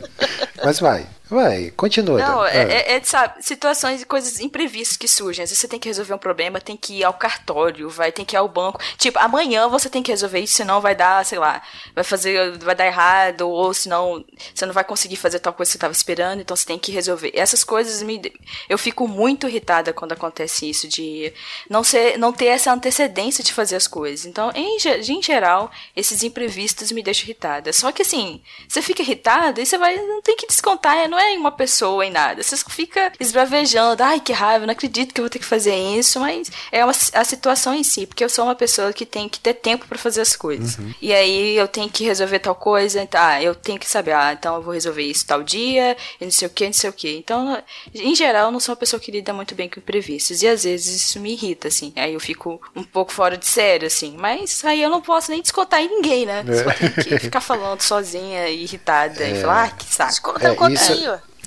Mas 0.64 0.80
vai, 0.80 1.06
vai, 1.28 1.70
continua. 1.76 2.18
Não, 2.18 2.44
é, 2.44 2.50
Ah. 2.50 2.72
é- 2.72 2.92
é, 2.96 3.02
sabe, 3.02 3.42
situações 3.42 4.02
e 4.02 4.04
coisas 4.06 4.40
imprevistas 4.40 4.96
que 4.96 5.08
surgem. 5.08 5.42
Às 5.42 5.50
vezes 5.50 5.60
você 5.60 5.68
tem 5.68 5.78
que 5.80 5.88
resolver 5.88 6.14
um 6.14 6.18
problema, 6.18 6.60
tem 6.60 6.76
que 6.76 6.98
ir 6.98 7.04
ao 7.04 7.14
cartório, 7.14 7.88
vai 7.88 8.12
tem 8.12 8.24
que 8.24 8.36
ir 8.36 8.38
ao 8.38 8.48
banco. 8.48 8.80
Tipo, 8.98 9.18
amanhã 9.18 9.68
você 9.68 9.88
tem 9.88 10.02
que 10.02 10.10
resolver 10.10 10.38
isso, 10.40 10.54
senão 10.54 10.80
vai 10.80 10.94
dar, 10.94 11.24
sei 11.24 11.38
lá, 11.38 11.62
vai 11.94 12.04
fazer, 12.04 12.58
vai 12.58 12.74
dar 12.74 12.86
errado, 12.86 13.48
ou 13.48 13.72
senão 13.72 14.24
você 14.54 14.66
não 14.66 14.74
vai 14.74 14.84
conseguir 14.84 15.16
fazer 15.16 15.38
tal 15.38 15.52
coisa 15.52 15.68
que 15.70 15.72
você 15.72 15.76
estava 15.78 15.92
esperando, 15.92 16.40
então 16.40 16.56
você 16.56 16.66
tem 16.66 16.78
que 16.78 16.92
resolver. 16.92 17.32
Essas 17.34 17.64
coisas 17.64 18.02
me. 18.02 18.20
Eu 18.68 18.76
fico 18.78 19.08
muito 19.08 19.48
irritada 19.48 19.92
quando 19.92 20.12
acontece 20.12 20.68
isso, 20.68 20.86
de 20.86 21.32
não, 21.68 21.82
ser, 21.82 22.18
não 22.18 22.32
ter 22.32 22.46
essa 22.46 22.72
antecedência 22.72 23.42
de 23.42 23.52
fazer 23.52 23.76
as 23.76 23.86
coisas. 23.86 24.26
Então, 24.26 24.50
em, 24.54 24.76
em 24.76 25.22
geral, 25.22 25.70
esses 25.96 26.22
imprevistos 26.22 26.92
me 26.92 27.02
deixam 27.02 27.24
irritada. 27.24 27.72
Só 27.72 27.90
que 27.90 28.02
assim, 28.02 28.42
você 28.68 28.82
fica 28.82 29.02
irritada 29.02 29.60
e 29.60 29.66
você 29.66 29.78
vai. 29.78 29.96
Não 29.96 30.20
tem 30.22 30.36
que 30.36 30.46
descontar, 30.46 30.96
não 31.14 31.20
é 31.20 31.32
em 31.32 31.38
uma 31.38 31.52
pessoa, 31.52 32.04
em 32.04 32.10
nada. 32.10 32.42
Você 32.42 32.56
fica 32.68 33.12
esbravejando, 33.20 34.02
ai 34.02 34.20
que 34.20 34.32
raiva, 34.32 34.66
não 34.66 34.72
acredito 34.72 35.12
que 35.14 35.20
eu 35.20 35.24
vou 35.24 35.30
ter 35.30 35.38
que 35.38 35.44
fazer 35.44 35.74
isso, 35.74 36.18
mas 36.20 36.50
é 36.72 36.84
uma, 36.84 36.92
a 37.12 37.24
situação 37.24 37.74
em 37.74 37.84
si, 37.84 38.06
porque 38.06 38.24
eu 38.24 38.28
sou 38.28 38.44
uma 38.44 38.54
pessoa 38.54 38.92
que 38.92 39.06
tem 39.06 39.28
que 39.28 39.38
ter 39.38 39.54
tempo 39.54 39.86
pra 39.86 39.98
fazer 39.98 40.20
as 40.20 40.34
coisas. 40.36 40.76
E 41.00 41.12
aí 41.12 41.56
eu 41.56 41.68
tenho 41.68 41.88
que 41.88 42.04
resolver 42.04 42.38
tal 42.40 42.54
coisa, 42.54 43.06
tá, 43.06 43.40
eu 43.42 43.54
tenho 43.54 43.78
que 43.78 43.88
saber, 43.88 44.12
ah, 44.12 44.32
então 44.32 44.56
eu 44.56 44.62
vou 44.62 44.74
resolver 44.74 45.02
isso 45.02 45.26
tal 45.26 45.42
dia, 45.42 45.96
e 46.20 46.24
não 46.24 46.32
sei 46.32 46.48
o 46.48 46.50
que, 46.50 46.66
não 46.66 46.72
sei 46.72 46.90
o 46.90 46.92
que. 46.92 47.16
Então, 47.16 47.62
em 47.94 48.14
geral, 48.14 48.46
eu 48.46 48.52
não 48.52 48.60
sou 48.60 48.72
uma 48.72 48.78
pessoa 48.78 48.98
que 49.00 49.10
lida 49.12 49.32
muito 49.32 49.54
bem 49.54 49.68
com 49.68 49.78
imprevistos, 49.80 50.42
e 50.42 50.48
às 50.48 50.64
vezes 50.64 51.02
isso 51.02 51.20
me 51.20 51.32
irrita, 51.32 51.68
assim. 51.68 51.92
Aí 51.96 52.14
eu 52.14 52.20
fico 52.20 52.60
um 52.74 52.82
pouco 52.82 53.12
fora 53.12 53.36
de 53.36 53.46
sério, 53.46 53.86
assim, 53.86 54.16
mas 54.18 54.64
aí 54.64 54.82
eu 54.82 54.90
não 54.90 55.00
posso 55.00 55.30
nem 55.30 55.40
descontar 55.42 55.80
em 55.80 55.88
ninguém, 55.88 56.26
né? 56.26 56.44
Só 56.64 56.70
tenho 56.72 56.92
que 56.94 57.18
ficar 57.18 57.40
falando 57.40 57.80
sozinha, 57.82 58.48
irritada, 58.48 59.24
e 59.28 59.40
falar, 59.40 59.64
ah, 59.64 59.70
que 59.70 59.84
saco. 59.84 60.10
Desconta 60.38 60.46
É, 60.46 60.72
isso- 60.74 60.92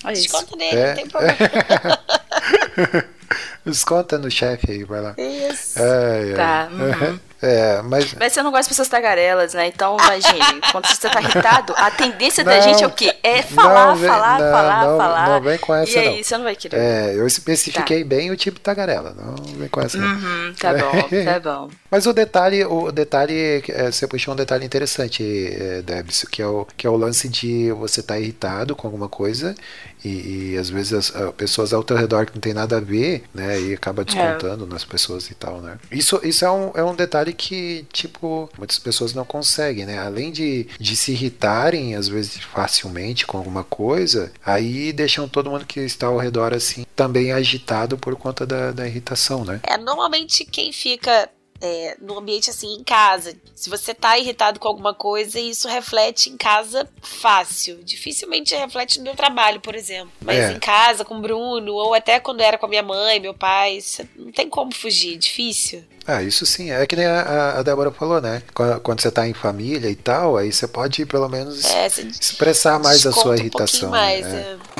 É 0.09 0.13
isso. 0.13 0.23
Desconta 0.23 0.55
nele, 0.55 0.79
É. 0.79 0.87
não 0.87 0.95
tem 0.95 1.07
problema. 1.07 1.37
Desconta 3.65 4.17
no 4.17 4.31
chefe 4.31 4.71
aí, 4.71 4.83
vai 4.83 5.01
lá. 5.01 5.15
Isso. 5.17 5.79
Ai, 5.81 6.31
ai. 6.31 6.35
Tá, 6.35 6.69
uhum. 6.71 7.19
É, 7.41 7.81
mas. 7.83 8.13
Mas 8.15 8.33
você 8.33 8.41
não 8.41 8.51
gosta 8.51 8.63
de 8.63 8.69
pessoas 8.69 8.87
tagarelas, 8.87 9.53
né? 9.53 9.67
Então, 9.67 9.95
imagine, 9.99 10.61
quando 10.71 10.87
você 10.87 11.09
tá 11.09 11.21
irritado, 11.21 11.73
a 11.77 11.91
tendência 11.91 12.43
da 12.43 12.55
Não, 12.55 12.61
gente 12.61 12.83
é 12.83 12.87
o 12.87 12.91
quê? 12.91 13.15
É 13.21 13.43
falar, 13.43 13.93
vem- 13.93 14.09
falar, 14.09 14.39
não, 14.39 14.51
falar, 14.51 14.87
não, 14.87 14.97
falar. 14.97 15.29
não 15.29 15.41
vem 15.41 15.57
com 15.57 15.75
essa, 15.75 15.91
E 15.91 15.97
aí, 15.97 16.23
você 16.23 16.37
não 16.37 16.43
vai 16.43 16.55
querer. 16.55 16.77
É, 16.77 17.13
eu 17.15 17.27
especifiquei 17.27 18.03
bem 18.03 18.31
o 18.31 18.37
tipo 18.37 18.59
tagarela, 18.59 19.13
não 19.15 19.35
vem 19.55 19.67
com 19.67 19.81
essa. 19.81 19.97
Uhum, 19.97 20.53
tá 20.59 20.73
bom, 20.73 21.09
tá 21.23 21.39
bom. 21.43 21.69
Mas 21.91 22.05
o 22.05 22.13
detalhe, 22.13 22.65
o 22.65 22.91
detalhe, 22.91 23.63
é, 23.69 23.91
você 23.91 24.07
puxou 24.07 24.33
um 24.33 24.37
detalhe 24.37 24.65
interessante, 24.65 25.23
é, 25.23 25.81
Debs, 25.81 26.25
que 26.31 26.41
é, 26.41 26.47
o, 26.47 26.65
que 26.75 26.87
é 26.87 26.89
o 26.89 26.95
lance 26.97 27.29
de 27.29 27.71
você 27.71 27.99
estar 27.99 28.19
irritado 28.19 28.75
com 28.75 28.87
alguma 28.87 29.07
coisa 29.07 29.55
e, 30.03 30.53
e 30.53 30.57
às 30.57 30.69
vezes 30.69 30.93
as 30.93 31.15
ah, 31.15 31.31
pessoas 31.31 31.73
ao 31.73 31.83
teu 31.83 31.97
redor 31.97 32.25
que 32.25 32.33
não 32.35 32.41
tem 32.41 32.53
nada 32.53 32.77
a 32.77 32.79
ver, 32.79 33.23
né, 33.33 33.59
e 33.59 33.73
acaba 33.73 34.03
descontando 34.03 34.65
nas 34.67 34.83
pessoas 34.83 35.29
e 35.29 35.35
tal, 35.35 35.59
né. 35.61 35.77
Isso, 35.91 36.19
isso 36.23 36.45
é, 36.45 36.51
um, 36.51 36.71
é 36.75 36.83
um 36.83 36.95
detalhe 36.95 37.26
que, 37.33 37.85
tipo, 37.91 38.49
muitas 38.57 38.79
pessoas 38.79 39.13
não 39.13 39.25
conseguem, 39.25 39.85
né, 39.85 39.99
além 39.99 40.31
de, 40.31 40.67
de 40.79 40.95
se 40.95 41.11
irritarem, 41.11 41.95
às 41.95 42.07
vezes 42.07 42.37
facilmente 42.37 43.25
com 43.25 43.37
alguma 43.37 43.63
coisa, 43.63 44.31
aí 44.45 44.91
deixam 44.93 45.27
todo 45.27 45.49
mundo 45.49 45.65
que 45.65 45.79
está 45.79 46.07
ao 46.07 46.17
redor, 46.17 46.53
assim, 46.53 46.85
também 46.95 47.31
agitado 47.31 47.97
por 47.97 48.15
conta 48.15 48.45
da, 48.45 48.71
da 48.71 48.87
irritação, 48.87 49.43
né. 49.43 49.59
É, 49.63 49.77
normalmente 49.77 50.45
quem 50.45 50.71
fica 50.71 51.29
é, 51.61 51.97
no 52.01 52.17
ambiente 52.19 52.49
assim, 52.49 52.75
em 52.75 52.83
casa, 52.83 53.35
se 53.55 53.69
você 53.69 53.93
tá 53.93 54.17
irritado 54.17 54.59
com 54.59 54.67
alguma 54.67 54.93
coisa, 54.93 55.39
isso 55.39 55.67
reflete 55.67 56.29
em 56.29 56.37
casa 56.37 56.87
fácil. 57.01 57.79
Dificilmente 57.83 58.55
reflete 58.55 58.99
no 58.99 59.03
meu 59.05 59.15
trabalho, 59.15 59.59
por 59.59 59.73
exemplo. 59.75 60.11
Mas 60.21 60.37
É. 60.37 60.51
em 60.51 60.59
casa, 60.59 61.03
com 61.03 61.15
o 61.17 61.21
Bruno, 61.21 61.73
ou 61.73 61.93
até 61.93 62.19
quando 62.19 62.41
era 62.41 62.57
com 62.57 62.65
a 62.65 62.69
minha 62.69 62.83
mãe, 62.83 63.19
meu 63.19 63.33
pai, 63.33 63.79
não 64.15 64.31
tem 64.31 64.49
como 64.49 64.73
fugir, 64.73 65.17
difícil. 65.17 65.83
Ah, 66.05 66.21
isso 66.23 66.45
sim. 66.45 66.71
É 66.71 66.85
que 66.85 66.95
nem 66.95 67.05
a, 67.05 67.57
a- 67.59 67.63
Débora 67.63 67.91
falou, 67.91 68.21
né? 68.21 68.41
Quando, 68.53 69.01
você 69.01 69.11
tá 69.11 69.27
em 69.27 69.33
família 69.33 69.89
e 69.89 69.95
tal, 69.95 70.37
aí 70.37 70.53
você 70.53 70.65
pode 70.67 71.05
pelo 71.05 71.27
menos 71.27 71.65
É, 71.65 71.87
expressar 71.87 72.79
mais 72.79 73.05
a 73.05 73.11
sua 73.11 73.35
irritação. 73.37 73.89
mais, 73.89 74.25
né? 74.25 74.57
é. 74.73 74.77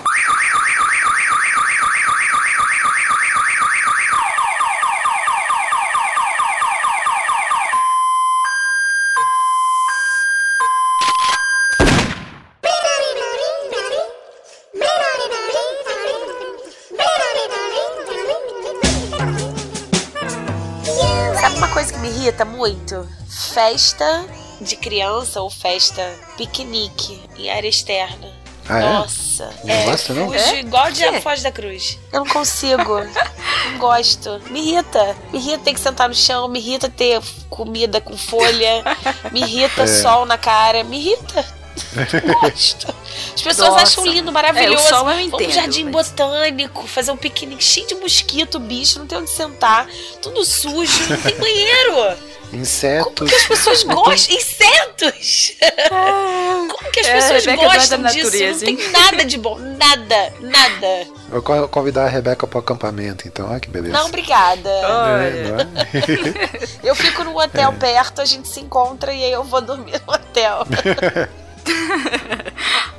Festa 23.61 24.23
de 24.61 24.75
criança 24.75 25.41
ou 25.41 25.49
festa 25.49 26.03
piquenique 26.37 27.19
em 27.39 27.49
área 27.49 27.67
externa. 27.67 28.31
Ah, 28.69 28.79
é? 28.79 28.93
Nossa. 28.93 29.51
Não 29.63 29.73
é, 29.73 29.85
gosta, 29.85 30.13
não? 30.13 30.27
Fujo 30.27 30.37
É? 30.37 30.59
igual 30.59 30.83
o 30.83 30.85
Por 30.89 30.93
diabo 30.93 31.21
foge 31.21 31.41
da 31.41 31.51
cruz. 31.51 31.97
Eu 32.13 32.19
não 32.23 32.27
consigo. 32.31 32.99
não 33.71 33.79
gosto. 33.79 34.39
Me 34.51 34.59
irrita. 34.61 35.15
Me 35.33 35.39
irrita 35.39 35.57
ter 35.63 35.73
que 35.73 35.79
sentar 35.79 36.07
no 36.07 36.13
chão. 36.13 36.47
Me 36.47 36.59
irrita 36.59 36.87
ter 36.87 37.19
comida 37.49 37.99
com 37.99 38.15
folha. 38.15 38.83
Me 39.31 39.39
irrita 39.41 39.81
É. 39.81 39.87
sol 39.87 40.23
na 40.27 40.37
cara. 40.37 40.83
Me 40.83 40.99
irrita. 40.99 41.43
Não 42.27 42.33
gosto. 42.51 42.93
As 43.33 43.41
pessoas 43.41 43.69
Nossa. 43.69 43.81
acham 43.85 44.05
lindo, 44.05 44.27
É, 44.27 44.29
o 44.29 44.33
maravilhoso. 44.35 44.87
sol 44.87 44.99
eu 44.99 45.05
Vamos 45.05 45.21
entendo, 45.33 45.47
no 45.47 45.51
jardim 45.55 45.83
mas- 45.85 46.09
botânico, 46.11 46.85
fazer 46.87 47.09
um 47.11 47.17
piquenique 47.17 47.63
cheio 47.63 47.87
de 47.87 47.95
mosquito, 47.95 48.59
bicho, 48.59 48.99
não 48.99 49.07
tem 49.07 49.17
onde 49.17 49.31
sentar, 49.31 49.87
tudo 50.21 50.45
sujo, 50.45 51.09
não 51.09 51.17
tem 51.17 51.35
banheiro. 51.37 52.17
Insetos. 52.53 53.13
Como 53.13 53.29
que 53.29 53.36
as 53.36 53.45
pessoas 53.47 53.83
gostam? 53.83 54.36
Insetos! 54.36 55.53
Como 55.89 56.91
que 56.91 56.99
as 57.01 57.07
É, 57.07 57.13
pessoas 57.15 57.45
Rebeca 57.45 57.63
é 57.65 57.75
gostam 57.75 58.01
da 58.01 58.10
disso? 58.10 58.17
Não 58.19 58.31
natureza, 58.31 58.65
tem 58.65 58.79
hein? 58.81 58.91
nada 58.91 59.25
de 59.25 59.38
bom, 59.38 59.57
nada, 59.77 60.33
nada. 60.39 61.07
Vou 61.29 61.41
co- 61.41 61.67
convidar 61.67 62.05
a 62.05 62.10
Rebeca 62.10 62.47
pro 62.47 62.60
acampamento, 62.60 63.27
então. 63.27 63.49
Olha 63.49 63.60
que 63.60 63.69
beleza. 63.69 63.93
Não, 63.97 64.05
obrigada. 64.05 64.69
É, 64.69 64.86
Olha. 64.86 65.43
não 65.43 65.60
é? 65.60 65.67
Eu 66.83 66.95
fico 66.95 67.23
num 67.25 67.36
hotel 67.38 67.73
perto, 67.79 68.21
a 68.21 68.25
gente 68.25 68.47
se 68.47 68.60
encontra 68.62 69.13
e 69.13 69.23
aí 69.25 69.31
eu 69.31 69.43
vou 69.43 69.62
dormir 69.62 70.01
no 70.07 70.13
hotel. 70.13 70.65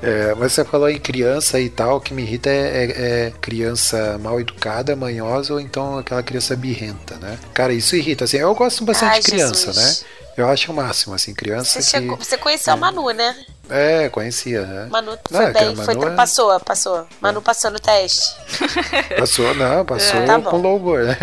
É, 0.02 0.34
mas 0.34 0.52
você 0.52 0.64
falou 0.64 0.88
em 0.88 0.98
criança 0.98 1.58
e 1.60 1.68
tal, 1.68 1.96
o 1.96 2.00
que 2.00 2.14
me 2.14 2.22
irrita 2.22 2.48
é, 2.50 2.84
é- 2.84 3.26
é 3.26 3.32
criança 3.40 4.16
mal 4.18 4.40
educada, 4.40 4.94
manhosa 4.94 5.52
ou 5.54 5.60
então 5.60 5.98
aquela 5.98 6.22
criança 6.22 6.54
birrenta, 6.54 7.16
né? 7.16 7.38
Cara, 7.52 7.72
isso 7.72 7.96
irrita. 7.96 8.24
Assim, 8.24 8.36
eu 8.36 8.54
gosto 8.54 8.84
bastante 8.84 9.10
Ai, 9.12 9.20
de 9.20 9.26
criança, 9.30 9.72
Jesus. 9.72 9.76
né? 10.02 10.06
Eu 10.36 10.48
acho 10.48 10.70
o 10.70 10.74
máximo, 10.74 11.14
assim, 11.14 11.34
criança 11.34 11.72
Você, 11.72 11.78
que. 11.80 11.90
chegou, 11.90 12.16
você 12.16 12.38
conheceu 12.38 12.72
a 12.72 12.76
Manu, 12.76 13.10
né? 13.10 13.34
É, 13.70 14.08
conhecia, 14.08 14.62
né? 14.62 14.88
Manu 14.90 15.12
Não, 15.12 15.18
foi 15.40 15.44
é 15.44 15.52
bem, 15.52 15.76
foi, 15.76 15.94
Manu 15.94 16.08
é- 16.08 16.16
passou, 16.16 16.60
passou. 16.60 17.06
Manu 17.20 17.42
passou 17.42 17.70
no 17.70 17.78
teste. 17.78 18.36
Passou, 19.18 19.54
não, 19.54 19.84
passou 19.84 20.20
É, 20.20 20.26
tá 20.26 20.40
com 20.40 20.56
louvor, 20.58 21.04
né? 21.04 21.16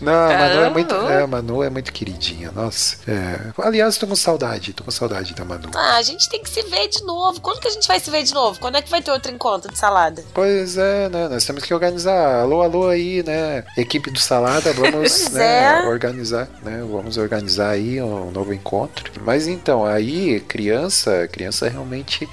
Não, 0.00 0.12
a 0.12 0.38
Manu 0.38 0.60
é 0.62 0.70
muito, 0.70 0.94
é, 0.94 1.26
Manu 1.26 1.62
é 1.62 1.70
muito 1.70 1.92
queridinha, 1.92 2.50
nossa. 2.52 2.96
É. 3.08 3.52
Aliás, 3.62 3.96
tô 3.96 4.06
com 4.06 4.14
saudade, 4.16 4.72
tô 4.72 4.84
com 4.84 4.90
saudade 4.90 5.34
da 5.34 5.44
Manu. 5.44 5.70
Ah, 5.74 5.96
a 5.96 6.02
gente 6.02 6.28
tem 6.28 6.42
que 6.42 6.48
se 6.50 6.62
ver 6.62 6.88
de 6.88 7.02
novo. 7.04 7.40
Quando 7.40 7.60
que 7.60 7.68
a 7.68 7.70
gente 7.70 7.86
vai 7.88 7.98
se 8.00 8.10
ver 8.10 8.22
de 8.22 8.32
novo? 8.34 8.58
Quando 8.60 8.76
é 8.76 8.82
que 8.82 8.90
vai 8.90 9.02
ter 9.02 9.10
outro 9.10 9.32
encontro 9.32 9.70
de 9.72 9.78
salada? 9.78 10.22
Pois 10.32 10.76
é, 10.76 11.08
né? 11.08 11.28
Nós 11.28 11.44
temos 11.44 11.64
que 11.64 11.74
organizar. 11.74 12.40
Alô, 12.42 12.62
alô 12.62 12.88
aí, 12.88 13.22
né? 13.22 13.64
Equipe 13.76 14.10
do 14.10 14.18
Salada, 14.18 14.72
vamos 14.72 15.30
né, 15.30 15.82
é. 15.82 15.88
organizar, 15.88 16.48
né? 16.62 16.84
Vamos 16.88 17.16
organizar 17.16 17.70
aí 17.70 18.00
um 18.00 18.30
novo 18.30 18.52
encontro. 18.52 19.10
Mas 19.24 19.46
então, 19.46 19.84
aí, 19.84 20.40
criança, 20.40 21.28
criança 21.28 21.68
realmente. 21.68 21.81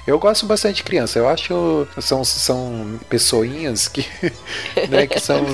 Eu 0.06 0.18
gosto 0.18 0.46
bastante 0.46 0.76
de 0.76 0.82
criança. 0.84 1.18
Eu 1.18 1.28
acho 1.28 1.86
são, 2.00 2.24
são 2.24 2.98
pessoinhas 3.08 3.88
que, 3.88 4.04
né, 4.88 5.06
que 5.06 5.20
são. 5.20 5.44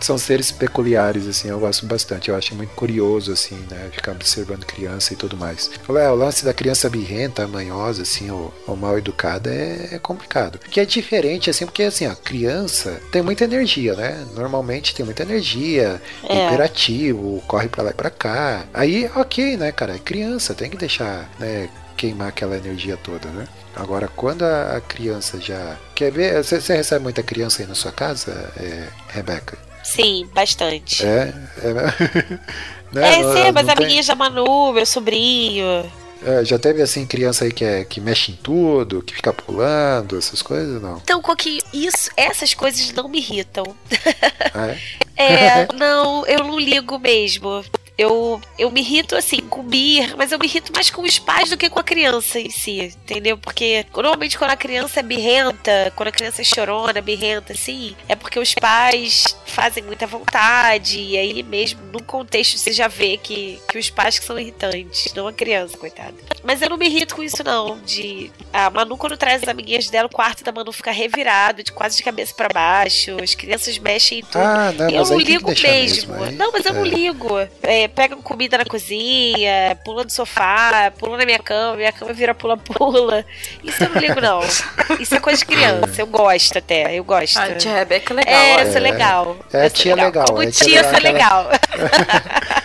São 0.00 0.16
seres 0.16 0.50
peculiares, 0.50 1.26
assim, 1.26 1.48
eu 1.48 1.60
gosto 1.60 1.84
bastante. 1.84 2.30
Eu 2.30 2.34
acho 2.34 2.54
muito 2.54 2.70
curioso, 2.70 3.32
assim, 3.32 3.54
né? 3.70 3.90
Ficar 3.92 4.12
observando 4.12 4.64
criança 4.64 5.12
e 5.12 5.16
tudo 5.16 5.36
mais. 5.36 5.70
Falei, 5.82 6.04
é, 6.04 6.10
o 6.10 6.14
lance 6.14 6.42
da 6.42 6.54
criança 6.54 6.88
birrenta, 6.88 7.46
manhosa, 7.46 8.00
assim, 8.00 8.30
ou, 8.30 8.50
ou 8.66 8.74
mal 8.74 8.96
educada 8.96 9.50
é, 9.52 9.90
é 9.92 9.98
complicado. 9.98 10.58
Que 10.58 10.80
é 10.80 10.86
diferente, 10.86 11.50
assim, 11.50 11.66
porque, 11.66 11.82
assim, 11.82 12.06
a 12.06 12.14
criança 12.16 12.98
tem 13.12 13.20
muita 13.20 13.44
energia, 13.44 13.94
né? 13.94 14.26
Normalmente 14.34 14.94
tem 14.94 15.04
muita 15.04 15.22
energia, 15.22 16.00
É. 16.26 16.46
imperativo, 16.46 17.42
corre 17.46 17.68
pra 17.68 17.82
lá 17.82 17.90
e 17.90 17.94
pra 17.94 18.08
cá. 18.08 18.64
Aí, 18.72 19.10
ok, 19.14 19.58
né, 19.58 19.70
cara? 19.70 19.96
É 19.96 19.98
criança, 19.98 20.54
tem 20.54 20.70
que 20.70 20.78
deixar, 20.78 21.28
né? 21.38 21.68
Queimar 22.00 22.28
aquela 22.28 22.56
energia 22.56 22.96
toda, 22.96 23.28
né? 23.28 23.46
Agora, 23.76 24.08
quando 24.08 24.42
a, 24.42 24.80
criança 24.80 25.38
já. 25.38 25.76
Quer 25.94 26.10
ver? 26.10 26.42
Você 26.42 26.58
você 26.58 26.74
recebe 26.74 27.02
muita 27.02 27.22
criança 27.22 27.60
aí 27.60 27.68
na 27.68 27.74
sua 27.74 27.92
casa, 27.92 28.50
é, 28.56 28.88
Rebeca? 29.08 29.58
Sim, 29.84 30.26
bastante. 30.32 31.04
É, 31.04 31.34
é, 31.62 31.74
né? 31.74 31.94
É, 32.96 33.22
Não- 33.22 33.32
sim, 33.34 33.52
mas 33.52 33.66
tem- 33.74 33.86
minha 33.86 34.02
já 34.02 34.14
Manu, 34.14 34.72
meu 34.72 34.86
sobrinho. 34.86 35.84
É, 36.24 36.42
já 36.42 36.58
teve 36.58 36.80
assim 36.80 37.06
criança 37.06 37.44
aí 37.44 37.52
que, 37.52 37.64
é, 37.64 37.84
que 37.84 38.00
mexe 38.00 38.32
em 38.32 38.36
tudo, 38.36 39.02
que 39.02 39.14
fica 39.14 39.32
pulando, 39.32 40.16
essas 40.16 40.40
coisas, 40.40 40.80
não? 40.80 40.96
Então, 40.96 41.20
Coquinho, 41.20 41.62
isso, 41.72 42.10
essas 42.16 42.54
coisas 42.54 42.92
não 42.92 43.08
me 43.08 43.18
irritam. 43.18 43.64
Ah, 44.54 44.68
é? 44.68 44.78
É, 45.22 45.68
não, 45.76 46.26
eu 46.26 46.38
não 46.44 46.58
ligo 46.58 46.98
mesmo. 46.98 47.62
Eu, 48.00 48.40
eu 48.58 48.70
me 48.70 48.80
irrito 48.80 49.14
assim 49.14 49.40
com 49.40 49.60
o 49.60 49.62
Mir, 49.62 50.16
mas 50.16 50.32
eu 50.32 50.38
me 50.38 50.46
irrito 50.46 50.72
mais 50.72 50.88
com 50.88 51.02
os 51.02 51.18
pais 51.18 51.50
do 51.50 51.56
que 51.58 51.68
com 51.68 51.80
a 51.80 51.84
criança 51.84 52.40
em 52.40 52.48
si, 52.48 52.94
entendeu? 53.02 53.36
Porque 53.36 53.84
normalmente 53.94 54.38
quando 54.38 54.52
a 54.52 54.56
criança 54.56 55.00
é 55.00 55.02
birrenta, 55.02 55.92
quando 55.94 56.08
a 56.08 56.12
criança 56.12 56.40
é 56.40 56.44
chorona, 56.44 57.02
birrenta, 57.02 57.52
assim, 57.52 57.94
é 58.08 58.16
porque 58.16 58.38
os 58.38 58.54
pais 58.54 59.36
fazem 59.44 59.82
muita 59.82 60.06
vontade, 60.06 60.98
e 60.98 61.18
aí 61.18 61.42
mesmo, 61.42 61.82
num 61.92 61.98
contexto, 61.98 62.56
você 62.56 62.72
já 62.72 62.88
vê 62.88 63.18
que, 63.18 63.60
que 63.68 63.78
os 63.78 63.90
pais 63.90 64.18
que 64.18 64.24
são 64.24 64.38
irritantes, 64.38 65.12
não 65.12 65.26
a 65.26 65.32
criança, 65.32 65.76
coitada. 65.76 66.14
Mas 66.42 66.62
eu 66.62 66.70
não 66.70 66.78
me 66.78 66.86
irrito 66.86 67.14
com 67.14 67.22
isso, 67.22 67.44
não. 67.44 67.78
De. 67.80 68.30
A 68.52 68.70
Manu, 68.70 68.96
quando 68.96 69.16
traz 69.16 69.42
as 69.42 69.48
amiguinhas 69.48 69.90
dela, 69.90 70.06
o 70.06 70.10
quarto 70.10 70.42
da 70.42 70.52
Manu 70.52 70.72
fica 70.72 70.90
revirado, 70.90 71.62
de 71.62 71.72
quase 71.72 71.98
de 71.98 72.02
cabeça 72.02 72.32
para 72.34 72.48
baixo, 72.48 73.16
as 73.22 73.34
crianças 73.34 73.78
mexem 73.78 74.20
em 74.20 74.22
tudo. 74.22 74.38
Ah, 74.38 74.72
não, 74.72 74.88
eu 74.88 75.04
não 75.04 75.18
ligo 75.18 75.48
mesmo. 75.48 76.14
mesmo, 76.14 76.30
não, 76.32 76.52
mas 76.52 76.64
eu 76.64 76.72
não 76.72 76.84
é. 76.84 76.88
ligo. 76.88 77.28
É, 77.62 77.89
pegam 77.90 78.22
comida 78.22 78.58
na 78.58 78.64
cozinha, 78.64 79.78
pula 79.84 80.04
no 80.04 80.10
sofá, 80.10 80.92
pula 80.98 81.18
na 81.18 81.24
minha 81.24 81.38
cama, 81.38 81.76
minha 81.76 81.92
cama 81.92 82.12
vira 82.12 82.34
pula-pula. 82.34 83.24
Isso 83.62 83.84
eu 83.84 83.90
não 83.90 84.00
ligo, 84.00 84.20
não. 84.20 84.40
Isso 84.98 85.14
é 85.14 85.20
coisa 85.20 85.38
de 85.38 85.46
criança. 85.46 86.00
Eu 86.00 86.06
gosto 86.06 86.58
até, 86.58 86.98
eu 86.98 87.04
gosto. 87.04 87.38
A 87.38 87.54
tia 87.54 87.74
Rebeca 87.74 88.12
é 88.12 88.16
legal. 88.16 88.34
É, 88.34 88.52
olha. 88.54 88.62
essa 88.62 88.78
é 88.78 88.80
legal. 88.80 89.36
É, 89.52 89.66
Essa 89.66 89.76
tia 89.76 89.94
legal, 89.94 90.26
Como 90.26 90.42
é 90.42 90.50
tia 90.50 90.80
essa 90.80 90.96
é 90.96 91.00
legal. 91.00 91.50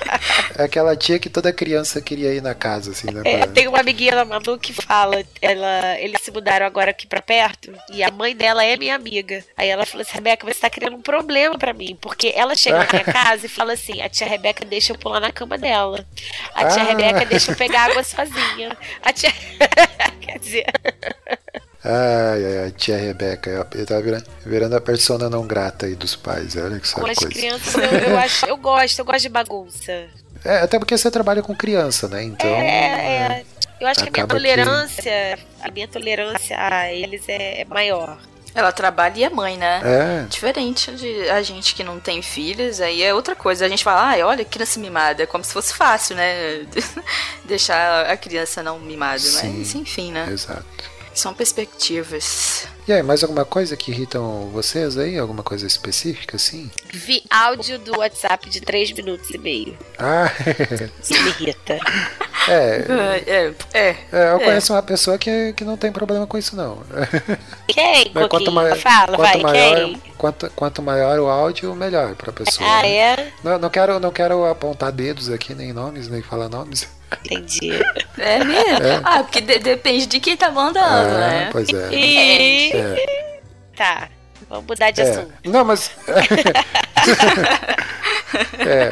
É 0.58 0.64
aquela 0.64 0.96
tia 0.96 1.20
que 1.20 1.30
toda 1.30 1.52
criança 1.52 2.02
queria 2.02 2.34
ir 2.34 2.42
na 2.42 2.56
casa, 2.56 2.92
assim, 2.92 3.12
né? 3.12 3.22
É, 3.26 3.46
tem 3.48 3.68
uma 3.68 3.80
amiguinha 3.80 4.16
da 4.16 4.26
Manu 4.26 4.58
que 4.58 4.72
fala, 4.74 5.24
ela, 5.42 6.00
eles 6.00 6.22
se 6.22 6.32
mudaram 6.32 6.66
agora 6.66 6.92
aqui 6.92 7.06
pra 7.06 7.22
perto, 7.22 7.74
e 7.92 8.02
a 8.02 8.10
mãe 8.10 8.36
dela 8.36 8.64
é 8.64 8.78
minha 8.78 8.96
amiga. 8.96 9.44
Aí 9.58 9.68
ela 9.68 9.86
falou 9.86 10.02
assim, 10.02 10.14
Rebeca, 10.14 10.48
você 10.48 10.60
tá 10.60 10.70
criando 10.70 10.96
um 10.96 11.02
problema 11.02 11.58
pra 11.58 11.74
mim, 11.74 11.98
porque 12.00 12.32
ela 12.36 12.56
chega 12.56 12.80
na 12.80 12.88
minha 12.90 13.04
casa 13.12 13.46
e 13.46 13.50
fala 13.50 13.74
assim, 13.74 14.02
a 14.02 14.10
tia 14.10 14.28
Rebeca 14.28 14.64
deixa 14.66 14.94
eu 14.94 14.98
pular 14.98 15.15
na 15.20 15.32
cama 15.32 15.58
dela. 15.58 16.06
A 16.54 16.66
tia 16.66 16.84
Ah. 16.84 16.86
Rebeca 16.86 17.26
deixa 17.26 17.52
eu 17.52 17.56
pegar 17.56 17.90
água 17.92 18.04
sozinha. 18.04 18.76
A 19.04 19.12
tia... 19.14 19.32
Quer 20.22 20.40
dizer, 20.40 20.66
Ai, 21.84 22.44
ai, 22.46 22.58
ai, 22.64 22.72
tia 22.72 22.98
Rebeca, 22.98 23.68
ele 23.76 23.86
tá 23.86 24.00
virando, 24.00 24.26
virando 24.44 24.76
a 24.76 24.82
persona 24.82 25.30
não 25.30 25.46
grata 25.46 25.86
aí 25.86 25.96
dos 25.96 26.16
pais, 26.16 26.56
olha 26.56 26.80
que 26.80 26.92
com 26.92 27.06
as 27.06 27.18
coisa. 27.20 27.28
crianças 27.30 27.76
eu, 27.76 27.84
eu 28.10 28.18
acho, 28.20 28.46
eu 28.48 28.58
gosto, 28.58 28.98
eu 29.00 29.06
gosto 29.06 29.22
de 29.22 29.30
bagunça. 29.30 29.92
É, 30.44 30.58
até 30.62 30.80
porque 30.80 30.98
você 30.98 31.12
trabalha 31.12 31.44
com 31.44 31.56
criança, 31.56 32.08
né? 32.08 32.24
Então. 32.24 32.50
é, 32.50 33.42
é. 33.42 33.46
Eu 33.80 33.88
acho 33.88 34.02
que 34.02 34.10
a 34.10 34.12
minha 34.12 34.24
acaba 34.24 34.40
que- 34.40 34.42
tolerância, 34.48 35.40
a 35.62 35.70
minha 35.72 35.88
tolerância 35.88 36.58
a 36.60 36.92
eles 36.92 37.28
é, 37.30 37.62
é 37.62 37.66
maior. 37.66 38.18
Ela 38.56 38.72
trabalha 38.72 39.20
e 39.20 39.24
é 39.26 39.30
mãe, 39.30 39.58
né? 39.58 39.82
É, 39.84 40.26
Diferente 40.30 40.90
de 40.96 41.30
a 41.30 41.42
gente 41.42 41.76
que 41.76 41.84
não 41.84 42.00
tem 42.00 42.22
filhos, 42.22 42.80
aí 42.80 43.04
é 43.04 43.14
outra 43.14 43.36
coisa. 43.36 43.66
A 43.66 43.70
gente 43.70 43.84
fala, 43.84 44.08
ai, 44.08 44.24
olha, 44.24 44.46
criança 44.46 44.80
mimada. 44.80 45.24
É 45.24 45.26
como 45.26 45.44
se 45.44 45.52
fosse 45.52 45.74
fácil, 45.74 46.16
né? 46.16 46.66
Deixar 47.44 48.06
a 48.10 48.16
criança 48.16 48.64
não 48.64 48.80
mimada. 48.80 49.20
Sim. 49.20 49.60
Mas, 49.60 49.76
enfim, 49.76 50.12
né? 50.12 50.30
exato. 50.32 50.66
São 51.14 51.34
perspectivas. 51.34 52.66
E 52.88 52.94
aí, 52.94 53.02
mais 53.02 53.24
alguma 53.24 53.44
coisa 53.44 53.76
que 53.76 53.90
irritam 53.92 54.48
vocês 54.54 54.96
aí? 54.96 55.18
Alguma 55.18 55.42
coisa 55.42 55.66
específica, 55.66 56.36
assim? 56.36 56.70
Vi 56.94 57.24
áudio 57.32 57.80
do 57.80 57.98
WhatsApp 57.98 58.48
de 58.48 58.62
3 58.62 58.92
minutos 58.92 59.28
e 59.32 59.40
meio. 59.40 59.76
Ah, 59.98 60.32
Isso 61.02 61.14
me 61.24 61.30
irrita. 61.30 61.80
é. 62.48 62.86
É, 63.26 63.54
é. 63.74 63.90
é, 64.12 64.32
eu 64.34 64.36
É. 64.40 64.46
conheço 64.46 64.72
uma 64.72 64.84
pessoa 64.84 65.18
que, 65.18 65.54
que 65.54 65.64
não 65.64 65.76
tem 65.78 65.92
problema 65.92 66.28
com 66.28 66.38
isso, 66.38 66.56
não. 66.56 66.84
Quem, 67.68 68.12
Mas 68.14 68.28
Coquinho? 68.28 68.52
mai- 68.52 68.76
Fala, 68.76 69.18
quanto 69.18 69.18
vai, 69.18 69.42
maior, 69.42 69.76
quem? 69.78 70.02
Quanto, 70.16 70.50
quanto 70.52 70.82
maior 70.84 71.18
o 71.20 71.28
áudio, 71.28 71.74
melhor 71.76 72.14
pra 72.16 72.32
pessoa. 72.32 72.70
Ah, 72.70 72.84
né? 72.84 72.96
é? 72.98 73.32
Não, 73.44 73.58
não 73.58 73.70
quero, 73.72 74.00
não 74.00 74.12
quero 74.12 74.46
apontar 74.46 74.92
dedos 74.92 75.32
aqui, 75.32 75.56
nem 75.56 75.74
nomes, 75.74 76.08
nem 76.08 76.22
falar 76.22 76.50
nomes. 76.50 76.88
Entendi. 77.26 77.72
É 78.18 78.44
mesmo? 78.44 79.02
Ah, 79.04 79.24
porque 79.24 79.42
de- 79.42 79.60
depende 79.60 80.06
de 80.08 80.20
quem 80.20 80.36
tá 80.36 80.50
mandando, 80.52 81.16
Ah, 81.16 81.20
né? 81.20 81.50
pois 81.52 81.70
é. 81.70 81.90
E... 81.94 82.72
É. 82.72 83.40
Tá, 83.76 84.10
vamos 84.50 84.66
mudar 84.66 84.92
de 84.92 85.02
É. 85.02 85.10
assunto. 85.10 85.34
Não, 85.46 85.64
mas. 85.66 85.92
é. 88.60 88.92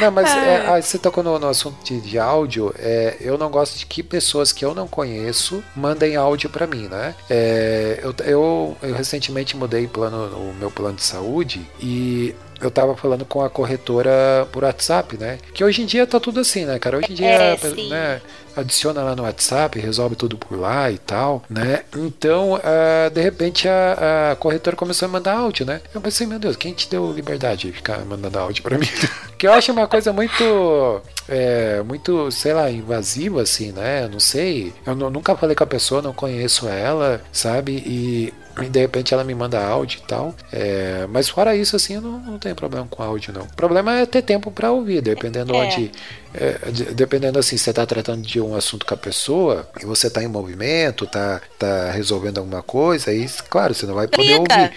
Não, 0.00 0.10
mas 0.10 0.28
é, 0.34 0.64
ah, 0.66 0.80
você 0.82 0.98
tocou 0.98 1.22
no, 1.22 1.38
no 1.38 1.48
assunto 1.48 1.84
de, 1.84 2.00
de 2.00 2.18
áudio. 2.18 2.74
É, 2.78 3.16
eu 3.20 3.38
não 3.38 3.48
gosto 3.48 3.78
de 3.78 3.86
que 3.86 4.02
pessoas 4.02 4.52
que 4.52 4.64
eu 4.64 4.74
não 4.74 4.88
conheço 4.88 5.62
mandem 5.76 6.16
áudio 6.16 6.50
pra 6.50 6.66
mim, 6.66 6.88
né? 6.88 7.14
É, 7.30 8.00
eu, 8.02 8.12
eu, 8.26 8.76
eu 8.82 8.94
recentemente 8.94 9.56
mudei 9.56 9.86
plano, 9.86 10.16
o 10.36 10.54
meu 10.58 10.70
plano 10.70 10.96
de 10.96 11.04
saúde 11.04 11.64
e 11.80 12.34
eu 12.66 12.70
tava 12.70 12.96
falando 12.96 13.24
com 13.24 13.42
a 13.42 13.50
corretora 13.50 14.46
por 14.52 14.64
WhatsApp, 14.64 15.16
né? 15.16 15.38
Que 15.52 15.64
hoje 15.64 15.82
em 15.82 15.86
dia 15.86 16.06
tá 16.06 16.18
tudo 16.20 16.40
assim, 16.40 16.64
né, 16.64 16.78
cara? 16.78 16.98
Hoje 16.98 17.06
em 17.10 17.14
dia, 17.14 17.26
É, 17.28 17.56
né? 17.88 18.20
Adiciona 18.56 19.02
lá 19.02 19.16
no 19.16 19.24
WhatsApp, 19.24 19.80
resolve 19.80 20.14
tudo 20.14 20.36
por 20.38 20.56
lá 20.58 20.88
e 20.88 20.96
tal, 20.98 21.42
né? 21.50 21.82
Então, 21.96 22.54
ah, 22.62 23.08
de 23.08 23.20
repente, 23.20 23.68
a, 23.68 24.30
a 24.32 24.36
corretora 24.36 24.76
começou 24.76 25.06
a 25.06 25.10
mandar 25.10 25.36
áudio, 25.38 25.66
né? 25.66 25.80
Eu 25.92 26.00
pensei, 26.00 26.24
meu 26.24 26.38
Deus, 26.38 26.54
quem 26.54 26.72
te 26.72 26.88
deu 26.88 27.12
liberdade 27.12 27.66
de 27.68 27.72
ficar 27.72 27.98
mandando 28.04 28.38
áudio 28.38 28.62
pra 28.62 28.78
mim? 28.78 28.86
que 29.36 29.46
eu 29.46 29.52
acho 29.52 29.72
uma 29.72 29.88
coisa 29.88 30.12
muito, 30.12 31.02
é, 31.28 31.82
muito, 31.82 32.30
sei 32.30 32.52
lá, 32.52 32.70
invasiva, 32.70 33.42
assim, 33.42 33.72
né? 33.72 34.08
Não 34.10 34.20
sei. 34.20 34.72
Eu 34.86 34.94
nu- 34.94 35.10
nunca 35.10 35.36
falei 35.36 35.56
com 35.56 35.64
a 35.64 35.66
pessoa, 35.66 36.00
não 36.00 36.12
conheço 36.12 36.68
ela, 36.68 37.20
sabe? 37.32 37.72
E 37.84 38.32
e 38.62 38.68
de 38.68 38.78
repente 38.80 39.12
ela 39.12 39.24
me 39.24 39.34
manda 39.34 39.64
áudio 39.64 40.00
e 40.02 40.06
tal. 40.06 40.34
É, 40.52 41.06
mas 41.08 41.28
fora 41.28 41.56
isso, 41.56 41.74
assim, 41.76 41.94
eu 41.94 42.00
não, 42.00 42.18
não 42.18 42.38
tenho 42.38 42.54
problema 42.54 42.86
com 42.88 43.02
áudio, 43.02 43.32
não. 43.32 43.42
O 43.42 43.56
problema 43.56 43.98
é 43.98 44.06
ter 44.06 44.22
tempo 44.22 44.50
pra 44.50 44.70
ouvir, 44.70 45.00
dependendo 45.02 45.54
É. 45.54 45.58
onde. 45.58 45.90
é, 46.34 46.70
de- 46.70 46.94
dependendo 46.94 47.38
assim, 47.38 47.56
você 47.56 47.72
tá 47.72 47.84
tratando 47.86 48.22
de 48.22 48.40
um 48.40 48.54
assunto 48.56 48.84
com 48.86 48.94
a 48.94 48.96
pessoa 48.96 49.68
e 49.80 49.84
você 49.86 50.08
tá 50.10 50.22
em 50.22 50.28
movimento, 50.28 51.06
tá, 51.06 51.40
tá 51.58 51.90
resolvendo 51.92 52.38
alguma 52.38 52.62
coisa, 52.62 53.10
aí, 53.10 53.28
claro, 53.48 53.72
você 53.74 53.86
não 53.86 53.94
vai 53.94 54.08
poder 54.08 54.38
Liga. 54.38 54.40
ouvir. 54.40 54.72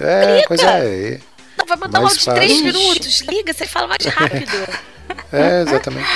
É, 0.00 0.34
Liga. 0.36 0.44
pois 0.48 0.62
é. 0.62 1.20
Não, 1.58 1.66
vai 1.66 1.76
mandar 1.78 2.00
um 2.00 2.04
áudio 2.04 2.18
de 2.18 2.24
3 2.24 2.52
fácil. 2.52 2.64
minutos. 2.64 3.20
Liga, 3.22 3.52
você 3.52 3.66
fala 3.66 3.86
mais 3.88 4.04
rápido. 4.04 4.50
É, 5.32 5.62
exatamente. 5.62 6.08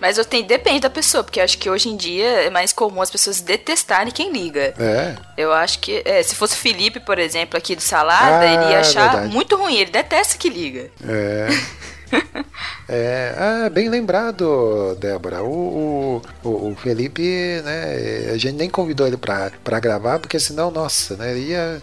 Mas 0.00 0.18
eu 0.18 0.24
tenho, 0.24 0.44
depende 0.44 0.80
da 0.80 0.90
pessoa, 0.90 1.24
porque 1.24 1.40
eu 1.40 1.44
acho 1.44 1.56
que 1.58 1.70
hoje 1.70 1.88
em 1.88 1.96
dia 1.96 2.26
é 2.44 2.50
mais 2.50 2.72
comum 2.72 3.00
as 3.00 3.10
pessoas 3.10 3.40
detestarem 3.40 4.12
quem 4.12 4.30
liga. 4.32 4.74
É. 4.78 5.14
Eu 5.36 5.52
acho 5.52 5.78
que, 5.78 6.02
é, 6.04 6.22
se 6.22 6.34
fosse 6.34 6.54
o 6.54 6.58
Felipe, 6.58 7.00
por 7.00 7.18
exemplo, 7.18 7.56
aqui 7.56 7.74
do 7.74 7.82
Salada, 7.82 8.40
Ah, 8.40 8.46
ele 8.46 8.72
ia 8.72 8.80
achar 8.80 9.10
verdade. 9.12 9.32
muito 9.34 9.56
ruim. 9.56 9.76
Ele 9.76 9.90
detesta 9.90 10.36
que 10.36 10.48
liga. 10.48 10.90
É. 11.06 11.48
É, 12.88 13.34
ah, 13.36 13.68
bem 13.68 13.88
lembrado, 13.88 14.96
Débora. 15.00 15.42
O, 15.42 16.22
o, 16.44 16.48
o- 16.48 16.76
Felipe, 16.76 17.20
né? 17.64 18.30
A 18.32 18.36
gente 18.36 18.52
nem 18.54 18.70
convidou 18.70 19.06
ele 19.06 19.16
pra, 19.16 19.50
pra 19.64 19.80
gravar, 19.80 20.20
porque 20.20 20.38
senão, 20.38 20.70
nossa, 20.70 21.16
né? 21.16 21.32
Ele 21.32 21.48
ia, 21.50 21.82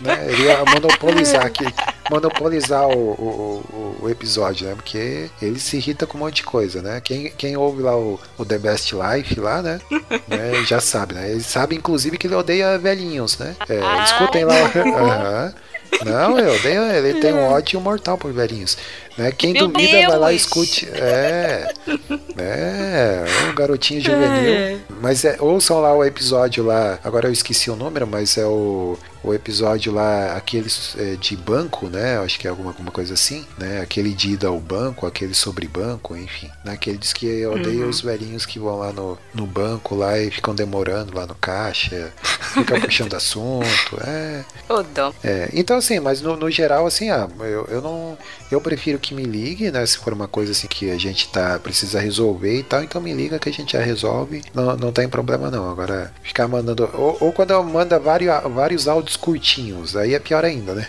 né, 0.00 0.26
ele 0.28 0.44
ia 0.44 0.64
monopolizar 0.64 1.44
aqui, 1.44 1.64
monopolizar 2.08 2.86
o, 2.86 3.10
o, 3.10 3.96
o- 4.02 4.08
episódio, 4.08 4.68
né? 4.68 4.74
Porque 4.76 5.28
ele 5.42 5.58
se 5.58 5.76
irrita 5.78 6.06
com 6.06 6.16
um 6.16 6.20
monte 6.20 6.36
de 6.36 6.42
coisa, 6.44 6.80
né? 6.80 7.00
Quem, 7.02 7.28
quem 7.36 7.56
ouve 7.56 7.82
lá 7.82 7.96
o, 7.96 8.18
o 8.38 8.44
The 8.44 8.58
Best 8.58 8.92
Life 8.94 9.40
lá, 9.40 9.60
né? 9.62 9.80
né, 10.28 10.62
Já 10.64 10.80
sabe, 10.80 11.14
né? 11.14 11.28
Ele 11.30 11.42
sabe, 11.42 11.74
inclusive, 11.74 12.16
que 12.16 12.28
ele 12.28 12.36
odeia 12.36 12.78
velhinhos, 12.78 13.36
né? 13.38 13.56
É, 13.68 13.80
Ah, 13.82 14.04
escutem 14.04 14.44
lá. 14.44 14.54
Aham. 14.96 15.54
Não, 16.04 16.38
eu 16.38 16.54
odeio, 16.54 16.82
ele 16.92 17.20
tem 17.20 17.32
um 17.32 17.48
ódio 17.48 17.80
mortal 17.80 18.18
por 18.18 18.30
velhinhos. 18.32 18.76
Né? 19.16 19.32
Quem 19.32 19.52
Meu 19.52 19.68
duvida 19.68 20.08
vai 20.08 20.18
lá 20.18 20.32
e 20.32 20.36
Deus! 20.36 20.42
escute. 20.42 20.88
É, 20.92 21.72
é, 22.36 23.24
um 23.50 23.54
garotinho 23.54 24.00
juvenil. 24.02 24.80
Mas 25.00 25.24
é, 25.24 25.36
ouçam 25.40 25.80
lá 25.80 25.94
o 25.94 26.04
episódio 26.04 26.64
lá, 26.64 26.98
agora 27.02 27.28
eu 27.28 27.32
esqueci 27.32 27.70
o 27.70 27.76
número, 27.76 28.06
mas 28.06 28.36
é 28.36 28.46
o, 28.46 28.98
o 29.26 29.34
episódio 29.34 29.92
lá, 29.92 30.36
aqueles 30.36 30.94
é, 30.98 31.16
de 31.16 31.36
banco, 31.36 31.88
né? 31.88 32.18
Acho 32.18 32.38
que 32.38 32.46
é 32.46 32.50
alguma, 32.50 32.70
alguma 32.70 32.92
coisa 32.92 33.14
assim, 33.14 33.44
né? 33.58 33.80
Aquele 33.80 34.14
de 34.14 34.32
ida 34.32 34.46
ao 34.46 34.60
banco, 34.60 35.06
aquele 35.06 35.34
sobre 35.34 35.66
banco, 35.66 36.16
enfim. 36.16 36.48
Né? 36.64 36.76
Que 36.76 36.90
ele 36.90 36.98
diz 36.98 37.12
que 37.12 37.44
odeia 37.46 37.86
os 37.86 38.00
velhinhos 38.00 38.46
que 38.46 38.58
vão 38.58 38.78
lá 38.78 38.92
no, 38.92 39.18
no 39.34 39.46
banco 39.46 39.96
lá 39.96 40.18
e 40.18 40.30
ficam 40.30 40.54
demorando 40.54 41.16
lá 41.16 41.26
no 41.26 41.34
caixa, 41.34 42.12
ficam 42.54 42.80
puxando 42.80 43.14
assunto. 43.16 43.98
É, 44.06 44.44
é, 45.24 45.50
então 45.52 45.76
assim, 45.76 45.98
mas 45.98 46.20
no, 46.20 46.36
no 46.36 46.50
geral, 46.50 46.86
assim, 46.86 47.10
ah, 47.10 47.28
eu, 47.40 47.66
eu 47.68 47.82
não. 47.82 48.16
Eu 48.50 48.60
prefiro 48.60 48.98
que 48.98 49.05
me 49.14 49.22
ligue, 49.24 49.70
né? 49.70 49.84
Se 49.86 49.98
for 49.98 50.12
uma 50.12 50.28
coisa 50.28 50.52
assim 50.52 50.66
que 50.66 50.90
a 50.90 50.98
gente 50.98 51.28
tá, 51.28 51.58
precisa 51.58 52.00
resolver 52.00 52.58
e 52.58 52.62
tal, 52.62 52.82
então 52.82 53.00
me 53.00 53.12
liga 53.12 53.38
que 53.38 53.48
a 53.48 53.52
gente 53.52 53.72
já 53.72 53.80
resolve. 53.82 54.42
Não, 54.54 54.76
não 54.76 54.92
tem 54.92 55.08
problema 55.08 55.50
não. 55.50 55.68
Agora, 55.70 56.12
ficar 56.22 56.46
mandando. 56.48 56.88
Ou, 56.94 57.16
ou 57.20 57.32
quando 57.32 57.50
eu 57.52 57.62
manda 57.62 57.98
vários, 57.98 58.32
vários 58.52 58.88
áudios 58.88 59.16
curtinhos, 59.16 59.96
aí 59.96 60.14
é 60.14 60.18
pior 60.18 60.44
ainda, 60.44 60.74
né? 60.74 60.86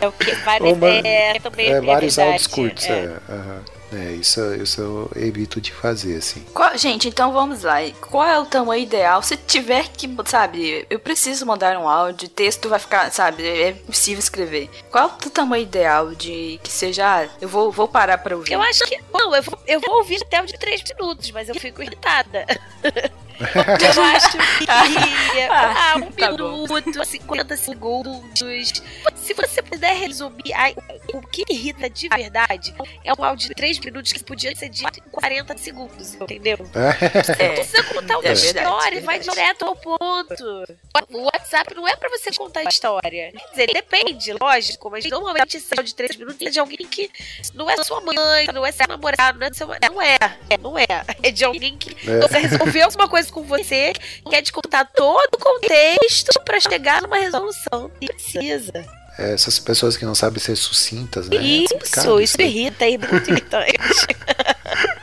É 0.00 0.06
o 0.06 0.12
que? 0.12 0.34
Vários, 0.36 0.72
uma- 0.76 0.88
é, 0.88 1.38
também 1.40 1.68
É, 1.70 1.80
vários 1.80 2.18
áudios 2.18 2.46
curtos. 2.46 2.84
é. 2.86 3.16
É. 3.28 3.79
É, 3.92 4.12
isso, 4.12 4.40
isso 4.54 4.80
eu 4.80 5.10
evito 5.16 5.60
de 5.60 5.72
fazer, 5.72 6.16
assim. 6.16 6.44
Qual- 6.54 6.76
gente, 6.78 7.08
então 7.08 7.32
vamos 7.32 7.62
lá. 7.64 7.78
Qual 8.00 8.24
é 8.24 8.38
o 8.38 8.46
tamanho 8.46 8.82
ideal? 8.84 9.20
Se 9.22 9.36
tiver 9.36 9.88
que, 9.88 10.08
sabe, 10.26 10.86
eu 10.88 10.98
preciso 11.00 11.44
mandar 11.44 11.76
um 11.76 11.88
áudio, 11.88 12.26
o 12.28 12.30
texto 12.30 12.68
vai 12.68 12.78
ficar, 12.78 13.10
sabe, 13.12 13.44
é 13.46 13.70
impossível 13.70 14.20
escrever. 14.20 14.70
Qual 14.90 15.08
é 15.08 15.26
o 15.26 15.30
tamanho 15.30 15.64
ideal 15.64 16.14
de 16.14 16.60
que 16.62 16.70
seja, 16.70 17.22
ah, 17.22 17.28
eu 17.40 17.48
vou, 17.48 17.72
vou 17.72 17.88
parar 17.88 18.18
pra 18.18 18.36
ouvir? 18.36 18.52
Eu 18.52 18.62
acho 18.62 18.84
que. 18.84 18.96
Não, 19.12 19.34
eu 19.34 19.42
vou, 19.42 19.58
eu 19.66 19.80
vou 19.80 19.96
ouvir 19.96 20.22
até 20.22 20.40
o 20.40 20.46
de 20.46 20.56
3 20.58 20.82
minutos, 20.84 21.30
mas 21.32 21.48
eu 21.48 21.54
fico 21.56 21.82
irritada. 21.82 22.46
eu 23.96 24.02
acho 24.02 24.30
que. 24.32 24.38
Ah, 25.50 25.94
um 25.96 26.10
Tá 26.12 26.32
bom. 26.32 26.66
minuto, 26.66 27.04
50 27.04 27.56
segundos. 27.56 28.82
Se 29.16 29.34
você 29.34 29.62
puder 29.62 29.94
resumir. 29.96 30.52
ai, 30.54 30.74
o 31.14 31.20
que 31.22 31.44
irrita 31.48 31.88
de 31.88 32.08
verdade 32.08 32.74
é 33.04 33.12
um 33.12 33.24
áudio 33.24 33.48
de 33.48 33.54
3 33.54 33.78
minutos 33.80 34.12
que 34.12 34.22
podia 34.22 34.54
ser 34.54 34.68
dito 34.68 34.98
em 34.98 35.10
40 35.10 35.56
segundos, 35.58 36.14
entendeu? 36.14 36.58
É. 36.74 37.46
Não 37.48 37.54
precisa 37.54 37.82
contar 37.84 38.18
uma 38.18 38.28
É 38.28 38.34
verdade, 38.34 38.46
história, 38.58 39.00
vai 39.00 39.18
verdade. 39.18 39.38
direto 39.38 39.64
ao 39.64 39.76
ponto. 39.76 40.64
O 41.10 41.22
WhatsApp 41.24 41.74
não 41.74 41.86
é 41.88 41.96
pra 41.96 42.08
você 42.10 42.30
contar 42.32 42.62
história. 42.64 43.32
Quer 43.32 43.50
dizer, 43.50 43.66
depende, 43.72 44.32
lógico, 44.40 44.90
mas 44.90 45.04
normalmente 45.06 45.56
esse 45.56 45.68
áudio 45.72 45.84
de 45.84 45.94
3 45.94 46.16
minutos 46.16 46.40
é 46.46 46.50
de 46.50 46.58
alguém 46.60 46.76
que 46.88 47.10
não 47.54 47.68
é 47.70 47.76
sua 47.82 48.00
mãe, 48.00 48.46
não 48.52 48.64
é 48.66 48.72
seu 48.72 48.86
namorado, 48.86 49.38
não 49.38 49.46
é 49.46 49.52
seu. 49.52 49.66
Não 49.68 50.02
é, 50.02 50.16
é, 50.50 50.58
não 50.58 50.78
é. 50.78 50.86
É 51.22 51.30
de 51.30 51.44
alguém 51.44 51.76
que 51.78 51.96
É. 52.10 52.20
você 52.20 52.38
resolveu 52.38 52.84
alguma 52.84 53.08
coisa 53.08 53.29
com 53.30 53.42
você, 53.44 53.92
quer 54.28 54.42
te 54.42 54.52
contar 54.52 54.84
todo 54.86 55.34
o 55.34 55.38
contexto 55.38 56.40
pra 56.44 56.58
chegar 56.60 57.02
numa 57.02 57.16
resolução. 57.18 57.90
E 58.00 58.06
precisa. 58.06 58.72
É, 59.18 59.32
Essas 59.34 59.58
pessoas 59.58 59.96
que 59.96 60.04
não 60.04 60.14
sabem 60.14 60.40
ser 60.40 60.56
sucintas, 60.56 61.28
né? 61.28 61.36
É 61.36 61.40
Isso, 61.40 61.74
complicado 61.74 62.20
isso 62.20 62.36
aí. 62.40 62.46
irrita, 62.46 62.84
é 62.86 62.96
muito 62.98 63.30
irritante. 63.30 63.78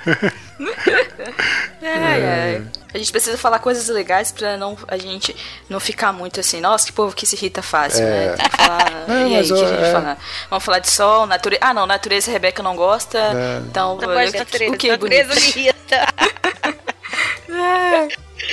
Ai, 1.81 2.23
ai. 2.25 2.63
A 2.93 2.97
gente 2.97 3.11
precisa 3.11 3.37
falar 3.37 3.59
coisas 3.59 3.87
legais 3.89 4.31
pra 4.31 4.57
não, 4.57 4.77
a 4.87 4.97
gente 4.97 5.35
não 5.69 5.79
ficar 5.79 6.11
muito 6.11 6.39
assim, 6.39 6.59
nossa, 6.59 6.85
que 6.85 6.91
povo 6.93 7.15
que 7.15 7.25
se 7.25 7.35
irrita 7.35 7.61
fácil, 7.61 8.03
É. 8.03 8.27
né? 8.29 8.35
Tem 8.37 8.49
que 8.49 8.57
falar, 8.57 8.91
Não, 9.07 9.27
e 9.27 9.35
aí, 9.35 9.43
o 9.51 9.55
que 9.55 9.63
a 9.63 9.67
gente 9.67 9.83
é. 9.83 9.91
falar? 9.91 10.17
Vamos 10.49 10.65
falar 10.65 10.79
de 10.79 10.89
sol, 10.89 11.27
natureza. 11.27 11.61
Ah, 11.63 11.73
não, 11.73 11.85
natureza 11.85 12.31
a 12.31 12.33
Rebeca 12.33 12.63
não 12.63 12.75
gosta. 12.75 13.17
É. 13.19 13.59
Então, 13.69 13.97
Não 13.97 14.07
gosto 14.07 14.31
de 14.31 14.37
eu- 14.37 14.39
natureza. 14.39 14.73
o 14.73 14.77
que 14.77 14.87
é 14.87 14.91
natureza 14.91 15.29
bonito? 15.33 15.41
me 15.55 15.61
irrita. 15.61 16.07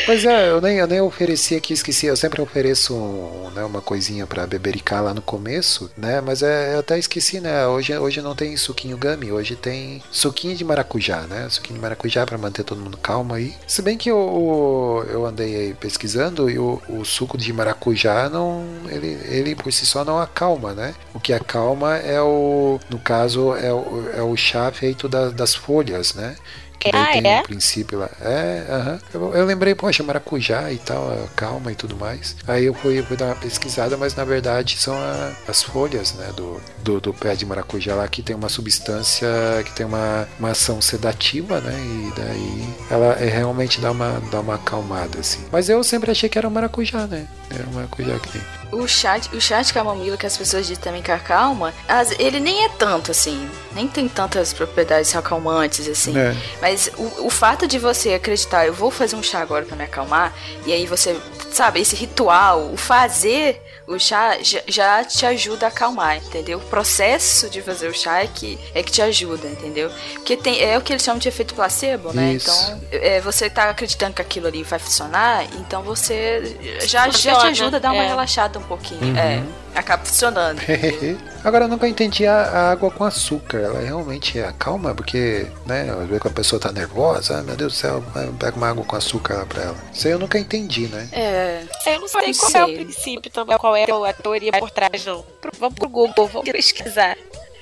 Pois 0.07 0.25
é, 0.25 0.51
eu 0.51 0.61
nem, 0.61 0.79
eu 0.79 0.87
nem 0.87 1.01
ofereci 1.01 1.55
aqui, 1.55 1.73
esqueci. 1.73 2.07
Eu 2.07 2.17
sempre 2.17 2.41
ofereço 2.41 2.95
um, 2.95 3.51
né, 3.51 3.65
uma 3.65 3.81
coisinha 3.81 4.27
pra 4.27 4.47
bebericar 4.47 5.03
lá 5.03 5.15
no 5.15 5.23
começo, 5.23 5.91
né? 5.97 6.21
Mas 6.21 6.43
é, 6.43 6.75
eu 6.75 6.81
até 6.81 6.99
esqueci, 6.99 7.41
né? 7.41 7.67
Hoje, 7.67 7.97
hoje 7.97 8.21
não 8.21 8.35
tem 8.35 8.57
suquinho 8.57 8.97
gummy, 8.99 9.31
hoje 9.31 9.57
tem 9.57 10.03
suquinho 10.11 10.57
de 10.57 10.65
maracujá, 10.65 11.23
né? 11.23 11.47
Suquinho 11.51 11.77
de 11.77 11.83
maracujá 11.83 12.25
pra 12.27 12.37
manter 12.39 12.65
todo 12.65 12.81
mundo 12.81 12.97
calmo 12.99 13.35
aí. 13.35 13.55
Se 13.67 13.83
bem 13.83 13.97
que 13.97 14.11
eu, 14.11 15.07
eu 15.11 15.25
andei 15.27 15.55
aí 15.55 15.75
pesquisando 15.75 16.51
e 16.51 16.59
o, 16.59 16.81
o 16.89 17.05
suco 17.05 17.37
de 17.39 17.53
maracujá 17.53 18.29
não. 18.29 18.65
Ele, 18.89 19.19
ele 19.29 19.55
por 19.55 19.73
si 19.73 19.87
só 19.87 20.05
não 20.05 20.19
acalma, 20.19 20.73
né? 20.75 20.95
O 21.15 21.21
que 21.21 21.33
acalma 21.33 21.97
é 21.97 22.21
o. 22.21 22.81
No 22.91 22.99
caso, 22.99 23.55
é 23.55 23.73
o, 23.73 24.11
é 24.17 24.23
o 24.23 24.37
chá 24.37 24.71
feito 24.73 25.09
da- 25.09 25.31
das 25.31 25.55
folhas, 25.55 26.15
né? 26.15 26.37
Que 26.79 26.93
daí 26.93 27.03
Ah, 27.03 27.12
tem 27.12 27.27
é? 27.33 27.41
um 27.41 27.43
princípio 27.45 27.99
lá. 27.99 28.11
É, 28.20 28.66
aham. 28.68 28.99
Eu, 29.14 29.35
eu 29.35 29.45
lembrei, 29.47 29.75
poxa, 29.75 30.03
maracujá 30.03 30.70
e 30.70 30.77
tal, 30.79 31.11
calma 31.35 31.72
e 31.72 31.75
tudo 31.75 31.97
mais. 31.97 32.37
Aí 32.47 32.64
eu 32.66 32.75
fui, 32.75 33.03
fui 33.03 33.16
dar 33.16 33.27
uma 33.27 33.37
pesquisada, 33.37 33.97
mas 33.97 34.14
na 34.14 34.25
verdade 34.25 34.77
são 34.79 34.95
a- 34.95 35.33
as 35.49 35.62
folhas, 35.62 36.12
né, 36.14 36.31
do, 36.37 36.61
do, 36.83 37.01
do 37.01 37.14
pé 37.14 37.35
de 37.35 37.47
maracujá 37.47 37.95
lá, 37.95 38.07
que 38.07 38.22
tem 38.22 38.37
uma 38.37 38.49
substância, 38.49 39.27
que 39.64 39.72
tem 39.72 39.87
uma, 39.87 40.29
uma 40.39 40.51
ação 40.51 40.81
sedativa, 40.83 41.61
né, 41.61 41.72
e 41.75 42.12
daí 42.16 42.68
ela 42.91 43.12
é, 43.14 43.27
realmente 43.29 43.81
dá 43.81 43.91
uma, 43.91 44.20
dá 44.31 44.41
uma 44.41 44.57
acalmada, 44.57 45.18
assim. 45.20 45.41
Mas 45.51 45.68
eu 45.68 45.83
sempre 45.83 46.11
achei 46.11 46.29
que 46.29 46.37
era 46.37 46.47
o 46.47 46.51
maracujá, 46.51 47.07
né, 47.07 47.27
era 47.51 47.64
o 47.68 47.72
maracujá 47.72 48.18
que 48.18 48.29
tem. 48.33 48.43
O 48.75 48.87
chá, 48.89 49.18
de- 49.18 49.35
o 49.37 49.41
chá 49.41 49.62
de 49.62 49.72
camomila 49.72 50.16
que 50.16 50.27
as 50.27 50.37
pessoas 50.37 50.66
dizem 50.66 50.83
também 50.83 51.03
que 51.03 51.11
acalma, 51.12 51.72
as- 51.89 52.12
ele 52.18 52.41
nem 52.41 52.64
é 52.64 52.68
tanto 52.68 53.11
assim, 53.11 53.49
nem 53.72 53.87
tem 53.89 54.09
tantas 54.09 54.53
propriedades 54.53 55.14
acalmantes 55.14 55.89
assim. 55.89 56.16
É. 56.18 56.35
Mas 56.61 56.91
o, 56.97 57.27
o 57.27 57.31
fato 57.31 57.66
de 57.66 57.79
você 57.79 58.14
acreditar, 58.14 58.66
eu 58.66 58.72
vou 58.75 58.91
fazer 58.91 59.16
um 59.16 59.22
chá 59.22 59.41
agora 59.41 59.64
pra 59.64 59.77
me 59.77 59.85
acalmar, 59.85 60.33
e 60.66 60.72
aí 60.72 60.87
você, 60.87 61.16
sabe, 61.53 61.81
esse 61.81 61.95
ritual, 61.97 62.70
o 62.72 62.77
fazer 62.77 63.61
o 63.87 63.99
chá 63.99 64.39
já, 64.43 64.61
já 64.66 65.05
te 65.05 65.27
ajuda 65.27 65.66
a 65.66 65.68
acalmar, 65.68 66.16
entendeu? 66.16 66.57
O 66.57 66.62
processo 66.62 67.51
de 67.51 67.61
fazer 67.61 67.87
o 67.89 67.93
chá 67.95 68.22
é 68.22 68.27
que, 68.27 68.59
é 68.75 68.83
que 68.83 68.91
te 68.91 69.03
ajuda, 69.03 69.47
entendeu? 69.47 69.91
Porque 70.14 70.39
tem, 70.39 70.59
é 70.62 70.79
o 70.79 70.81
que 70.81 70.91
eles 70.91 71.03
chamam 71.03 71.18
de 71.18 71.29
efeito 71.29 71.55
placebo, 71.55 72.11
né? 72.14 72.33
Isso. 72.33 72.51
Então, 72.51 72.81
é, 72.93 73.20
você 73.20 73.51
tá 73.51 73.68
acreditando 73.68 74.14
que 74.14 74.22
aquilo 74.22 74.47
ali 74.47 74.62
vai 74.62 74.79
funcionar, 74.79 75.45
então 75.59 75.83
você 75.83 76.57
já, 76.87 77.11
já 77.11 77.37
te 77.37 77.47
ajuda 77.49 77.77
a 77.77 77.81
dar 77.81 77.93
uma 77.93 78.03
é. 78.05 78.09
relaxada 78.09 78.59
um 78.65 78.69
pouquinho. 78.69 79.17
É, 79.17 79.43
acaba 79.75 80.05
funcionando. 80.05 80.61
Agora 81.45 81.65
eu 81.65 81.69
nunca 81.69 81.87
entendi 81.89 82.27
a, 82.27 82.35
a 82.35 82.71
água 82.73 82.91
com 82.91 83.05
açúcar. 83.05 83.59
Ela 83.59 83.81
realmente 83.81 84.41
acalma, 84.41 84.95
porque, 84.95 85.47
né, 85.67 85.91
às 85.91 86.07
vezes 86.07 86.19
quando 86.21 86.33
a 86.33 86.37
pessoa 86.37 86.61
tá 86.61 86.73
nervosa, 86.73 87.39
ah, 87.39 87.43
meu 87.43 87.57
Deus 87.57 87.75
do 87.75 87.77
céu, 87.77 88.03
pega 88.39 88.57
uma 88.57 88.71
água 88.71 88.85
com 88.85 88.97
açúcar 88.97 89.35
lá 89.35 89.47
pra 89.47 89.62
ela. 89.62 89.77
Isso 89.93 90.07
aí 90.07 90.12
eu 90.12 90.19
nunca 90.19 90.39
entendi, 90.39 90.89
né? 90.89 91.09
É, 91.12 91.65
Eu 91.87 92.01
não 92.01 92.09
sei 92.09 92.29
Não 92.29 92.35
qual 92.35 92.62
é 92.62 92.65
o 92.65 92.75
princípio 92.75 93.31
também, 93.31 93.59
qual 93.59 93.77
é 93.77 93.85
a 93.85 94.12
teoria 94.12 94.53
por 94.53 94.71
trás, 94.71 95.05
não. 95.05 95.25
Vamos 95.59 95.79
pro 95.79 95.89
Google, 95.89 96.27
vamos 96.29 96.51
pesquisar. 96.51 97.17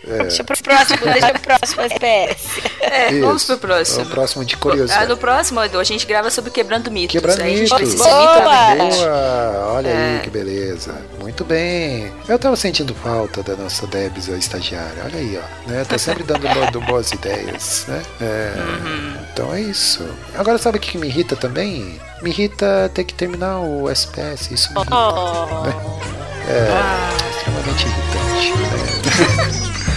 Deixa 0.05 0.43
pro 0.43 0.61
próximo, 0.63 0.99
deixa 1.05 1.33
pro 1.33 1.41
próximo 1.43 1.83
SPS. 1.83 2.47
é 2.81 3.21
vamos 3.21 3.45
pro 3.45 3.59
próximo. 3.59 4.03
O 4.05 4.07
próximo 4.09 4.45
de 4.45 4.55
Ah, 4.55 4.59
curiosidade. 4.59 5.09
no 5.09 5.17
próximo, 5.17 5.63
Edu, 5.63 5.79
a 5.79 5.85
gente 5.85 6.05
grava 6.07 6.31
sobre 6.31 6.51
quebrando 6.51 6.91
mitos. 6.91 7.13
Quebrando 7.13 7.41
Aí 7.43 7.55
a 7.55 7.57
gente 7.59 7.73
mitos. 7.75 7.95
Boa! 7.95 8.75
Boa! 8.77 9.73
Olha 9.75 9.89
É. 9.89 10.15
aí 10.17 10.21
que 10.23 10.31
beleza. 10.31 10.95
Muito 11.21 11.45
bem. 11.45 12.13
Eu 12.29 12.39
tava 12.39 12.57
sentindo 12.57 12.95
falta 12.95 13.43
da 13.45 13.55
nossa 13.57 13.87
Debs, 13.87 14.29
a 14.29 14.37
estagiária. 14.37 15.03
Olha 15.05 15.19
aí, 15.19 15.39
ó. 15.39 15.71
Né? 15.71 15.85
Tá 15.85 15.97
sempre 15.97 16.25
dando 16.25 16.49
bo- 16.49 16.71
do 16.73 16.81
boas 16.87 17.11
ideias, 17.13 17.85
né? 17.87 18.03
É, 18.21 18.53
Uhum. 18.59 19.17
Então 19.33 19.55
é 19.55 19.61
isso. 19.61 20.05
Agora 20.37 20.59
sabe 20.59 20.79
o 20.79 20.81
que 20.81 20.99
me 20.99 21.07
irrita 21.07 21.37
também? 21.37 22.01
Me 22.21 22.31
irrita 22.31 22.91
ter 22.93 23.05
que 23.05 23.15
terminar 23.15 23.61
o 23.61 23.89
SPS. 23.89 24.51
Isso 24.51 24.73
me 24.75 24.81
irrita. 24.81 24.97
Oh. 24.97 26.03
É 26.45 27.31
extremamente 27.31 27.87
irritante. 27.87 28.53
né? 28.59 29.83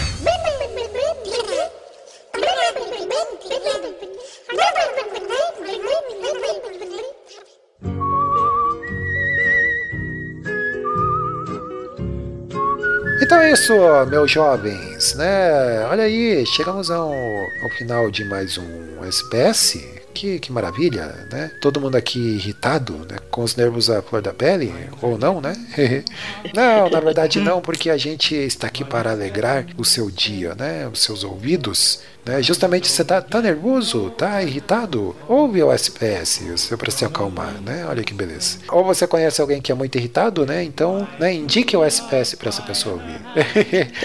isso, 13.66 14.06
meus 14.12 14.30
jovens, 14.30 15.16
né? 15.16 15.86
Olha 15.88 16.04
aí, 16.04 16.46
chegamos 16.46 16.92
ao, 16.92 17.12
ao 17.64 17.70
final 17.72 18.12
de 18.12 18.24
mais 18.24 18.60
um 18.60 19.04
SPS. 19.04 19.95
Que, 20.16 20.40
que 20.40 20.50
maravilha, 20.50 21.28
né? 21.30 21.52
Todo 21.60 21.82
mundo 21.82 21.98
aqui 21.98 22.18
irritado, 22.18 22.94
né? 23.10 23.18
Com 23.30 23.44
os 23.44 23.54
nervos 23.58 23.90
à 23.90 24.02
flor 24.02 24.22
da 24.22 24.34
pele, 24.34 24.74
ou 25.02 25.18
não, 25.18 25.42
né? 25.42 25.54
não, 26.56 26.90
na 26.90 27.02
verdade 27.02 27.42
não, 27.42 27.60
porque 27.60 27.90
a 27.90 27.98
gente 27.98 28.34
está 28.34 28.68
aqui 28.68 28.86
para 28.86 29.12
alegrar 29.12 29.66
o 29.78 29.84
seu 29.84 30.10
dia, 30.10 30.56
né? 30.56 30.88
Os 30.88 31.02
seus 31.02 31.26
ouvidos, 31.26 32.00
né? 32.26 32.42
Justamente 32.42 32.88
você 32.88 33.04
tá, 33.04 33.22
tá 33.22 33.42
nervoso, 33.42 34.10
tá 34.12 34.42
irritado? 34.42 35.14
Ouve 35.28 35.62
o 35.62 35.70
SPS, 35.70 36.42
para 36.78 36.92
se 36.92 37.04
acalmar, 37.04 37.62
né? 37.62 37.86
Olha 37.86 38.02
que 38.02 38.14
beleza. 38.14 38.60
Ou 38.70 38.86
você 38.86 39.06
conhece 39.06 39.42
alguém 39.42 39.62
que 39.62 39.70
é 39.70 39.76
muito 39.76 39.98
irritado, 39.98 40.46
né? 40.46 40.64
Então, 40.64 41.06
né? 41.20 41.34
Indique 41.34 41.76
o 41.76 41.84
SPS 41.84 42.36
para 42.36 42.48
essa 42.48 42.62
pessoa 42.62 42.96
ouvir. 42.96 43.22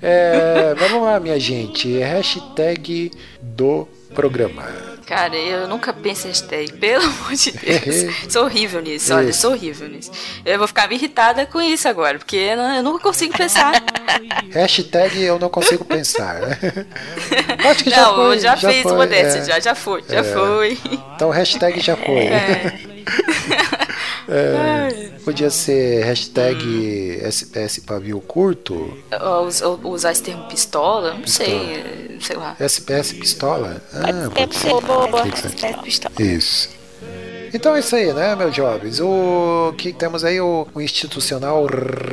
É, 0.00 0.74
vamos 0.78 1.02
lá, 1.02 1.18
minha 1.18 1.38
gente. 1.38 1.98
Hashtag 1.98 3.10
do 3.42 3.86
programa. 4.14 4.64
Cara, 5.08 5.34
eu 5.34 5.66
nunca 5.66 5.90
penso 5.90 6.26
em 6.26 6.30
hashtag, 6.30 6.70
pelo 6.74 7.02
amor 7.08 7.32
de 7.34 7.50
Deus. 7.52 8.14
sou 8.28 8.44
horrível 8.44 8.82
nisso, 8.82 9.14
olha, 9.14 9.32
sou 9.32 9.52
horrível 9.52 9.88
nisso. 9.88 10.10
Eu 10.44 10.58
vou 10.58 10.68
ficar 10.68 10.86
me 10.86 10.96
irritada 10.96 11.46
com 11.46 11.62
isso 11.62 11.88
agora, 11.88 12.18
porque 12.18 12.36
eu 12.36 12.56
não- 12.58 12.74
eu 12.76 12.82
nunca 12.82 12.98
consigo 12.98 13.34
pensar. 13.34 13.72
Hashtag 14.52 15.22
eu 15.22 15.38
não 15.38 15.48
consigo 15.48 15.82
pensar. 15.82 16.34
né? 16.42 16.58
Acho 17.70 17.84
que 17.84 17.90
já 17.90 18.02
não, 18.02 18.16
foi. 18.16 18.36
eu 18.36 18.40
já, 18.40 18.56
fiz 18.56 18.82
foi, 18.82 18.92
uma 18.92 19.06
dessas, 19.06 19.48
é. 19.48 19.52
já, 19.52 19.60
já 19.60 19.74
foi, 19.74 20.04
já 20.06 20.22
foi. 20.22 20.78
Então 21.14 21.30
hashtag 21.30 21.80
já 21.80 21.96
foi. 21.96 22.26
É. 22.26 22.78
É, 24.28 25.10
podia 25.24 25.50
ser 25.50 26.04
hashtag 26.04 27.18
SPS 27.22 27.80
pavio 27.80 28.20
curto, 28.20 28.96
Ou 29.10 29.48
ou 29.82 29.92
usar 29.92 30.12
esse 30.12 30.22
termo 30.22 30.46
pistola, 30.48 31.14
não 31.14 31.26
sei, 31.26 32.18
sei 32.20 32.36
lá. 32.36 32.54
SPS 32.60 33.12
pistola. 33.14 33.82
Ah, 33.92 34.30
pode 34.34 34.54
ser 34.54 34.68
boa, 34.68 35.08
ser. 35.36 35.46
espécie 35.48 35.82
pistola. 35.82 36.14
Isso. 36.18 36.77
Então 37.52 37.74
é 37.74 37.80
isso 37.80 37.96
aí, 37.96 38.12
né, 38.12 38.34
meus 38.34 38.54
jovens? 38.54 39.00
O 39.00 39.72
que 39.76 39.92
temos 39.92 40.24
aí? 40.24 40.40
O, 40.40 40.66
o 40.74 40.80
institucional 40.80 41.66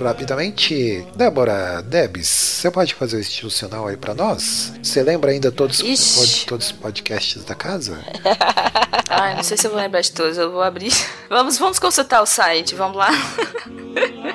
rapidamente. 0.03 1.05
Débora, 1.15 1.81
Debs, 1.81 2.27
você 2.27 2.71
pode 2.71 2.93
fazer 2.93 3.17
o 3.17 3.19
institucional 3.19 3.87
aí 3.87 3.97
pra 3.97 4.13
nós? 4.13 4.73
Você 4.81 5.03
lembra 5.03 5.31
ainda 5.31 5.51
todos, 5.51 5.77
todos 6.45 6.67
os 6.67 6.71
podcasts 6.71 7.43
da 7.43 7.55
casa? 7.55 7.99
Ai, 9.09 9.35
não 9.35 9.43
sei 9.43 9.57
se 9.57 9.67
eu 9.67 9.71
vou 9.71 9.79
lembrar 9.79 10.01
de 10.01 10.11
todos, 10.11 10.37
eu 10.37 10.51
vou 10.51 10.61
abrir. 10.61 10.91
Vamos, 11.29 11.57
vamos 11.57 11.79
consultar 11.79 12.21
o 12.21 12.25
site, 12.25 12.75
vamos 12.75 12.97
lá. 12.97 13.09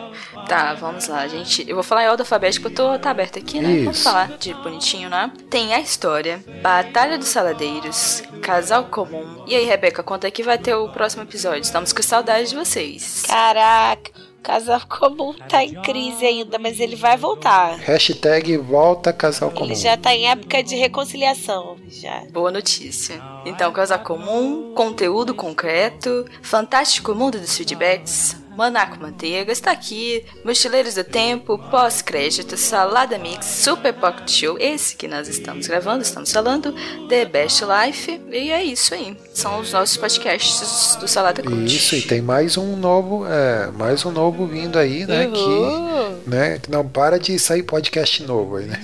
Tá, 0.51 0.75
vamos 0.75 1.07
lá, 1.07 1.29
gente. 1.29 1.65
Eu 1.69 1.77
vou 1.77 1.85
falar 1.85 2.03
em 2.03 2.09
ordem 2.09 2.25
alfabética, 2.25 2.67
eu 2.67 2.75
tô 2.75 2.99
tá 2.99 3.11
aberto 3.13 3.39
aqui, 3.39 3.61
né? 3.61 3.85
Vamos 3.85 3.99
Isso. 3.99 4.03
falar 4.03 4.37
de 4.37 4.53
bonitinho, 4.53 5.09
né? 5.09 5.31
Tem 5.49 5.73
a 5.73 5.79
história, 5.79 6.43
Batalha 6.61 7.17
dos 7.17 7.29
Saladeiros, 7.29 8.25
Casal 8.43 8.87
Comum. 8.87 9.45
E 9.47 9.55
aí, 9.55 9.65
Rebeca, 9.65 10.05
é 10.25 10.31
que 10.33 10.43
vai 10.43 10.59
ter 10.59 10.75
o 10.75 10.89
próximo 10.89 11.23
episódio? 11.23 11.61
Estamos 11.61 11.93
com 11.93 12.03
saudade 12.03 12.49
de 12.49 12.57
vocês. 12.57 13.23
Caraca, 13.29 14.11
o 14.41 14.43
casal 14.43 14.81
comum 14.89 15.35
tá 15.49 15.63
em 15.63 15.81
crise 15.83 16.27
ainda, 16.27 16.59
mas 16.59 16.81
ele 16.81 16.97
vai 16.97 17.17
voltar. 17.17 17.77
Hashtag 17.79 18.57
volta 18.57 19.13
casal 19.13 19.53
comum. 19.53 19.67
Ele 19.67 19.77
já 19.77 19.97
tá 19.97 20.13
em 20.13 20.31
época 20.31 20.65
de 20.65 20.75
reconciliação. 20.75 21.77
Já. 21.89 22.25
Boa 22.33 22.51
notícia. 22.51 23.23
Então, 23.47 23.73
Casal 23.73 24.01
Comum, 24.01 24.73
conteúdo 24.75 25.33
concreto, 25.33 26.25
Fantástico 26.43 27.15
Mundo 27.15 27.39
dos 27.39 27.57
Feedbacks, 27.57 28.37
Manaco 28.57 29.01
Manteiga 29.01 29.53
está 29.53 29.71
aqui, 29.71 30.25
Mochileiros 30.45 30.95
do 30.95 31.05
Tempo, 31.05 31.59
pós-crédito, 31.71 32.57
Salada 32.57 33.19
Mix, 33.19 33.47
Super 33.47 33.93
Pocket 33.95 34.29
Show, 34.31 34.59
esse 34.59 34.97
que 34.97 35.07
nós 35.07 35.29
estamos 35.29 35.67
gravando, 35.67 36.03
estamos 36.03 36.33
falando, 36.33 36.75
The 37.09 37.25
Best 37.25 37.63
Life, 37.65 38.21
e 38.31 38.51
é 38.51 38.63
isso 38.65 38.95
aí. 38.95 39.17
São 39.33 39.61
os 39.61 39.73
nossos 39.73 39.97
podcasts 39.97 40.97
do 40.97 41.07
Salada 41.07 41.43
Cult. 41.43 41.65
Isso, 41.65 41.95
e 41.95 42.03
tem 42.03 42.21
mais 42.21 42.57
um 42.57 42.77
novo, 42.77 43.25
é, 43.27 43.71
mais 43.71 44.05
um 44.05 44.11
novo 44.11 44.47
vindo 44.47 44.79
aí, 44.79 45.07
né? 45.07 45.27
Que 45.27 46.01
né, 46.27 46.59
que 46.59 46.71
não 46.71 46.87
para 46.87 47.19
de 47.19 47.39
sair 47.39 47.63
podcast 47.63 48.23
novo 48.23 48.57
aí, 48.57 48.67
né? 48.67 48.81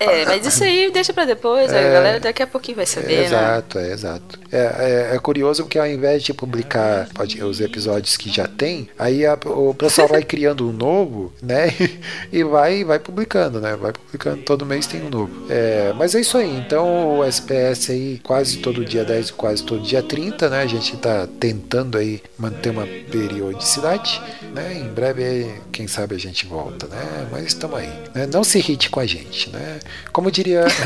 É, 0.00 0.24
mas 0.24 0.44
isso 0.44 0.64
aí 0.64 0.90
deixa 0.90 1.12
pra 1.12 1.24
depois, 1.24 1.70
a 1.72 1.80
galera 1.80 2.18
daqui 2.18 2.42
a 2.42 2.46
pouquinho 2.46 2.76
vai 2.76 2.86
saber, 2.86 3.18
né? 3.18 3.24
exato, 3.24 3.78
é 3.78 3.92
exato. 3.92 4.38
É, 4.50 5.10
é, 5.12 5.16
é 5.16 5.18
curioso 5.18 5.62
porque 5.62 5.78
ao 5.78 5.86
invés 5.86 6.22
de 6.22 6.34
publicar 6.34 7.08
os 7.46 7.60
episódios 7.60 8.16
que 8.16 8.28
já 8.28 8.48
tem, 8.48 8.88
aí 8.98 9.24
a- 9.26 9.38
o 9.46 9.74
pessoal 9.74 10.08
vai 10.08 10.22
criando 10.22 10.68
um 10.68 10.72
novo, 10.72 11.32
né? 11.42 11.68
E 12.32 12.42
vai, 12.44 12.82
vai 12.84 12.98
publicando, 12.98 13.60
né? 13.60 13.76
Vai 13.76 13.92
publicando, 13.92 14.42
todo 14.42 14.64
mês 14.64 14.86
tem 14.86 15.02
um 15.02 15.10
novo. 15.10 15.30
É, 15.50 15.92
mas 15.96 16.14
é 16.14 16.20
isso 16.20 16.36
aí, 16.38 16.56
então 16.56 17.18
o 17.18 17.24
SPS 17.24 17.90
aí 17.90 18.20
quase 18.22 18.58
todo 18.58 18.84
dia 18.84 19.04
10 19.04 19.28
e 19.28 19.32
quase 19.34 19.62
todo 19.62 19.82
dia 19.82 20.02
30, 20.02 20.48
né? 20.48 20.62
A 20.62 20.66
gente 20.66 20.96
tá 20.96 21.26
tentando 21.38 21.98
aí 21.98 22.22
manter 22.38 22.70
uma 22.70 22.86
periodicidade, 22.86 24.20
né? 24.54 24.74
Em 24.78 24.88
breve, 24.88 25.50
quem 25.70 25.86
sabe 25.86 26.14
a 26.14 26.18
gente 26.18 26.46
volta, 26.46 26.86
né? 26.86 27.28
Mas 27.30 27.44
estamos 27.46 27.78
aí. 27.78 27.90
né? 28.14 28.26
Não 28.32 28.42
se 28.44 28.58
irrite 28.58 28.88
com 28.90 29.00
a 29.00 29.06
gente, 29.06 29.50
né? 29.50 29.78
Como 30.12 30.30
diria. 30.30 30.64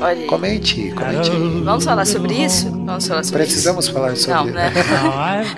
Olha. 0.00 0.26
Comente, 0.26 0.90
comente 0.92 1.30
aí. 1.30 1.60
Vamos 1.64 1.84
falar 1.84 2.06
sobre 2.06 2.34
isso? 2.34 2.68
Vamos 2.88 3.06
falar 3.06 3.22
sobre 3.22 3.42
Precisamos 3.42 3.84
isso. 3.84 3.92
falar 3.94 4.16
sobre 4.16 4.34
Não, 4.34 4.46
né? 4.46 4.72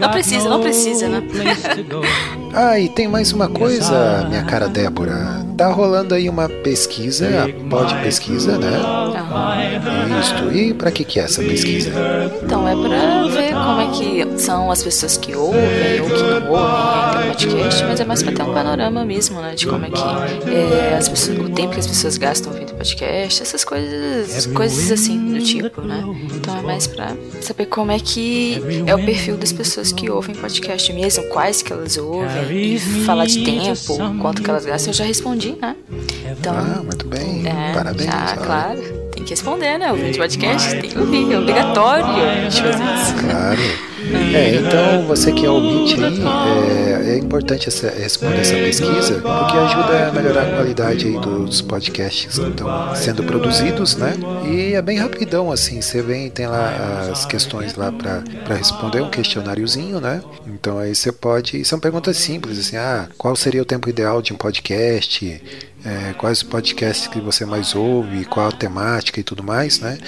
Não 0.00 0.10
precisa, 0.10 0.48
não 0.48 0.60
precisa, 0.60 1.08
né? 1.08 1.22
Ah, 2.52 2.76
e 2.80 2.88
tem 2.88 3.06
mais 3.06 3.32
uma 3.32 3.48
coisa, 3.48 4.26
minha 4.28 4.42
cara 4.42 4.68
Débora. 4.68 5.46
Tá 5.56 5.68
rolando 5.68 6.16
aí 6.16 6.28
uma 6.28 6.48
pesquisa, 6.48 7.44
a 7.44 7.68
Pod 7.68 7.94
Pesquisa, 8.02 8.58
né? 8.58 8.76
Aham. 8.76 10.18
Isto. 10.20 10.52
E 10.52 10.74
pra 10.74 10.90
que 10.90 11.04
que 11.04 11.20
é 11.20 11.22
essa 11.22 11.40
pesquisa? 11.42 11.92
Então, 12.42 12.66
é 12.66 12.72
pra 12.74 13.26
ver 13.28 13.52
como 13.52 13.80
é 13.80 13.86
que 13.92 14.40
são 14.40 14.68
as 14.68 14.82
pessoas 14.82 15.16
que 15.16 15.36
ouvem 15.36 16.00
ou 16.00 16.10
que 16.10 16.22
não 16.24 16.50
ouvem 16.50 16.66
ainda 16.66 17.20
o 17.20 17.26
podcast, 17.28 17.84
mas 17.84 18.00
é 18.00 18.04
mais 18.04 18.20
pra 18.24 18.32
ter 18.32 18.42
um 18.42 18.52
panorama 18.52 19.04
mesmo, 19.04 19.40
né? 19.40 19.54
De 19.54 19.68
como 19.68 19.84
é 19.86 19.90
que 19.90 20.50
é, 20.50 20.96
as 20.98 21.08
pessoas, 21.08 21.38
o 21.38 21.50
tempo 21.50 21.74
que 21.74 21.78
as 21.80 21.86
pessoas 21.86 22.18
gastam 22.18 22.52
ouvindo 22.52 22.74
podcast, 22.74 23.42
essas 23.42 23.62
coisas, 23.62 24.46
coisas 24.46 24.90
assim 24.90 25.34
do 25.34 25.40
tipo, 25.40 25.82
né? 25.82 26.02
Então 26.34 26.58
é 26.58 26.62
mais 26.62 26.88
pra 26.88 27.12
saber 27.40 27.66
como 27.66 27.90
é 27.92 27.98
que 27.98 28.60
é 28.86 28.94
o 28.94 29.04
perfil 29.04 29.36
das 29.36 29.52
pessoas 29.52 29.92
que 29.92 30.10
ouvem 30.10 30.34
podcast 30.34 30.92
mesmo, 30.92 31.24
quais 31.24 31.62
que 31.62 31.72
elas 31.72 31.96
ouvem, 31.96 32.74
e 32.74 32.78
falar 33.04 33.26
de 33.26 33.44
tempo, 33.44 33.98
quanto 34.20 34.42
que 34.42 34.50
elas 34.50 34.64
gastam, 34.64 34.90
eu 34.90 34.94
já 34.96 35.04
respondi, 35.04 35.56
né? 35.60 35.76
Então, 36.30 36.54
Ah, 36.56 36.82
muito 36.82 37.06
bem. 37.06 37.46
é, 37.46 37.72
Parabéns. 37.74 38.04
já, 38.10 38.26
olha. 38.36 38.36
claro. 38.46 38.82
Tem 39.12 39.24
que 39.24 39.30
responder, 39.30 39.78
né? 39.78 39.90
Ouvinte 39.90 40.12
de 40.12 40.18
podcast, 40.18 40.70
tem 40.80 40.90
que 40.90 40.98
ouvir. 40.98 41.32
É 41.32 41.38
obrigatório 41.38 42.04
a 42.06 42.34
gente 42.48 42.62
fazer 42.62 42.84
isso. 42.84 43.14
Claro. 43.26 43.89
É, 44.34 44.54
então 44.56 45.06
você 45.06 45.32
que 45.32 45.44
é 45.44 45.50
ouvinte 45.50 45.94
aí, 46.02 46.20
é, 46.20 47.14
é 47.14 47.18
importante 47.18 47.68
essa, 47.68 47.90
responder 47.90 48.40
essa 48.40 48.54
pesquisa, 48.54 49.14
porque 49.14 49.56
ajuda 49.56 50.08
a 50.08 50.12
melhorar 50.12 50.42
a 50.42 50.56
qualidade 50.56 51.06
aí 51.06 51.18
dos 51.18 51.60
podcasts 51.60 52.38
que 52.38 52.48
estão 52.48 52.94
sendo 52.94 53.22
produzidos, 53.24 53.96
né? 53.96 54.14
E 54.48 54.74
é 54.74 54.82
bem 54.82 54.98
rapidão, 54.98 55.50
assim, 55.50 55.80
você 55.80 56.02
vem, 56.02 56.30
tem 56.30 56.46
lá 56.46 57.08
as 57.10 57.24
questões 57.24 57.74
lá 57.74 57.92
para 57.92 58.54
responder, 58.54 59.00
um 59.00 59.10
questionáriozinho, 59.10 60.00
né? 60.00 60.22
Então 60.46 60.78
aí 60.78 60.94
você 60.94 61.12
pode, 61.12 61.64
são 61.64 61.78
perguntas 61.78 62.16
simples, 62.16 62.58
assim, 62.58 62.76
ah, 62.76 63.08
qual 63.16 63.34
seria 63.36 63.62
o 63.62 63.64
tempo 63.64 63.88
ideal 63.88 64.20
de 64.22 64.32
um 64.32 64.36
podcast? 64.36 65.42
É, 65.84 66.12
quais 66.14 66.42
podcasts 66.42 67.06
que 67.06 67.20
você 67.20 67.44
mais 67.44 67.74
ouve, 67.74 68.24
qual 68.24 68.48
a 68.48 68.52
temática 68.52 69.20
e 69.20 69.22
tudo 69.22 69.42
mais, 69.42 69.80
né? 69.80 69.98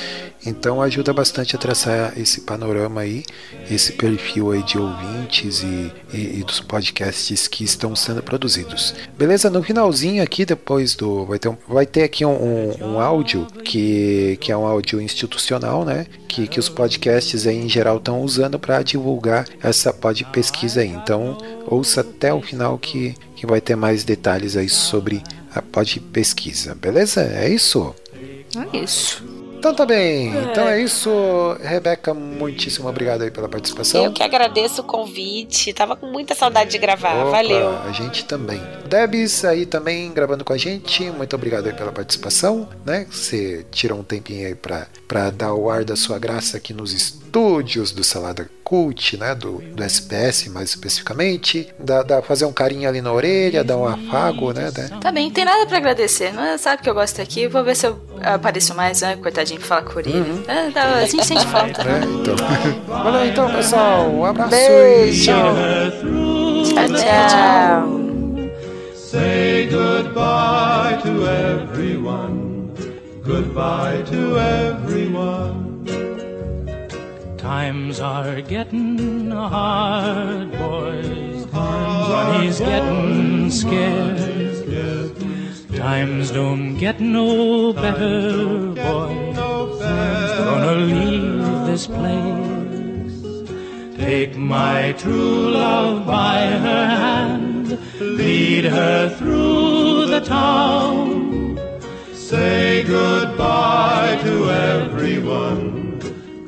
Então 0.45 0.83
ajuda 0.83 1.13
bastante 1.13 1.55
a 1.55 1.59
traçar 1.59 2.13
esse 2.19 2.41
panorama 2.41 3.03
aí, 3.03 3.23
esse 3.71 3.93
perfil 3.93 4.51
aí 4.51 4.63
de 4.65 4.77
ouvintes 4.77 5.63
e, 5.63 5.93
e, 6.13 6.41
e 6.41 6.45
dos 6.45 6.59
podcasts 6.59 7.47
que 7.47 7.63
estão 7.63 7.95
sendo 7.95 8.23
produzidos. 8.23 8.95
Beleza? 9.17 9.49
No 9.49 9.63
finalzinho 9.63 10.23
aqui, 10.23 10.45
depois 10.45 10.97
do. 10.97 11.25
Vai 11.27 11.39
ter, 11.39 11.49
um, 11.49 11.57
vai 11.69 11.87
ter 11.87 12.03
aqui 12.03 12.25
um, 12.25 12.33
um, 12.33 12.85
um, 12.85 13.01
áudio 13.01 13.47
que, 13.65 14.37
que 14.41 14.51
é 14.51 14.57
um 14.57 14.67
áudio 14.67 15.01
institucional, 15.01 15.85
né? 15.85 16.07
Que, 16.27 16.49
que 16.49 16.59
os 16.59 16.69
podcasts 16.69 17.47
aí 17.47 17.57
em 17.57 17.69
geral 17.69 17.99
estão 17.99 18.21
usando 18.23 18.59
para 18.59 18.83
divulgar 18.83 19.47
essa 19.63 19.93
pod 19.93 20.25
pesquisa 20.33 20.81
aí. 20.81 20.89
Então 20.89 21.39
ouça 21.67 22.01
até 22.01 22.35
o 22.35 22.43
final 22.43 22.77
que, 22.79 23.15
que 23.43 23.47
vai 23.47 23.61
ter 23.61 23.75
mais 23.75 24.05
detalhes 24.05 24.57
aí 24.57 24.69
sobre 24.69 25.21
a 25.53 25.61
pod 25.61 25.99
pesquisa. 25.99 26.77
Beleza? 26.77 27.23
É 27.23 27.49
isso? 27.49 27.93
É 28.73 28.77
isso. 28.77 29.21
Então 29.59 29.75
tá 29.75 29.85
bem. 29.85 30.33
É. 30.33 30.43
Então 30.45 30.69
é 30.69 30.81
isso. 30.81 31.11
Rebeca, 31.61 32.15
muitíssimo 32.15 32.89
obrigado 32.89 33.23
aí 33.23 33.33
pela 33.33 33.49
participação. 33.49 34.05
Eu 34.05 34.13
que 34.13 34.23
agradeço 34.23 34.83
o 34.83 34.85
convite. 34.85 35.73
Tava 35.73 35.97
com 35.97 36.07
muita 36.07 36.37
saudade 36.37 36.71
de 36.71 36.79
gravar. 36.79 37.15
Opa, 37.15 37.33
Valeu. 37.33 37.71
A 37.81 37.91
gente 37.91 38.25
também. 38.25 38.63
Debs 38.89 39.45
aí 39.45 39.67
também 39.67 40.13
gravando 40.13 40.45
com 40.45 40.53
a 40.53 40.57
gente. 40.57 41.11
Muito 41.11 41.35
obrigado 41.35 41.67
aí 41.67 41.73
pela 41.73 41.91
participação, 41.91 42.69
né? 42.87 43.09
Você 43.11 43.67
tirou 43.73 43.99
um 43.99 44.05
tempinho 44.05 44.47
aí 44.47 44.55
pra, 44.55 44.87
pra 45.09 45.31
dar 45.31 45.53
o 45.53 45.69
ar 45.69 45.85
da 45.85 45.97
sua 45.97 46.17
graça 46.17 46.59
aqui 46.59 46.73
nos 46.73 46.93
estúdios 46.93 47.22
do 47.33 48.05
Salada 48.05 48.49
Cult, 48.63 49.17
né? 49.17 49.35
Do, 49.35 49.59
do 49.59 49.83
SPS 49.83 50.49
mais 50.49 50.71
especificamente. 50.71 51.69
Dá, 51.79 52.03
dá 52.03 52.23
fazer 52.23 52.45
um 52.45 52.53
carinho 52.53 52.89
ali 52.89 53.01
na 53.01 53.13
orelha, 53.13 53.65
dar 53.65 53.79
um 53.79 53.87
afago, 53.87 54.53
né? 54.53 54.71
Tá 55.01 55.11
bem, 55.11 55.31
tem 55.31 55.45
nada 55.45 55.67
para 55.67 55.79
agradecer. 55.79 56.33
Não 56.33 56.43
é? 56.43 56.59
sabe 56.59 56.83
que 56.83 56.91
eu 56.91 56.95
gosto 56.95 57.21
aqui. 57.21 57.49
Vou 57.49 57.65
ver 57.65 57.75
se 57.75 57.87
eu 57.87 57.99
apareço 58.23 58.75
mais, 58.75 59.01
né? 59.01 59.17
Coitadinho 59.17 59.61
que 59.61 59.67
fala 59.67 59.83
com 59.83 59.99
ele. 60.01 60.13
Uhum. 60.13 60.43
É, 60.47 60.71
dá, 60.71 60.97
a 60.97 61.07
gente 61.07 61.27
sente 61.27 61.47
falta. 61.47 61.83
É, 61.83 62.05
então. 62.05 62.37
Valeu 62.87 63.27
então, 63.27 63.51
pessoal. 63.51 64.11
Um 64.11 64.25
abraço. 64.25 64.51
Beijo. 64.51 65.33
Tchau, 66.65 66.89
tchau. 66.89 68.03
Say 68.95 69.69
goodbye 69.71 70.99
to 71.03 71.27
everyone. 71.27 72.73
Goodbye 73.25 74.03
to 74.05 74.39
everyone. 74.39 75.72
Times 77.43 77.99
are 77.99 78.41
getting 78.41 79.33
hard, 79.33 80.53
boys. 80.53 81.53
Money's 81.53 82.61
getting 82.61 83.51
scarce. 83.51 84.63
Times 85.77 86.31
don't 86.31 86.79
get 86.79 87.01
no 87.01 87.73
better, 87.73 88.69
boys. 88.69 89.37
Gonna 89.37 90.77
leave 90.87 91.67
this 91.67 91.89
place. 91.89 93.49
Take 93.97 94.37
my 94.37 94.95
true 94.97 95.51
love 95.51 96.07
by 96.07 96.47
her 96.47 96.87
hand, 96.87 97.77
lead 97.99 98.67
her 98.67 99.09
through 99.17 100.07
the 100.07 100.21
town. 100.21 101.59
Say 102.15 102.85
goodbye 102.85 104.21
to 104.23 104.49
everyone 104.49 105.82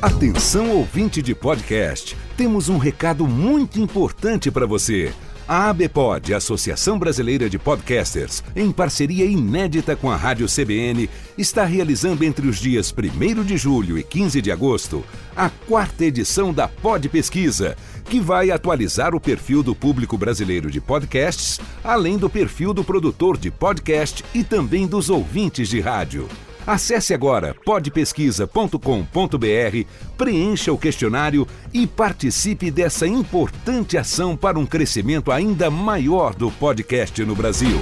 Atenção 0.00 0.70
ouvinte 0.70 1.22
de 1.22 1.32
podcast, 1.32 2.16
temos 2.36 2.68
um 2.68 2.76
recado 2.76 3.26
muito 3.26 3.80
importante 3.80 4.50
para 4.50 4.66
você. 4.66 5.12
A 5.46 5.68
ABPOD, 5.70 6.34
Associação 6.34 6.98
Brasileira 6.98 7.48
de 7.50 7.58
Podcasters, 7.58 8.42
em 8.56 8.72
parceria 8.72 9.24
inédita 9.24 9.94
com 9.94 10.10
a 10.10 10.16
Rádio 10.16 10.46
CBN, 10.46 11.10
está 11.36 11.64
realizando 11.64 12.24
entre 12.24 12.48
os 12.48 12.58
dias 12.58 12.92
1 12.92 13.44
de 13.44 13.56
julho 13.56 13.98
e 13.98 14.02
15 14.02 14.40
de 14.40 14.50
agosto 14.50 15.04
a 15.36 15.48
quarta 15.48 16.04
edição 16.04 16.52
da 16.52 16.68
Pod 16.68 17.08
Pesquisa, 17.08 17.76
que 18.04 18.20
vai 18.20 18.50
atualizar 18.50 19.14
o 19.14 19.20
perfil 19.20 19.62
do 19.62 19.74
público 19.74 20.18
brasileiro 20.18 20.70
de 20.70 20.80
podcasts, 20.80 21.60
além 21.82 22.18
do 22.18 22.28
perfil 22.28 22.72
do 22.72 22.84
produtor 22.84 23.36
de 23.36 23.50
podcast 23.50 24.24
e 24.34 24.44
também 24.44 24.86
dos 24.86 25.10
ouvintes 25.10 25.68
de 25.68 25.80
rádio. 25.80 26.28
Acesse 26.66 27.12
agora 27.12 27.54
podpesquisa.com.br, 27.64 29.86
preencha 30.16 30.72
o 30.72 30.78
questionário 30.78 31.46
e 31.74 31.86
participe 31.86 32.70
dessa 32.70 33.06
importante 33.06 33.98
ação 33.98 34.36
para 34.36 34.58
um 34.58 34.66
crescimento 34.66 35.32
ainda 35.32 35.70
maior 35.70 36.34
do 36.34 36.50
podcast 36.52 37.24
no 37.24 37.34
Brasil. 37.34 37.80